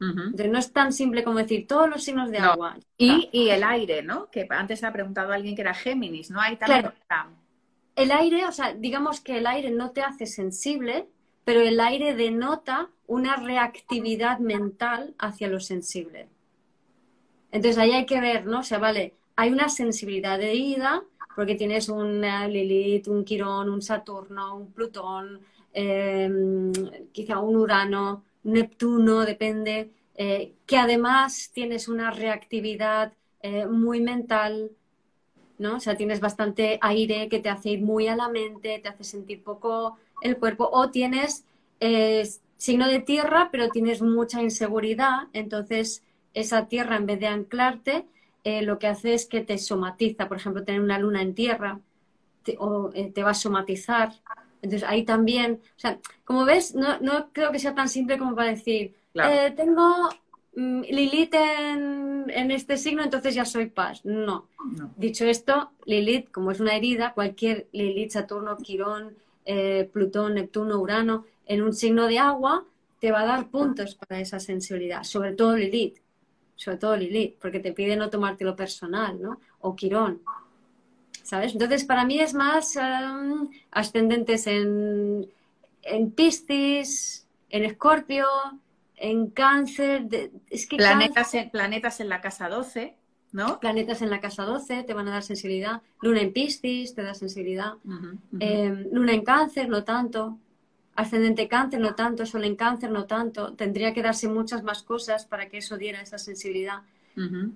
Entonces, 0.00 0.48
no 0.52 0.58
es 0.60 0.72
tan 0.72 0.92
simple 0.92 1.24
como 1.24 1.38
decir 1.38 1.66
todos 1.66 1.88
los 1.88 2.04
signos 2.04 2.30
de 2.30 2.38
agua. 2.38 2.76
Y, 2.96 3.48
el 3.48 3.64
aire, 3.64 4.02
¿no? 4.02 4.30
Que 4.30 4.46
antes 4.48 4.84
ha 4.84 4.92
preguntado 4.92 5.32
alguien 5.32 5.56
que 5.56 5.62
era 5.62 5.74
Géminis, 5.74 6.30
¿no? 6.30 6.40
Hay 6.40 6.56
también. 6.56 6.92
El 7.96 8.12
aire, 8.12 8.46
o 8.46 8.52
sea, 8.52 8.74
digamos 8.74 9.20
que 9.20 9.38
el 9.38 9.46
aire 9.48 9.72
no 9.72 9.90
te 9.90 10.02
hace 10.02 10.26
sensible, 10.26 11.08
pero 11.44 11.62
el 11.62 11.80
aire 11.80 12.14
denota 12.14 12.90
una 13.08 13.34
reactividad 13.34 14.38
mental 14.38 15.16
hacia 15.18 15.48
lo 15.48 15.58
sensible. 15.58 16.28
Entonces 17.50 17.78
ahí 17.78 17.92
hay 17.92 18.06
que 18.06 18.20
ver, 18.20 18.46
¿no? 18.46 18.60
O 18.60 18.62
sea, 18.62 18.78
vale, 18.78 19.14
hay 19.36 19.50
una 19.50 19.68
sensibilidad 19.68 20.38
de 20.38 20.54
ida, 20.54 21.02
porque 21.36 21.54
tienes 21.54 21.88
un 21.88 22.20
Lilith, 22.20 23.06
un 23.08 23.24
Quirón, 23.24 23.68
un 23.68 23.80
Saturno, 23.80 24.56
un 24.56 24.72
Plutón, 24.72 25.40
em, 25.72 26.72
quizá 27.12 27.38
un 27.38 27.56
Urano, 27.56 28.24
Neptuno, 28.42 29.24
depende, 29.24 29.90
eh, 30.16 30.54
que 30.66 30.76
además 30.76 31.50
tienes 31.54 31.86
una 31.88 32.10
reactividad 32.10 33.12
eh, 33.40 33.66
muy 33.66 34.00
mental, 34.00 34.72
¿no? 35.58 35.76
O 35.76 35.80
sea, 35.80 35.96
tienes 35.96 36.18
bastante 36.20 36.78
aire 36.82 37.28
que 37.28 37.38
te 37.38 37.48
hace 37.48 37.70
ir 37.70 37.82
muy 37.82 38.08
a 38.08 38.16
la 38.16 38.28
mente, 38.28 38.80
te 38.80 38.88
hace 38.88 39.04
sentir 39.04 39.44
poco 39.44 39.96
el 40.22 40.36
cuerpo, 40.38 40.68
o 40.72 40.90
tienes 40.90 41.44
eh, 41.80 42.28
signo 42.56 42.88
de 42.88 42.98
tierra, 42.98 43.50
pero 43.52 43.68
tienes 43.68 44.02
mucha 44.02 44.42
inseguridad, 44.42 45.28
entonces 45.32 46.02
esa 46.40 46.66
tierra 46.66 46.96
en 46.96 47.06
vez 47.06 47.20
de 47.20 47.26
anclarte, 47.26 48.06
eh, 48.44 48.62
lo 48.62 48.78
que 48.78 48.86
hace 48.86 49.14
es 49.14 49.26
que 49.26 49.40
te 49.40 49.58
somatiza. 49.58 50.28
Por 50.28 50.36
ejemplo, 50.36 50.64
tener 50.64 50.80
una 50.80 50.98
luna 50.98 51.22
en 51.22 51.34
tierra 51.34 51.80
te, 52.44 52.56
o, 52.58 52.90
eh, 52.94 53.10
te 53.12 53.22
va 53.22 53.30
a 53.30 53.34
somatizar. 53.34 54.12
Entonces 54.62 54.88
ahí 54.88 55.04
también, 55.04 55.60
o 55.76 55.78
sea, 55.78 55.98
como 56.24 56.44
ves, 56.44 56.74
no, 56.74 56.98
no 57.00 57.30
creo 57.32 57.52
que 57.52 57.58
sea 57.58 57.74
tan 57.74 57.88
simple 57.88 58.18
como 58.18 58.34
para 58.34 58.50
decir, 58.50 58.94
eh, 59.14 59.52
tengo 59.56 60.08
mm, 60.56 60.82
Lilith 60.82 61.34
en, 61.34 62.26
en, 62.28 62.50
este 62.50 62.76
signo, 62.76 63.02
entonces 63.02 63.34
ya 63.34 63.44
soy 63.44 63.66
paz. 63.66 64.04
No. 64.04 64.46
Dicho 64.96 65.24
esto, 65.24 65.72
Lilith, 65.86 66.30
como 66.30 66.50
es 66.50 66.60
una 66.60 66.76
herida, 66.76 67.14
cualquier 67.14 67.66
Lilith, 67.72 68.12
Saturno, 68.12 68.56
Quirón, 68.56 69.16
Plutón, 69.92 70.34
Neptuno, 70.34 70.78
Urano, 70.78 71.24
en 71.46 71.62
un 71.62 71.72
signo 71.72 72.06
de 72.06 72.18
agua, 72.18 72.64
te 73.00 73.10
va 73.10 73.22
a 73.22 73.26
dar 73.26 73.48
puntos 73.48 73.94
para 73.94 74.20
esa 74.20 74.40
sensibilidad, 74.40 75.04
sobre 75.04 75.32
todo 75.32 75.56
Lilith 75.56 75.98
sobre 76.58 76.76
todo 76.76 76.96
Lilith, 76.96 77.36
porque 77.40 77.60
te 77.60 77.72
pide 77.72 77.96
no 77.96 78.10
tomártelo 78.10 78.56
personal, 78.56 79.22
¿no? 79.22 79.40
O 79.60 79.76
Quirón, 79.76 80.20
¿sabes? 81.22 81.52
Entonces, 81.52 81.84
para 81.84 82.04
mí 82.04 82.20
es 82.20 82.34
más 82.34 82.74
em, 82.76 83.48
ascendentes 83.70 84.46
en, 84.48 85.30
en 85.82 86.10
Piscis, 86.10 87.26
en 87.48 87.64
Escorpio, 87.64 88.26
en 88.96 89.30
Cáncer. 89.30 90.08
es 90.50 90.66
que 90.66 90.76
planetas, 90.76 91.32
En, 91.34 91.48
planetas 91.50 92.00
en 92.00 92.08
la 92.08 92.20
casa 92.20 92.48
12, 92.48 92.96
¿no? 93.30 93.60
Planetas 93.60 94.02
en 94.02 94.10
la 94.10 94.20
casa 94.20 94.42
12 94.42 94.82
te 94.82 94.94
van 94.94 95.06
a 95.06 95.12
dar 95.12 95.22
sensibilidad. 95.22 95.80
Luna 96.02 96.22
en 96.22 96.32
Piscis 96.32 96.92
te 96.92 97.02
da 97.04 97.14
sensibilidad. 97.14 97.74
Em, 98.40 98.88
luna 98.90 99.12
en 99.12 99.22
Cáncer, 99.22 99.68
no 99.68 99.84
tanto 99.84 100.38
ascendente 100.98 101.46
cáncer 101.46 101.78
no 101.78 101.94
tanto, 101.94 102.26
sol 102.26 102.44
en 102.44 102.56
cáncer 102.56 102.90
no 102.90 103.04
tanto, 103.04 103.54
tendría 103.54 103.94
que 103.94 104.02
darse 104.02 104.26
muchas 104.26 104.64
más 104.64 104.82
cosas 104.82 105.26
para 105.26 105.48
que 105.48 105.58
eso 105.58 105.76
diera 105.76 106.02
esa 106.02 106.18
sensibilidad. 106.18 106.82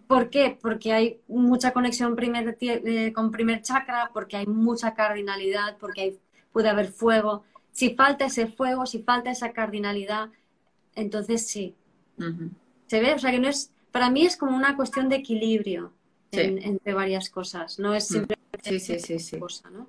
¿Por 0.08 0.28
qué? 0.30 0.58
Porque 0.60 0.92
hay 0.92 1.20
mucha 1.28 1.72
conexión 1.72 2.16
primer, 2.16 2.56
eh, 2.60 3.12
con 3.12 3.30
primer 3.30 3.62
chakra, 3.62 4.10
porque 4.12 4.36
hay 4.36 4.46
mucha 4.46 4.94
cardinalidad, 4.94 5.76
porque 5.78 6.18
puede 6.52 6.68
haber 6.68 6.88
fuego. 6.88 7.44
Si 7.70 7.94
falta 7.94 8.26
ese 8.26 8.46
fuego, 8.46 8.86
si 8.86 9.02
falta 9.02 9.30
esa 9.30 9.52
cardinalidad, 9.52 10.30
entonces 10.94 11.46
sí. 11.46 11.74
¿Se 12.86 13.00
ve? 13.00 13.14
O 13.14 13.18
sea 13.18 13.30
que 13.30 13.40
no 13.40 13.48
es, 13.48 13.72
para 13.90 14.08
mí 14.10 14.24
es 14.24 14.36
como 14.36 14.56
una 14.56 14.76
cuestión 14.76 15.08
de 15.08 15.16
equilibrio 15.16 15.92
entre 16.30 16.94
varias 16.94 17.28
cosas, 17.28 17.78
no 17.78 17.94
es 17.94 18.08
mm. 18.10 18.14
simplemente 18.14 18.78
sí, 18.80 18.98
sí, 18.98 19.18
sí, 19.18 19.38
cosa, 19.38 19.68
¿no? 19.70 19.88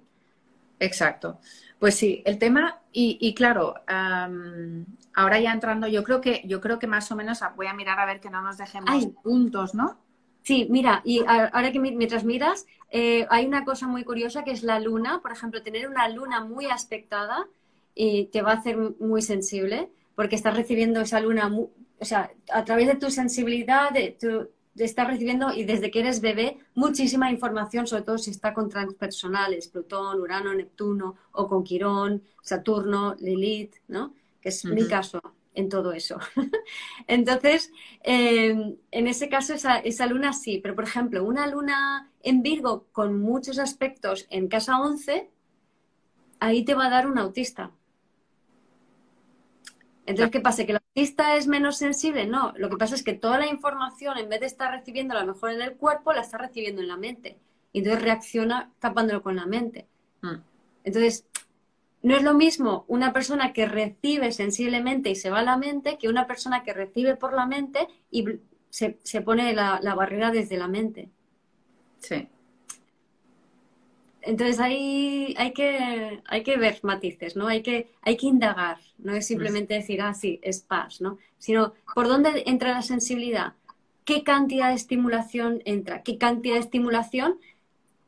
Exacto. 0.80 1.40
Pues 1.84 1.96
sí, 1.96 2.24
el 2.24 2.40
tema, 2.40 2.80
y, 2.94 3.34
claro, 3.34 3.76
ahora 3.88 5.40
ya 5.42 5.52
entrando, 5.52 5.86
yo 5.86 6.02
creo 6.06 6.22
que, 6.22 6.42
yo 6.46 6.62
creo 6.62 6.80
que 6.80 6.88
más 6.88 7.12
o 7.12 7.16
menos 7.18 7.42
voy 7.58 7.68
a 7.68 7.74
mirar 7.74 8.00
a 8.00 8.06
ver 8.06 8.22
que 8.22 8.30
no 8.30 8.42
nos 8.42 8.58
dejemos 8.58 9.06
puntos, 9.22 9.76
¿no? 9.76 9.98
Sí, 10.44 10.66
mira, 10.70 11.02
y 11.04 11.26
ahora 11.28 11.74
que 11.74 11.82
mientras 11.82 12.24
miras, 12.24 12.68
eh, 12.90 13.28
hay 13.30 13.46
una 13.46 13.66
cosa 13.66 13.86
muy 13.86 14.06
curiosa 14.06 14.46
que 14.46 14.52
es 14.52 14.64
la 14.64 14.80
luna. 14.80 15.20
Por 15.22 15.34
ejemplo, 15.34 15.62
tener 15.62 15.90
una 15.90 16.08
luna 16.08 16.46
muy 16.46 16.68
aspectada 16.68 17.50
y 17.94 18.28
te 18.28 18.42
va 18.42 18.52
a 18.52 18.60
hacer 18.60 18.78
muy 18.78 19.22
sensible 19.22 19.90
porque 20.16 20.38
estás 20.38 20.56
recibiendo 20.56 21.02
esa 21.02 21.20
luna, 21.20 21.52
o 21.54 22.06
sea, 22.06 22.32
a 22.54 22.64
través 22.64 22.88
de 22.88 22.96
tu 22.96 23.12
sensibilidad, 23.12 23.92
de 23.92 24.16
tu, 24.18 24.48
estás 24.76 25.08
recibiendo, 25.08 25.54
y 25.54 25.64
desde 25.64 25.92
que 25.92 26.00
eres 26.00 26.22
bebé, 26.22 26.58
muchísima 26.76 27.32
información, 27.32 27.88
sobre 27.88 28.04
todo 28.04 28.18
si 28.18 28.32
está 28.32 28.54
con 28.54 28.70
transpersonales, 28.70 29.68
Plutón, 29.68 30.20
Urano, 30.20 30.54
Neptuno, 30.54 31.16
o 31.32 31.48
con 31.48 31.64
Quirón, 31.64 32.24
Saturno, 32.42 33.16
Lilith, 33.20 33.76
¿no? 33.88 34.14
Que 34.42 34.50
es 34.50 34.66
mi 34.66 34.88
caso 34.88 35.22
en 35.56 35.70
todo 35.70 35.94
eso. 35.94 36.20
Entonces, 37.08 37.72
em, 38.02 38.76
en 38.92 39.08
ese 39.08 39.30
caso, 39.30 39.54
esa, 39.54 39.78
esa, 39.78 40.08
luna 40.08 40.34
sí, 40.34 40.60
pero 40.62 40.76
por 40.76 40.84
ejemplo, 40.84 41.24
una 41.24 41.48
luna 41.48 42.12
en 42.24 42.42
Virgo 42.42 42.88
con 42.92 43.20
muchos 43.20 43.60
aspectos 43.60 44.26
en 44.30 44.48
casa 44.48 44.80
11, 44.80 45.30
ahí 46.40 46.66
te 46.66 46.74
va 46.74 46.88
a 46.88 46.90
dar 46.90 47.08
un 47.08 47.18
autista. 47.18 47.72
Entonces, 50.06 50.32
¿qué 50.32 50.42
pasa? 50.42 50.66
¿Que 50.66 50.74
el 50.74 50.78
autista 50.78 51.36
es 51.38 51.48
menos 51.48 51.78
sensible? 51.78 52.28
No, 52.28 52.54
lo 52.58 52.70
que 52.70 52.78
pasa 52.78 52.96
es 52.96 53.04
que 53.04 53.14
toda 53.14 53.38
la 53.38 53.48
información, 53.48 54.18
en 54.18 54.30
vez 54.30 54.42
de 54.42 54.48
estar 54.48 54.72
recibiendo 54.72 55.16
a 55.16 55.22
lo 55.22 55.34
mejor 55.34 55.52
en 55.52 55.62
el 55.62 55.76
cuerpo, 55.76 56.12
la 56.12 56.22
está 56.22 56.38
recibiendo 56.38 56.82
en 56.82 56.90
la 56.90 56.98
mente. 56.98 57.38
Y 57.72 57.80
entonces 57.80 58.04
reacciona 58.04 58.72
tapándolo 58.80 59.24
con 59.24 59.36
la 59.36 59.46
mente. 59.46 59.88
Mm. 60.22 60.36
Entonces, 60.84 61.26
no 62.02 62.18
es 62.18 62.24
lo 62.24 62.34
mismo 62.34 62.84
una 62.90 63.14
persona 63.14 63.54
que 63.54 63.66
recibe 63.66 64.34
sensiblemente 64.34 65.10
y 65.10 65.16
se 65.16 65.30
va 65.30 65.40
a 65.40 65.44
la 65.44 65.58
mente 65.58 65.98
que 65.98 66.10
una 66.10 66.28
persona 66.28 66.64
que 66.64 66.74
recibe 66.74 67.16
por 67.16 67.34
la 67.34 67.46
mente 67.46 67.88
y 68.12 68.26
se, 68.70 69.00
se 69.04 69.22
pone 69.22 69.54
la, 69.54 69.80
la 69.82 69.96
barrera 69.96 70.32
desde 70.32 70.58
la 70.58 70.68
mente. 70.68 71.10
Sí. 72.00 72.28
Entonces 74.26 74.60
hay, 74.60 75.36
hay, 75.38 75.52
que, 75.52 76.22
hay 76.26 76.44
que 76.44 76.58
ver 76.58 76.80
matices, 76.82 77.36
¿no? 77.36 77.48
Hay 77.48 77.62
que, 77.62 77.92
hay 78.02 78.16
que 78.16 78.28
indagar, 78.28 78.78
no 78.98 79.14
es 79.14 79.28
simplemente 79.28 79.74
decir, 79.74 80.02
ah, 80.02 80.14
sí, 80.14 80.40
es 80.42 80.62
paz, 80.62 81.02
¿no? 81.02 81.18
Sino, 81.38 81.74
¿por 81.94 82.08
dónde 82.08 82.44
entra 82.46 82.72
la 82.72 82.82
sensibilidad? 82.82 83.54
¿Qué 84.06 84.24
cantidad 84.24 84.70
de 84.70 84.76
estimulación 84.76 85.62
entra? 85.66 86.04
¿Qué 86.04 86.18
cantidad 86.18 86.56
de 86.56 86.62
estimulación 86.62 87.38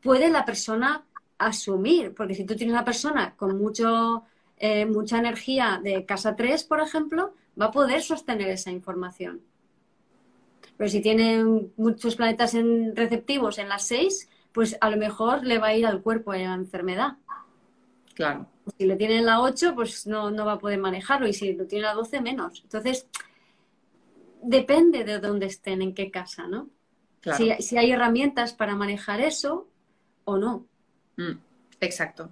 puede 0.01 0.29
la 0.29 0.45
persona 0.45 1.03
asumir? 1.37 2.13
Porque 2.13 2.35
si 2.35 2.45
tú 2.45 2.55
tienes 2.55 2.73
una 2.73 2.85
persona 2.85 3.35
con 3.35 3.57
mucho, 3.57 4.23
eh, 4.57 4.85
mucha 4.85 5.19
energía 5.19 5.81
de 5.83 6.05
casa 6.05 6.35
3, 6.37 6.63
por 6.63 6.79
ejemplo, 6.79 7.33
va 7.59 7.65
a 7.65 7.71
poder 7.71 8.01
sostener 8.01 8.49
esa 8.49 8.71
información. 8.71 9.41
Pero 10.77 10.89
si 10.89 11.01
tiene 11.01 11.43
muchos 11.75 12.15
planetas 12.15 12.53
en 12.53 12.95
receptivos 12.95 13.57
en 13.57 13.67
las 13.69 13.85
6, 13.87 14.29
pues 14.55 14.77
a 14.79 14.89
lo 14.89 14.95
mejor 14.95 15.45
le 15.45 15.59
va 15.59 15.67
a 15.67 15.75
ir 15.75 15.85
al 15.85 16.01
cuerpo 16.01 16.31
la 16.31 16.53
enfermedad. 16.53 17.17
Claro. 18.13 18.47
Si 18.77 18.85
lo 18.85 18.95
tiene 18.95 19.17
en 19.17 19.25
la 19.25 19.41
8, 19.41 19.75
pues 19.75 20.07
no, 20.07 20.31
no 20.31 20.45
va 20.45 20.53
a 20.53 20.59
poder 20.59 20.79
manejarlo. 20.79 21.27
Y 21.27 21.33
si 21.33 21.51
lo 21.51 21.67
tiene 21.67 21.85
en 21.85 21.91
la 21.91 21.93
12, 21.93 22.21
menos. 22.21 22.61
Entonces, 22.63 23.05
depende 24.41 25.03
de 25.03 25.19
dónde 25.19 25.47
estén, 25.47 25.81
en 25.81 25.93
qué 25.93 26.09
casa, 26.09 26.47
¿no? 26.47 26.69
Si, 27.35 27.51
si, 27.59 27.77
hay 27.77 27.91
herramientas 27.91 28.53
para 28.53 28.75
manejar 28.75 29.19
eso 29.19 29.67
o 30.23 30.37
no. 30.37 30.65
Mm, 31.17 31.37
exacto. 31.81 32.31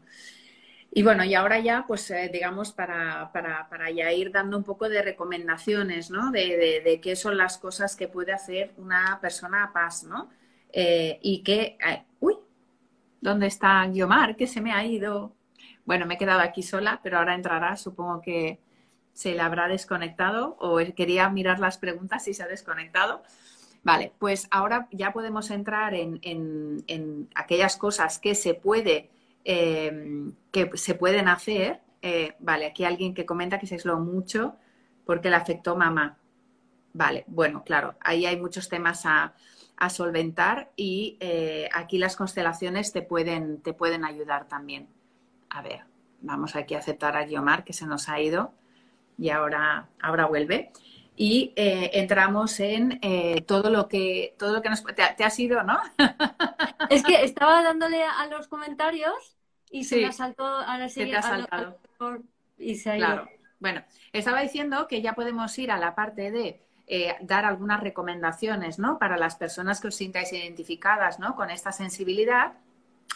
Y 0.91 1.03
bueno, 1.03 1.26
y 1.26 1.34
ahora 1.34 1.59
ya, 1.59 1.84
pues 1.86 2.09
eh, 2.09 2.30
digamos, 2.32 2.71
para, 2.71 3.32
para, 3.34 3.67
para, 3.67 3.91
ya 3.91 4.13
ir 4.13 4.32
dando 4.32 4.55
un 4.55 4.63
poco 4.63 4.88
de 4.88 5.01
recomendaciones, 5.01 6.09
¿no? 6.09 6.32
De, 6.32 6.82
de, 6.86 7.01
qué 7.01 7.17
son 7.17 7.36
las 7.36 7.57
cosas 7.57 7.97
que 7.97 8.07
puede 8.07 8.32
hacer 8.32 8.71
una 8.78 9.19
persona 9.19 9.65
a 9.65 9.74
paz, 9.74 10.05
¿no? 10.05 10.30
Eh, 10.74 11.19
y 11.21 11.43
que, 11.43 11.78
uy, 12.19 12.36
¿dónde 13.21 13.47
está 13.47 13.88
Guiomar? 13.88 14.36
Que 14.36 14.47
se 14.47 14.59
me 14.59 14.74
ha 14.74 14.86
ido. 14.86 15.34
Bueno, 15.86 16.05
me 16.05 16.15
he 16.15 16.17
quedado 16.17 16.41
aquí 16.41 16.63
sola, 16.63 16.99
pero 17.01 17.19
ahora 17.19 17.36
entrará, 17.36 17.78
supongo 17.78 18.21
que 18.21 18.59
se 19.13 19.34
le 19.34 19.41
habrá 19.41 19.67
desconectado 19.67 20.57
o 20.59 20.80
quería 20.95 21.30
mirar 21.30 21.59
las 21.59 21.78
preguntas 21.78 22.28
y 22.28 22.34
se 22.34 22.43
ha 22.43 22.47
desconectado. 22.47 23.24
Vale, 23.84 24.11
pues 24.17 24.47
ahora 24.49 24.88
ya 24.91 25.13
podemos 25.13 25.51
entrar 25.51 25.93
en, 25.93 26.19
en, 26.24 26.84
en 26.88 27.30
aquellas 27.36 27.78
cosas 27.78 28.17
que 28.17 28.34
se 28.34 28.53
puede 28.53 29.11
Em, 29.45 30.34
que 30.51 30.71
se 30.76 30.95
pueden 30.95 31.28
hacer. 31.28 31.82
Eh, 32.01 32.36
vale, 32.39 32.65
aquí 32.65 32.86
alguien 32.86 33.13
que 33.13 33.26
comenta 33.26 33.59
que 33.59 33.67
se 33.67 33.76
aisló 33.76 33.99
mucho 33.99 34.55
porque 35.05 35.30
le 35.30 35.36
afectó 35.36 35.76
mamá. 35.76 36.17
Vale, 36.93 37.24
bueno, 37.28 37.63
claro, 37.63 37.95
ahí 38.01 38.26
hay 38.26 38.39
muchos 38.39 38.69
temas 38.69 39.05
a, 39.05 39.34
solventar 39.89 40.71
y 40.76 41.17
eh, 41.19 41.69
aquí 41.74 41.97
las 41.97 42.15
constelaciones 42.15 42.91
te 42.91 43.01
pueden, 43.01 43.61
te 43.61 43.74
pueden 43.74 44.05
ayudar 44.05 44.47
también. 44.47 44.88
A 45.49 45.61
ver, 45.61 45.82
vamos 46.21 46.55
aquí 46.55 46.76
a 46.76 46.80
aceptar 46.80 47.17
a 47.17 47.26
Guiomar 47.26 47.63
que 47.63 47.74
se 47.74 47.86
nos 47.86 48.09
ha 48.09 48.19
ido 48.19 48.53
y 49.17 49.30
ahora, 49.30 49.89
ahora 50.01 50.26
vuelve. 50.26 50.71
Y 51.15 51.53
eh, 51.55 51.91
entramos 51.93 52.59
en 52.59 52.99
todo 53.45 53.69
lo 53.69 53.88
que 53.88 54.36
todo 54.39 54.51
lo 54.51 54.61
que 54.63 54.69
nos 54.69 54.84
te, 54.84 55.03
te 55.15 55.24
has 55.24 55.38
ido, 55.39 55.61
¿no? 55.61 55.80
Es 56.89 57.03
que 57.03 57.24
estaba 57.24 57.61
dándole 57.61 58.03
a 58.03 58.26
los 58.28 58.47
comentarios 58.47 59.38
y 59.74 59.84
se 59.86 59.97
me 59.97 60.05
ha 60.05 60.11
saltado, 60.11 60.59
ahora 60.59 60.88
sí, 60.88 61.03
te 61.03 61.15
ha 61.15 61.21
saltado. 61.21 61.80
y 62.57 62.76
se 62.76 62.91
ha 62.91 62.97
ido. 62.97 63.28
Bueno, 63.59 63.82
estaba 64.11 64.41
diciendo 64.41 64.88
que 64.88 65.01
ya 65.01 65.13
podemos 65.15 65.57
ir 65.57 65.71
a 65.71 65.80
la 65.80 65.95
parte 65.95 66.32
de 66.32 66.61
eh, 66.86 67.15
dar 67.21 67.45
algunas 67.45 67.79
recomendaciones, 67.79 68.77
¿no? 68.77 68.99
Para 68.99 69.17
las 69.17 69.36
personas 69.36 69.79
que 69.79 69.88
os 69.88 69.95
sintáis 69.95 70.34
identificadas, 70.34 71.19
¿no? 71.19 71.36
Con 71.36 71.49
esta 71.49 71.71
sensibilidad. 71.71 72.53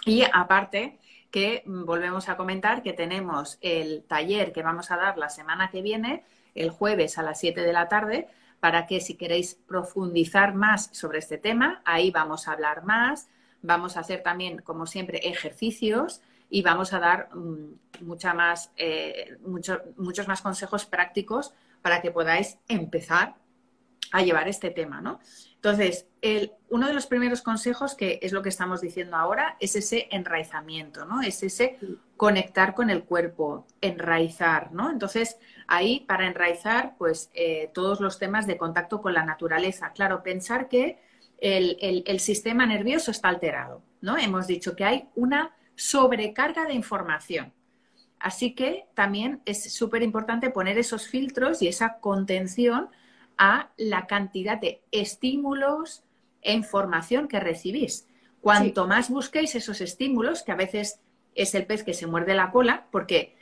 Y 0.05 0.23
aparte, 0.33 0.99
que 1.31 1.63
mm, 1.65 1.83
volvemos 1.85 2.29
a 2.29 2.37
comentar 2.37 2.81
que 2.81 2.93
tenemos 2.93 3.57
el 3.61 4.03
taller 4.07 4.53
que 4.53 4.63
vamos 4.63 4.89
a 4.91 4.97
dar 4.97 5.17
la 5.17 5.29
semana 5.29 5.69
que 5.69 5.81
viene, 5.81 6.23
el 6.55 6.69
jueves 6.69 7.17
a 7.17 7.23
las 7.23 7.39
7 7.39 7.61
de 7.61 7.73
la 7.73 7.89
tarde, 7.89 8.27
para 8.59 8.87
que 8.87 9.01
si 9.01 9.15
queréis 9.15 9.55
profundizar 9.67 10.53
más 10.55 10.89
sobre 10.93 11.19
este 11.19 11.37
tema, 11.37 11.81
ahí 11.85 12.09
vamos 12.09 12.47
a 12.47 12.53
hablar 12.53 12.83
más. 12.83 13.27
Vamos 13.61 13.97
a 13.97 13.99
hacer 13.99 14.23
también, 14.23 14.59
como 14.59 14.85
siempre, 14.85 15.19
ejercicios 15.27 16.21
y 16.49 16.61
vamos 16.61 16.93
a 16.93 16.99
dar 16.99 17.35
mm, 17.35 18.05
mucha 18.05 18.33
más, 18.33 18.71
eh, 18.77 19.37
muchos 19.45 20.27
más 20.27 20.41
consejos 20.41 20.85
prácticos 20.85 21.53
para 21.81 22.01
que 22.01 22.11
podáis 22.11 22.57
empezar 22.67 23.35
a 24.11 24.21
llevar 24.21 24.47
este 24.47 24.71
tema, 24.71 25.01
¿no? 25.01 25.19
Entonces, 25.55 26.07
el, 26.21 26.51
uno 26.69 26.87
de 26.87 26.93
los 26.93 27.07
primeros 27.07 27.41
consejos, 27.41 27.95
que 27.95 28.19
es 28.21 28.31
lo 28.31 28.41
que 28.41 28.49
estamos 28.49 28.79
diciendo 28.79 29.17
ahora, 29.17 29.57
es 29.59 29.75
ese 29.75 30.07
enraizamiento, 30.11 31.05
¿no? 31.05 31.21
Es 31.21 31.41
ese 31.43 31.77
conectar 32.15 32.73
con 32.73 32.89
el 32.89 33.03
cuerpo, 33.03 33.65
enraizar, 33.81 34.71
¿no? 34.71 34.91
Entonces, 34.91 35.37
ahí, 35.67 36.05
para 36.07 36.27
enraizar, 36.27 36.95
pues, 36.97 37.31
eh, 37.33 37.71
todos 37.73 37.99
los 37.99 38.19
temas 38.19 38.45
de 38.47 38.57
contacto 38.57 39.01
con 39.01 39.13
la 39.13 39.25
naturaleza. 39.25 39.91
Claro, 39.93 40.23
pensar 40.23 40.69
que 40.69 40.99
el, 41.39 42.03
el 42.05 42.19
sistema 42.19 42.65
nervioso 42.65 43.11
está 43.11 43.29
alterado, 43.29 43.81
¿no? 44.01 44.17
Hemos 44.17 44.47
dicho 44.47 44.75
que 44.75 44.85
hay 44.85 45.09
una 45.15 45.55
sobrecarga 45.75 46.65
de 46.65 46.73
información. 46.73 47.53
Así 48.19 48.55
que 48.55 48.85
también 48.95 49.41
es 49.45 49.73
súper 49.73 50.01
importante 50.01 50.49
poner 50.49 50.77
esos 50.77 51.07
filtros 51.07 51.61
y 51.61 51.67
esa 51.67 51.99
contención 51.99 52.89
a 53.37 53.69
la 53.77 54.07
cantidad 54.07 54.59
de 54.59 54.81
estímulos 54.91 56.03
e 56.41 56.53
información 56.53 57.27
que 57.27 57.39
recibís. 57.39 58.07
Cuanto 58.41 58.87
más 58.87 59.09
busquéis 59.09 59.55
esos 59.55 59.81
estímulos, 59.81 60.43
que 60.43 60.51
a 60.51 60.55
veces 60.55 60.99
es 61.35 61.53
el 61.55 61.65
pez 61.65 61.83
que 61.83 61.93
se 61.93 62.07
muerde 62.07 62.33
la 62.33 62.51
cola, 62.51 62.87
porque 62.91 63.35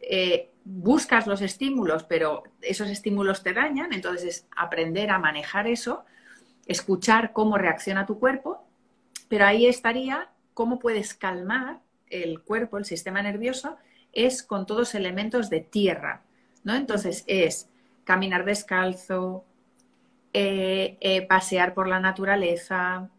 eh, 0.00 0.50
buscas 0.64 1.26
los 1.26 1.42
estímulos, 1.42 2.04
pero 2.04 2.44
esos 2.60 2.88
estímulos 2.88 3.42
te 3.42 3.52
dañan, 3.52 3.92
entonces 3.92 4.24
es 4.24 4.46
aprender 4.56 5.10
a 5.10 5.18
manejar 5.18 5.66
eso, 5.66 6.04
escuchar 6.66 7.32
cómo 7.32 7.58
reacciona 7.58 8.06
tu 8.06 8.18
cuerpo, 8.18 8.64
pero 9.28 9.46
ahí 9.46 9.66
estaría 9.66 10.28
cómo 10.54 10.78
puedes 10.78 11.14
calmar 11.14 11.80
el 12.08 12.42
cuerpo, 12.42 12.78
el 12.78 12.84
sistema 12.84 13.22
nervioso, 13.22 13.76
es 14.12 14.42
con 14.42 14.66
todos 14.66 14.94
elementos 14.94 15.50
de 15.50 15.60
tierra, 15.60 16.22
¿no? 16.64 16.74
Entonces 16.74 17.24
es 17.26 17.68
caminar 18.04 18.44
descalzo, 18.44 19.44
eh, 20.32 20.96
eh, 21.00 21.26
pasear 21.26 21.74
por 21.74 21.88
la 21.88 22.00
naturaleza, 22.00 23.10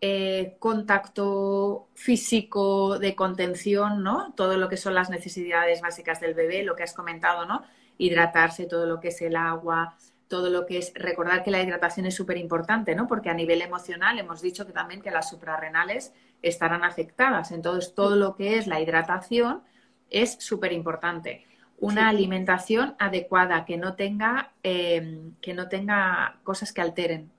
eh, 0.00 0.56
contacto 0.58 1.88
físico 1.94 2.98
de 2.98 3.14
contención, 3.14 4.02
¿no? 4.02 4.34
Todo 4.34 4.58
lo 4.58 4.68
que 4.68 4.76
son 4.76 4.94
las 4.94 5.08
necesidades 5.08 5.80
básicas 5.80 6.20
del 6.20 6.34
bebé, 6.34 6.62
lo 6.62 6.76
que 6.76 6.82
has 6.82 6.92
comentado, 6.92 7.46
¿no? 7.46 7.62
Hidratarse, 7.96 8.66
todo 8.66 8.84
lo 8.84 9.00
que 9.00 9.08
es 9.08 9.22
el 9.22 9.36
agua, 9.36 9.96
todo 10.28 10.50
lo 10.50 10.66
que 10.66 10.76
es 10.78 10.92
recordar 10.94 11.42
que 11.42 11.50
la 11.50 11.62
hidratación 11.62 12.04
es 12.04 12.14
súper 12.14 12.36
importante, 12.36 12.94
¿no? 12.94 13.06
Porque 13.06 13.30
a 13.30 13.34
nivel 13.34 13.62
emocional 13.62 14.18
hemos 14.18 14.42
dicho 14.42 14.66
que 14.66 14.72
también 14.72 15.00
que 15.00 15.10
las 15.10 15.30
suprarrenales 15.30 16.12
estarán 16.42 16.84
afectadas. 16.84 17.50
Entonces, 17.52 17.94
todo 17.94 18.16
lo 18.16 18.36
que 18.36 18.58
es 18.58 18.66
la 18.66 18.80
hidratación 18.80 19.62
es 20.10 20.36
súper 20.38 20.72
importante. 20.72 21.46
Una 21.84 22.08
alimentación 22.08 22.94
adecuada, 22.98 23.64
que 23.64 23.76
no 23.76 23.94
tenga, 23.94 24.52
em, 24.62 25.34
que 25.40 25.54
no 25.54 25.68
tenga 25.68 26.38
cosas 26.42 26.72
que 26.72 26.80
alteren. 26.80 27.30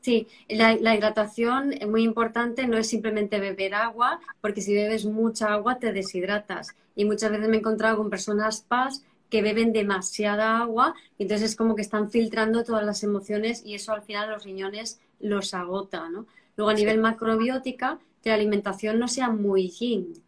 Sí, 0.00 0.28
la, 0.48 0.76
la, 0.76 0.94
hidratación 0.94 1.72
es 1.72 1.88
muy 1.88 2.02
importante, 2.02 2.66
no 2.66 2.76
es 2.76 2.86
simplemente 2.88 3.40
beber 3.40 3.74
agua, 3.74 4.20
porque 4.42 4.60
si 4.60 4.74
bebes 4.74 5.06
mucha 5.06 5.54
agua 5.54 5.78
te 5.78 5.92
deshidratas. 5.92 6.76
Y 6.94 7.06
muchas 7.06 7.30
veces 7.30 7.48
me 7.48 7.56
he 7.56 7.60
encontrado 7.60 7.96
con 7.96 8.10
personas 8.10 8.60
PAS 8.60 9.02
que 9.30 9.42
beben 9.42 9.72
demasiada 9.72 10.58
agua, 10.58 10.94
y 11.18 11.22
entonces 11.22 11.50
es 11.50 11.56
como 11.56 11.74
que 11.74 11.82
están 11.82 12.10
filtrando 12.10 12.64
todas 12.64 12.84
las 12.84 13.02
emociones 13.02 13.62
y 13.64 13.74
eso 13.74 13.92
al 13.92 14.02
final 14.02 14.30
los 14.30 14.44
riñones 14.44 15.00
los 15.20 15.54
agota, 15.54 16.08
¿no? 16.10 16.26
Luego 16.56 16.70
a 16.70 16.74
nivel 16.74 16.98
macrobiótica, 16.98 17.98
que 18.22 18.28
la 18.28 18.36
alimentación 18.36 18.98
no 18.98 19.08
sea 19.08 19.30
muy 19.30 19.70
yin. 19.70 20.22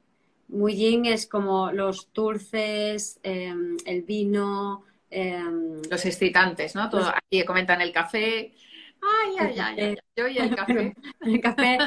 Muy 0.49 0.75
yin 0.75 1.07
es 1.07 1.27
como 1.27 1.73
los 1.73 2.13
dulces, 2.13 3.19
em, 3.23 3.77
el 3.85 4.03
vino... 4.03 4.85
Em, 5.11 5.81
los 5.89 6.05
excitantes, 6.05 6.75
¿no? 6.75 6.91
Todo, 6.91 7.09
aquí 7.09 7.45
comentan 7.45 7.81
el 7.81 7.93
café. 7.93 8.53
Ay, 9.01 9.37
ay, 9.39 9.59
ay, 9.59 9.97
yo 10.17 10.27
y 10.29 10.39
el 10.39 10.55
café. 10.55 10.95
el 11.21 11.41
café. 11.41 11.79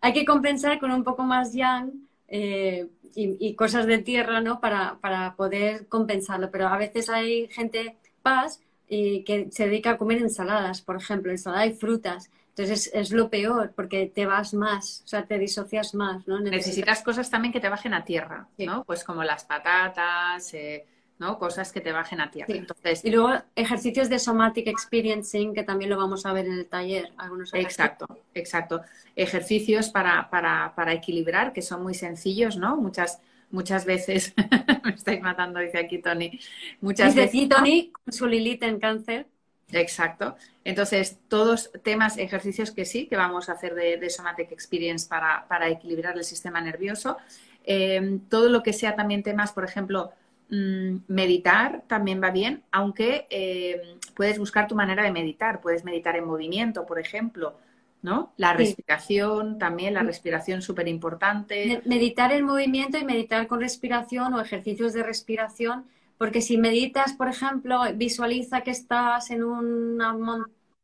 hay 0.00 0.12
que 0.12 0.24
compensar 0.24 0.80
con 0.80 0.90
un 0.90 1.04
poco 1.04 1.22
más 1.22 1.52
yang, 1.52 1.92
eh, 2.28 2.86
y, 3.14 3.54
cosas 3.54 3.86
de 3.86 3.98
tierra, 3.98 4.40
¿no? 4.40 4.60
Para, 4.60 4.98
para, 5.00 5.36
poder 5.36 5.86
compensarlo. 5.88 6.50
Pero 6.50 6.68
a 6.68 6.78
veces 6.78 7.10
hay 7.10 7.48
gente 7.48 7.96
paz 8.22 8.60
y 8.88 9.22
que 9.24 9.48
se 9.50 9.66
dedica 9.66 9.90
a 9.90 9.98
comer 9.98 10.18
ensaladas, 10.18 10.80
por 10.80 10.96
ejemplo, 10.96 11.30
ensalada 11.30 11.66
y 11.66 11.74
frutas. 11.74 12.30
Entonces 12.54 12.90
es, 12.92 13.12
lo 13.12 13.30
peor 13.30 13.72
porque 13.74 14.12
te 14.14 14.26
vas 14.26 14.52
más, 14.52 15.02
o 15.06 15.08
sea, 15.08 15.24
te 15.24 15.38
disocias 15.38 15.94
más, 15.94 16.28
¿no? 16.28 16.38
Necesitas, 16.38 17.02
cosas 17.02 17.30
también 17.30 17.50
que 17.50 17.60
te 17.60 17.70
bajen 17.70 17.94
a 17.94 18.04
tierra, 18.04 18.46
¿no? 18.58 18.84
Pues 18.84 19.04
como 19.04 19.24
las 19.24 19.44
patatas, 19.44 20.52
eh, 20.52 20.84
¿no? 21.18 21.38
Cosas 21.38 21.72
que 21.72 21.80
te 21.80 21.92
bajen 21.92 22.20
a 22.20 22.30
tierra. 22.30 22.52
Entonces, 22.54 23.02
y 23.06 23.10
luego 23.10 23.30
ejercicios 23.56 24.10
de 24.10 24.18
somatic 24.18 24.66
experiencing, 24.66 25.54
que 25.54 25.62
también 25.62 25.88
lo 25.88 25.96
vamos 25.96 26.26
a 26.26 26.32
ver 26.34 26.44
en 26.44 26.52
el 26.52 26.66
taller. 26.66 27.10
Algunos 27.16 27.54
exacto, 27.54 28.18
exacto. 28.34 28.82
Ejercicios 29.16 29.88
para, 29.88 30.28
para, 30.28 30.74
para, 30.76 30.92
equilibrar, 30.92 31.54
que 31.54 31.62
son 31.62 31.82
muy 31.82 31.94
sencillos, 31.94 32.58
¿no? 32.58 32.76
Muchas, 32.76 33.22
muchas 33.50 33.86
veces, 33.86 34.34
me 34.84 34.90
estáis 34.90 35.22
matando, 35.22 35.58
dice 35.58 35.78
aquí 35.78 36.02
Tony. 36.02 36.38
Muchas 36.82 37.14
dice 37.14 37.26
veces, 37.28 37.48
Tony, 37.48 37.90
con 37.92 38.12
su 38.12 38.26
Lilith 38.26 38.62
en 38.62 38.78
cáncer. 38.78 39.26
Exacto. 39.70 40.36
Entonces, 40.64 41.18
todos 41.28 41.70
temas, 41.82 42.18
ejercicios 42.18 42.70
que 42.72 42.84
sí, 42.84 43.06
que 43.06 43.16
vamos 43.16 43.48
a 43.48 43.52
hacer 43.52 43.74
de, 43.74 44.10
Somatic 44.10 44.52
Experience 44.52 45.08
para, 45.08 45.46
para, 45.48 45.68
equilibrar 45.68 46.16
el 46.16 46.24
sistema 46.24 46.60
nervioso. 46.60 47.16
Eh, 47.64 48.18
todo 48.28 48.48
lo 48.48 48.62
que 48.62 48.72
sea 48.72 48.96
también 48.96 49.22
temas, 49.22 49.52
por 49.52 49.64
ejemplo, 49.64 50.12
Mm, 50.52 51.04
meditar 51.08 51.82
también 51.86 52.22
va 52.22 52.30
bien, 52.30 52.62
aunque 52.72 53.26
eh, 53.30 53.96
puedes 54.14 54.38
buscar 54.38 54.68
tu 54.68 54.74
manera 54.74 55.02
de 55.02 55.10
meditar. 55.10 55.62
Puedes 55.62 55.82
meditar 55.82 56.14
en 56.14 56.26
movimiento, 56.26 56.84
por 56.84 56.98
ejemplo. 56.98 57.56
¿no? 58.02 58.34
La 58.36 58.52
respiración 58.52 59.58
también, 59.58 59.94
la 59.94 60.02
respiración 60.02 60.60
súper 60.60 60.88
importante. 60.88 61.80
Meditar 61.86 62.32
el 62.32 62.42
movimiento 62.42 62.98
y 62.98 63.04
meditar 63.04 63.46
con 63.46 63.60
respiración 63.60 64.34
o 64.34 64.42
ejercicios 64.42 64.92
de 64.92 65.02
respiración, 65.04 65.86
porque 66.22 66.40
si 66.40 66.56
meditas, 66.56 67.14
por 67.14 67.26
ejemplo, 67.26 67.80
visualiza 67.96 68.60
que 68.60 68.70
estás 68.70 69.32
en 69.32 69.42
una, 69.42 70.16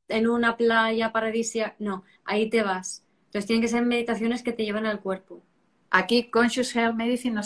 en 0.09 0.29
una 0.29 0.57
playa 0.57 1.13
paradisíaca, 1.13 1.77
no, 1.79 2.03
ahí 2.25 2.51
te 2.51 2.65
vas. 2.65 3.05
Entonces 3.27 3.47
tienen 3.47 3.63
que 3.63 3.69
ser 3.69 3.87
meditaciones 3.87 4.43
que 4.43 4.53
te 4.53 4.65
lleven 4.65 4.85
al 4.85 4.99
cuerpo. 4.99 5.41
Aquí 5.91 6.29
Conscious 6.29 6.75
Health 6.75 6.97
Medicine, 6.97 7.41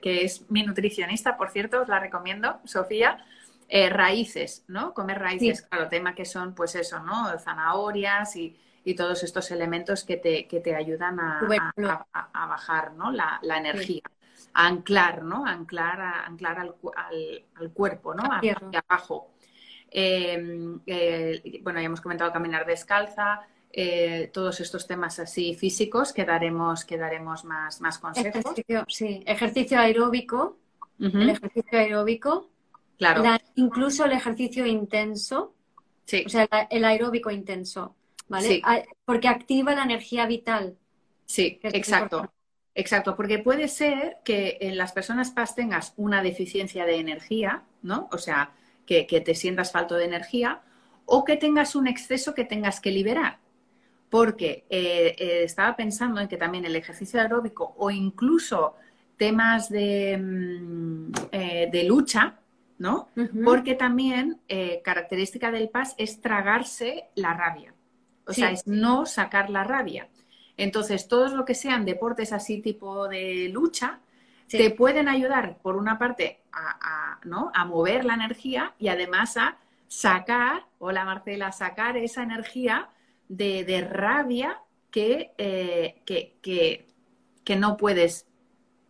que 0.00 0.24
es 0.24 0.48
mi 0.52 0.62
nutricionista, 0.62 1.36
por 1.36 1.50
cierto, 1.50 1.82
os 1.82 1.88
la 1.88 1.98
recomiendo, 1.98 2.60
Sofía, 2.62 3.26
eh, 3.68 3.88
raíces, 3.90 4.64
¿no? 4.68 4.94
Comer 4.94 5.18
raíces, 5.18 5.62
claro, 5.62 5.88
tema 5.88 6.14
que 6.14 6.26
son, 6.26 6.54
pues 6.54 6.76
eso, 6.76 7.00
¿no? 7.00 7.36
Zanahorias 7.40 8.36
y, 8.36 8.56
todos 8.96 9.24
estos 9.24 9.50
elementos 9.50 10.04
que 10.04 10.16
te, 10.16 10.46
que 10.46 10.60
te 10.60 10.76
ayudan 10.76 11.18
a, 11.18 11.40
bajar, 12.46 12.92
¿no? 12.92 13.10
La, 13.10 13.40
energía. 13.42 14.02
A 14.58 14.68
anclar, 14.68 15.22
¿no? 15.22 15.44
anclar, 15.44 16.00
anclar 16.00 16.58
al, 16.58 16.74
al, 17.54 17.72
cuerpo, 17.72 18.14
¿no? 18.14 18.22
Hacia 18.22 18.56
abajo. 18.88 19.34
Em, 19.90 20.80
eh, 20.86 21.60
bueno, 21.62 21.78
ya 21.78 21.86
hemos 21.86 22.00
comentado 22.00 22.32
caminar 22.32 22.64
descalza, 22.64 23.42
eh, 23.70 24.30
todos 24.32 24.60
estos 24.60 24.86
temas 24.86 25.18
así 25.18 25.54
físicos 25.54 26.14
que 26.14 26.24
daremos, 26.24 26.86
que 26.86 26.96
daremos 26.96 27.44
más, 27.44 27.82
más 27.82 27.98
consejos. 27.98 28.40
Ejercicio, 28.40 28.84
sí, 28.88 29.22
ejercicio 29.26 29.78
aeróbico, 29.78 30.56
el 30.98 31.28
ejercicio 31.28 31.78
aeróbico, 31.78 32.48
claro. 32.96 33.22
incluso 33.56 34.06
el 34.06 34.12
ejercicio 34.12 34.64
intenso, 34.64 35.54
sí. 36.06 36.24
o 36.24 36.30
sea, 36.30 36.48
el 36.70 36.84
aeróbico 36.86 37.30
intenso, 37.30 37.94
¿vale? 38.28 38.62
Porque 39.04 39.28
activa 39.28 39.74
la 39.74 39.84
energía 39.84 40.24
vital. 40.26 40.78
Sí, 41.26 41.60
exacto. 41.62 42.32
Exacto, 42.76 43.16
porque 43.16 43.40
puede 43.40 43.66
ser 43.66 44.18
que 44.22 44.58
en 44.60 44.76
las 44.76 44.92
personas 44.92 45.30
PAS 45.32 45.56
tengas 45.56 45.94
una 45.96 46.22
deficiencia 46.22 46.86
de 46.86 46.98
energía, 46.98 47.64
¿no? 47.82 48.08
O 48.12 48.18
sea, 48.18 48.52
que, 48.86 49.06
que 49.06 49.20
te 49.20 49.34
sientas 49.34 49.72
falto 49.72 49.96
de 49.96 50.04
energía, 50.04 50.60
o 51.06 51.24
que 51.24 51.36
tengas 51.36 51.74
un 51.74 51.88
exceso 51.88 52.34
que 52.34 52.44
tengas 52.44 52.80
que 52.80 52.90
liberar 52.90 53.38
porque 54.10 54.64
eh, 54.70 55.14
eh, 55.18 55.42
estaba 55.44 55.76
pensando 55.76 56.20
en 56.20 56.28
que 56.28 56.36
también 56.36 56.64
el 56.64 56.76
ejercicio 56.76 57.20
aeróbico 57.20 57.74
o 57.78 57.90
incluso 57.90 58.74
temas 59.16 59.68
de, 59.68 60.16
mm, 60.18 61.12
eh, 61.32 61.84
lucha, 61.86 62.38
¿no? 62.78 63.08
Porque 63.44 63.74
también 63.74 64.40
característica 64.84 65.50
del 65.50 65.70
PAS 65.70 65.94
es 65.96 66.20
tragarse 66.20 67.08
la 67.14 67.32
rabia, 67.32 67.72
o 68.26 68.32
sea, 68.34 68.50
es 68.50 68.66
no 68.66 69.06
sacar 69.06 69.48
la 69.48 69.64
rabia. 69.64 70.08
Entonces, 70.56 71.08
todos 71.08 71.32
lo 71.32 71.44
que 71.44 71.54
sean 71.54 71.84
deportes 71.84 72.32
así 72.32 72.60
tipo 72.60 73.08
de 73.08 73.48
lucha, 73.52 74.00
te 74.48 74.70
pueden 74.70 75.08
ayudar, 75.08 75.58
por 75.58 75.76
una 75.76 75.98
parte, 75.98 76.40
a, 76.52 77.18
¿no? 77.24 77.50
a 77.54 77.64
mover 77.64 78.04
la 78.04 78.14
energía 78.14 78.74
y 78.78 78.88
además 78.88 79.36
a 79.36 79.58
sacar, 79.88 80.64
hola 80.78 81.04
Marcela, 81.04 81.52
sacar 81.52 81.96
esa 81.96 82.22
energía 82.22 82.88
de, 83.28 83.86
rabia 83.90 84.60
eh, 84.94 86.00
que, 86.04 86.36
que, 87.44 87.56
no 87.56 87.76
puedes. 87.76 88.26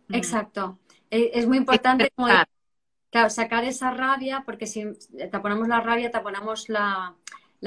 Mm, 0.07 0.15
Exacto. 0.15 0.79
E, 1.09 1.31
es 1.33 1.47
muy 1.47 1.57
importante 1.57 2.11
sacar 3.29 3.65
esa 3.65 3.91
rabia, 3.91 4.43
porque 4.45 4.67
si 4.67 4.85
taponamos 5.31 5.67
la 5.67 5.81
rabia, 5.81 6.11
taponamos 6.11 6.69
la, 6.69 7.15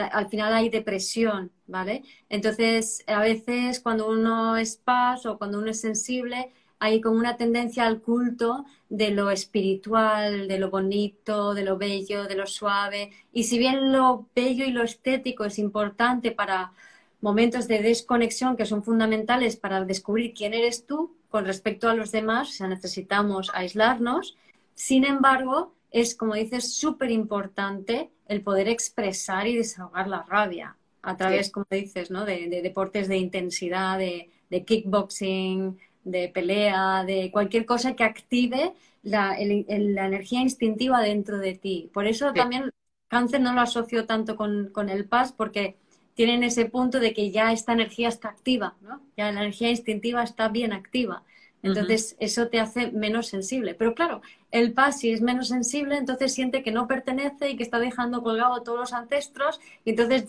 al 0.00 0.28
final 0.28 0.52
hay 0.52 0.68
depresión, 0.70 1.50
¿vale? 1.66 2.02
Entonces, 2.28 3.04
a 3.06 3.20
veces 3.20 3.80
cuando 3.80 4.08
uno 4.08 4.56
es 4.56 4.76
paz 4.76 5.26
o 5.26 5.38
cuando 5.38 5.58
uno 5.58 5.70
es 5.70 5.80
sensible, 5.80 6.52
hay 6.78 7.00
como 7.00 7.18
una 7.18 7.36
tendencia 7.36 7.86
al 7.86 8.00
culto 8.00 8.64
de 8.88 9.10
lo 9.10 9.30
espiritual, 9.30 10.48
de 10.48 10.58
lo 10.58 10.70
bonito, 10.70 11.54
de 11.54 11.62
lo 11.62 11.76
bello, 11.76 12.24
de 12.24 12.36
lo 12.36 12.46
suave. 12.46 13.10
Y 13.32 13.44
si 13.44 13.58
bien 13.58 13.92
lo 13.92 14.28
bello 14.34 14.64
y 14.64 14.72
lo 14.72 14.82
estético 14.82 15.44
es 15.44 15.58
importante 15.58 16.32
para 16.32 16.72
momentos 17.20 17.68
de 17.68 17.80
desconexión 17.82 18.56
que 18.56 18.64
son 18.64 18.82
fundamentales 18.82 19.56
para 19.56 19.84
descubrir 19.84 20.32
quién 20.32 20.54
eres 20.54 20.86
tú 20.86 21.14
con 21.28 21.44
respecto 21.44 21.88
a 21.88 21.94
los 21.94 22.12
demás, 22.12 22.60
o 22.60 22.66
necesitamos 22.66 23.50
aislarnos. 23.54 24.36
Sin 24.74 25.04
embargo, 25.04 25.74
es, 25.90 26.14
como 26.14 26.34
dices, 26.34 26.74
súper 26.74 27.10
importante 27.10 28.10
el 28.26 28.42
poder 28.42 28.68
expresar 28.68 29.46
y 29.46 29.56
desahogar 29.56 30.08
la 30.08 30.22
rabia 30.22 30.76
a 31.02 31.16
través, 31.16 31.50
como 31.50 31.66
dices, 31.70 32.10
¿no? 32.10 32.24
de, 32.24 32.48
deportes 32.62 33.08
de 33.08 33.16
intensidad, 33.16 33.98
de, 33.98 34.30
de 34.50 34.64
kickboxing, 34.64 35.78
de 36.04 36.28
pelea, 36.28 37.04
de 37.04 37.30
cualquier 37.30 37.66
cosa 37.66 37.94
que 37.94 38.04
active 38.04 38.74
la, 39.02 39.38
energía 39.38 40.40
instintiva 40.42 41.00
dentro 41.00 41.38
de 41.38 41.54
ti. 41.54 41.90
Por 41.92 42.06
eso 42.06 42.32
también 42.32 42.70
cáncer 43.08 43.40
no 43.40 43.52
lo 43.52 43.60
asocio 43.60 44.06
tanto 44.06 44.36
con, 44.36 44.88
el 44.88 45.04
paz 45.04 45.32
porque 45.32 45.76
tienen 46.14 46.44
ese 46.44 46.66
punto 46.66 47.00
de 47.00 47.12
que 47.12 47.30
ya 47.30 47.52
esta 47.52 47.72
energía 47.72 48.08
está 48.08 48.28
activa, 48.28 48.76
¿no? 48.82 49.00
Ya 49.16 49.32
la 49.32 49.40
energía 49.40 49.70
instintiva 49.70 50.22
está 50.22 50.48
bien 50.48 50.72
activa. 50.72 51.22
Entonces, 51.62 52.16
eso 52.20 52.48
te 52.48 52.58
hace 52.58 52.90
menos 52.90 53.26
sensible. 53.26 53.74
Pero 53.74 53.94
claro, 53.94 54.22
el 54.50 54.72
paz, 54.72 55.00
si 55.00 55.10
es 55.10 55.20
menos 55.20 55.48
sensible, 55.48 55.96
entonces 55.96 56.32
siente 56.32 56.62
que 56.62 56.72
no 56.72 56.86
pertenece 56.86 57.50
y 57.50 57.56
que 57.56 57.62
está 57.62 57.78
dejando 57.78 58.22
colgado 58.22 58.54
a 58.54 58.62
todos 58.62 58.80
los 58.80 58.92
ancestros, 58.92 59.60
y 59.84 59.90
entonces 59.90 60.26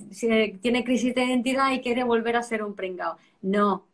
tiene 0.62 0.84
crisis 0.84 1.16
de 1.16 1.26
identidad 1.26 1.72
y 1.72 1.82
quiere 1.82 2.04
volver 2.04 2.36
a 2.36 2.44
ser 2.44 2.64
un 2.64 2.76
pringao. 2.76 3.18
No, 3.42 3.86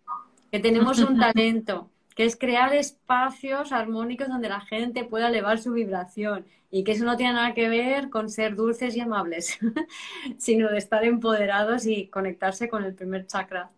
que 0.51 0.59
tenemos 0.59 0.99
un 0.99 1.17
talento, 1.19 1.89
que 2.15 2.25
es 2.25 2.35
crear 2.35 2.73
espacios 2.73 3.71
armónicos 3.71 4.27
donde 4.27 4.49
la 4.49 4.61
gente 4.61 5.03
pueda 5.03 5.29
elevar 5.29 5.59
su 5.59 5.73
vibración 5.73 6.45
y 6.71 6.83
que 6.83 6.93
eso 6.93 7.05
no 7.05 7.15
tiene 7.15 7.33
nada 7.33 7.53
que 7.53 7.69
ver 7.69 8.09
con 8.09 8.29
ser 8.29 8.55
dulces 8.55 8.95
y 8.95 8.99
amables, 8.99 9.59
sino 10.37 10.69
de 10.69 10.77
estar 10.77 11.03
empoderados 11.05 11.85
y 11.85 12.07
conectarse 12.07 12.67
con 12.67 12.83
el 12.83 12.93
primer 12.93 13.27
chakra. 13.27 13.69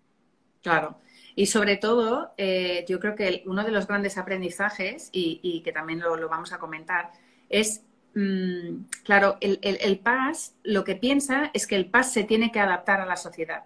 Claro. 0.61 0.97
Y 1.35 1.45
sobre 1.45 1.77
todo, 1.77 2.33
eh, 2.37 2.85
yo 2.87 2.99
creo 2.99 3.15
que 3.15 3.43
uno 3.45 3.63
de 3.63 3.71
los 3.71 3.87
grandes 3.87 4.17
aprendizajes, 4.17 5.09
y, 5.11 5.61
que 5.63 5.71
también 5.71 5.99
lo, 5.99 6.29
vamos 6.29 6.53
a 6.53 6.59
comentar, 6.59 7.11
es, 7.49 7.83
mm, 8.15 8.85
claro, 9.03 9.37
el, 9.41 9.59
el, 9.61 9.99
PAS 9.99 10.55
lo 10.63 10.83
que 10.83 10.95
piensa 10.95 11.51
es 11.53 11.67
que 11.67 11.75
el 11.75 11.89
PAS 11.89 12.13
se 12.13 12.23
tiene 12.23 12.51
que 12.51 12.59
adaptar 12.59 13.01
a 13.01 13.05
la 13.05 13.15
sociedad. 13.15 13.63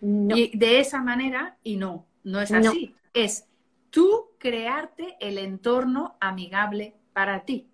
Y 0.00 0.56
de 0.56 0.80
esa 0.80 1.02
manera, 1.02 1.56
y 1.62 1.76
no, 1.76 2.06
no 2.22 2.40
es 2.40 2.52
así. 2.52 2.94
Es 3.14 3.46
tú 3.90 4.26
crearte 4.38 5.16
el 5.20 5.38
entorno 5.38 6.16
amigable 6.20 6.94
para 7.12 7.44
ti. 7.44 7.66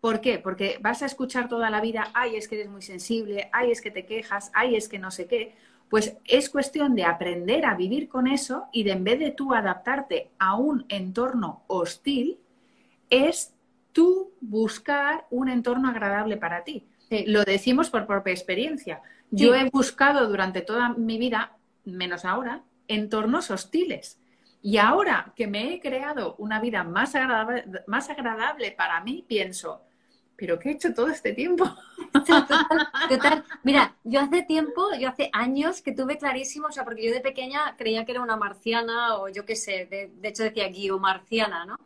¿Por 0.00 0.20
qué? 0.20 0.38
Porque 0.38 0.78
vas 0.80 1.02
a 1.02 1.06
escuchar 1.06 1.48
toda 1.48 1.70
la 1.70 1.80
vida, 1.80 2.10
ay, 2.14 2.36
es 2.36 2.48
que 2.48 2.56
eres 2.56 2.70
muy 2.70 2.82
sensible, 2.82 3.50
ay, 3.52 3.70
es 3.70 3.80
que 3.80 3.90
te 3.90 4.06
quejas, 4.06 4.50
ay, 4.54 4.74
es 4.76 4.88
que 4.88 4.98
no 4.98 5.10
sé 5.10 5.26
qué. 5.26 5.54
Pues 5.90 6.16
es 6.24 6.48
cuestión 6.48 6.94
de 6.94 7.04
aprender 7.04 7.66
a 7.66 7.74
vivir 7.74 8.08
con 8.08 8.28
eso 8.28 8.68
y 8.72 8.84
de 8.84 8.92
en 8.92 9.04
vez 9.04 9.18
de 9.18 9.32
tú 9.32 9.52
adaptarte 9.52 10.30
a 10.38 10.54
un 10.54 10.86
entorno 10.88 11.64
hostil, 11.66 12.38
es 13.10 13.52
tú 13.92 14.32
buscar 14.40 15.26
un 15.30 15.48
entorno 15.48 15.88
agradable 15.88 16.36
para 16.36 16.62
ti. 16.62 16.86
Lo 17.26 17.42
decimos 17.42 17.90
por 17.90 18.06
propia 18.06 18.32
experiencia. 18.32 19.02
Yo 19.32 19.54
he 19.54 19.68
buscado 19.68 20.28
durante 20.28 20.60
toda 20.60 20.90
mi 20.90 21.18
vida, 21.18 21.56
menos 21.84 22.24
ahora, 22.24 22.62
entornos 22.86 23.50
hostiles. 23.50 24.20
Y 24.62 24.76
ahora 24.76 25.32
que 25.34 25.48
me 25.48 25.74
he 25.74 25.80
creado 25.80 26.36
una 26.38 26.60
vida 26.60 26.84
más 26.84 27.16
agradable, 27.16 27.64
más 27.88 28.10
agradable 28.10 28.70
para 28.70 29.00
mí, 29.00 29.24
pienso, 29.26 29.82
¿pero 30.40 30.58
qué 30.58 30.70
he 30.70 30.72
hecho 30.72 30.92
todo 30.92 31.08
este 31.08 31.32
tiempo? 31.32 31.64
Mira, 33.62 33.94
yo 34.02 34.20
hace 34.20 34.42
tiempo, 34.42 34.88
yo 34.98 35.08
hace 35.08 35.30
años 35.32 35.82
que 35.82 35.92
tuve 35.92 36.18
clarísimo, 36.18 36.68
o 36.68 36.72
sea, 36.72 36.84
porque 36.84 37.04
yo 37.04 37.12
de 37.12 37.20
pequeña 37.20 37.76
creía 37.76 38.04
que 38.04 38.12
era 38.12 38.22
una 38.22 38.36
marciana 38.36 39.18
o 39.18 39.28
yo 39.28 39.44
qué 39.44 39.54
sé, 39.54 39.86
de, 39.86 40.28
hecho 40.28 40.42
decía 40.42 40.68
marciana, 40.98 41.64
¿no? 41.66 41.76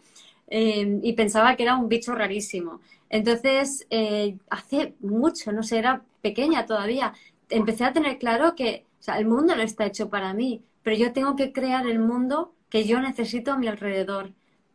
Em, 0.47 1.01
y 1.03 1.13
pensaba 1.15 1.57
que 1.57 1.65
era 1.65 1.77
un 1.77 1.89
bicho 1.89 2.15
rarísimo. 2.15 2.81
Entonces, 3.11 3.87
eh, 3.91 4.37
hace 4.49 4.95
mucho, 5.01 5.53
no 5.53 5.63
sé, 5.63 5.79
era 5.79 6.03
pequeña 6.23 6.65
todavía, 6.65 7.13
empecé 7.51 7.85
a 7.85 7.93
tener 7.93 8.19
claro 8.19 8.55
que 8.55 8.87
o 9.01 9.03
sea, 9.05 9.19
el 9.19 9.27
mundo 9.27 9.55
no 9.55 9.63
está 9.63 9.85
hecho 9.85 10.09
para 10.09 10.33
mí 10.33 10.63
pero 10.85 10.97
yo 10.97 11.13
tengo 11.13 11.35
que 11.35 11.53
crear 11.53 11.89
el 11.89 11.99
mundo 11.99 12.53
que 12.69 12.85
yo 12.85 13.01
necesito 13.01 13.53
a 13.53 13.57
mi 13.57 13.67
alrededor. 13.67 14.31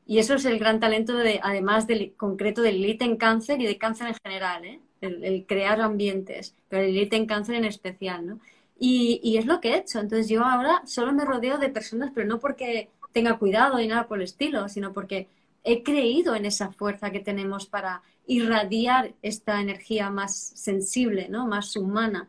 Y 0.09 0.17
eso 0.17 0.33
es 0.33 0.45
el 0.45 0.57
gran 0.57 0.79
talento, 0.79 1.15
de, 1.15 1.39
además 1.43 1.85
del 1.85 2.15
concreto 2.15 2.63
del 2.63 2.77
elite 2.77 3.05
en 3.05 3.15
cáncer 3.15 3.61
y 3.61 3.67
de 3.67 3.77
cáncer 3.77 4.07
en 4.07 4.15
general, 4.23 4.65
¿eh? 4.65 4.79
el, 5.01 5.45
crear 5.45 5.79
ambientes, 5.81 6.55
pero 6.67 6.81
el 6.81 6.97
elite 6.97 7.15
en 7.15 7.27
cáncer 7.27 7.53
en 7.53 7.65
especial. 7.65 8.25
¿no? 8.25 8.39
Y, 8.79 9.21
y, 9.23 9.37
es 9.37 9.45
lo 9.45 9.61
que 9.61 9.69
he 9.69 9.77
hecho. 9.77 9.99
Entonces 9.99 10.27
yo 10.27 10.43
ahora 10.43 10.81
solo 10.87 11.13
me 11.13 11.25
rodeo 11.25 11.59
de 11.59 11.69
personas, 11.69 12.09
pero 12.15 12.25
no 12.25 12.39
porque 12.39 12.89
tenga 13.11 13.37
cuidado 13.37 13.79
y 13.79 13.85
nada 13.85 14.07
por 14.07 14.17
el 14.17 14.23
estilo, 14.23 14.67
sino 14.67 14.93
porque 14.93 15.27
he 15.63 15.83
creído 15.83 16.33
en 16.33 16.47
esa 16.47 16.71
fuerza 16.71 17.11
que 17.11 17.19
tenemos 17.19 17.67
para 17.67 18.01
irradiar 18.25 19.13
esta 19.21 19.61
energía 19.61 20.09
más 20.09 20.35
sensible, 20.35 21.29
¿no? 21.29 21.45
más 21.45 21.75
humana. 21.75 22.27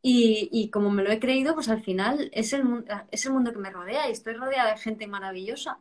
Y, 0.00 0.70
como 0.70 0.88
me 0.88 1.02
lo 1.02 1.10
he 1.10 1.20
creído, 1.20 1.54
pues 1.54 1.68
al 1.68 1.82
final 1.82 2.30
es 2.32 2.54
el, 2.54 2.86
es 3.10 3.26
el 3.26 3.32
mundo 3.34 3.52
que 3.52 3.58
me 3.58 3.68
rodea 3.68 4.08
y 4.08 4.12
estoy 4.12 4.32
rodeada 4.32 4.72
de 4.72 4.78
gente 4.78 5.06
maravillosa. 5.06 5.78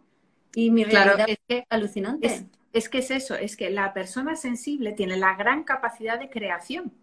Y 0.55 0.71
mi 0.71 0.83
realidad 0.83 1.27
es, 1.47 1.63
alucinante. 1.69 2.47
es 2.71 2.89
que 2.89 2.99
es 2.99 3.11
eso, 3.11 3.35
es 3.35 3.57
que 3.57 3.69
la 3.69 3.93
persona 3.93 4.35
sensible 4.35 4.93
tiene 4.93 5.17
la 5.17 5.35
gran 5.35 5.63
capacidad 5.63 6.19
de 6.19 6.29
creación. 6.29 6.93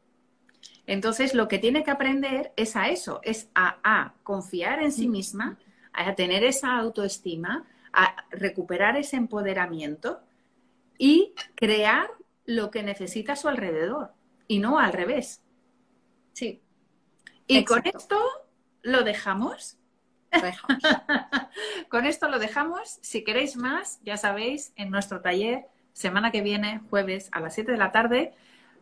Entonces, 0.87 1.35
lo 1.35 1.49
que 1.49 1.59
tiene 1.59 1.85
que 1.85 1.91
aprender 1.91 2.53
es 2.57 2.77
a 2.77 2.89
eso, 2.89 3.21
es 3.23 3.49
a, 3.55 4.15
confiar 4.23 4.83
en 4.83 4.93
sí 4.93 5.09
misma, 5.09 5.59
a 5.93 6.15
tener 6.15 6.43
esa 6.45 6.77
autoestima, 6.77 7.65
a 7.93 8.25
recuperar 8.31 8.97
ese 8.97 9.17
empoderamiento 9.17 10.21
y 10.99 11.35
crear 11.55 12.09
lo 12.45 12.71
que 12.71 12.83
necesita 12.83 13.35
a 13.35 13.37
su 13.37 13.49
alrededor 13.49 14.13
y 14.49 14.59
no 14.59 14.79
al 14.79 14.93
revés. 14.93 15.43
Sí. 16.33 16.61
Y 17.47 17.65
con 17.65 17.83
esto 17.85 18.21
con 21.89 22.07
esto 22.07 22.29
lo 22.29 22.39
dejamos. 22.39 22.99
Si 23.03 23.25
queréis 23.25 23.57
más, 23.57 24.01
ya 24.03 24.17
sabéis, 24.17 24.73
en 24.77 24.91
nuestro 24.91 25.21
taller, 25.21 25.67
semana 25.93 26.31
que 26.31 26.43
viene, 26.43 26.81
jueves 26.91 27.29
a 27.33 27.41
las 27.41 27.55
7 27.55 27.73
de 27.73 27.79
la 27.79 27.93
tarde, 27.93 28.35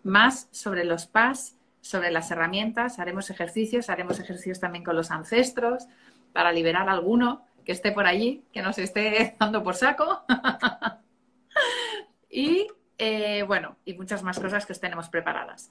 más 0.03 0.49
sobre 0.51 0.85
los 0.85 1.07
PAS 1.07 1.59
sobre 1.81 2.11
las 2.11 2.31
herramientas, 2.31 2.99
haremos 2.99 3.31
ejercicios, 3.31 3.89
haremos 3.89 4.19
ejercicios 4.21 4.61
también 4.61 4.85
con 4.85 4.97
los 4.97 5.11
ancestros 5.11 5.87
para 6.33 6.53
liberar 6.53 6.89
a 6.89 6.93
alguno 6.93 7.47
que 7.65 7.73
esté 7.73 7.93
por 7.93 8.07
allí, 8.07 8.45
que 8.53 8.63
nos 8.63 8.79
esté 8.79 9.37
dando 9.41 9.63
por 9.63 9.75
saco. 9.75 10.25
y 12.31 12.67
eh, 12.99 13.43
bueno, 13.45 13.77
y 13.85 13.95
muchas 13.95 14.23
más 14.23 14.39
cosas 14.39 14.67
que 14.67 14.73
os 14.73 14.81
tenemos 14.81 15.09
preparadas. 15.09 15.71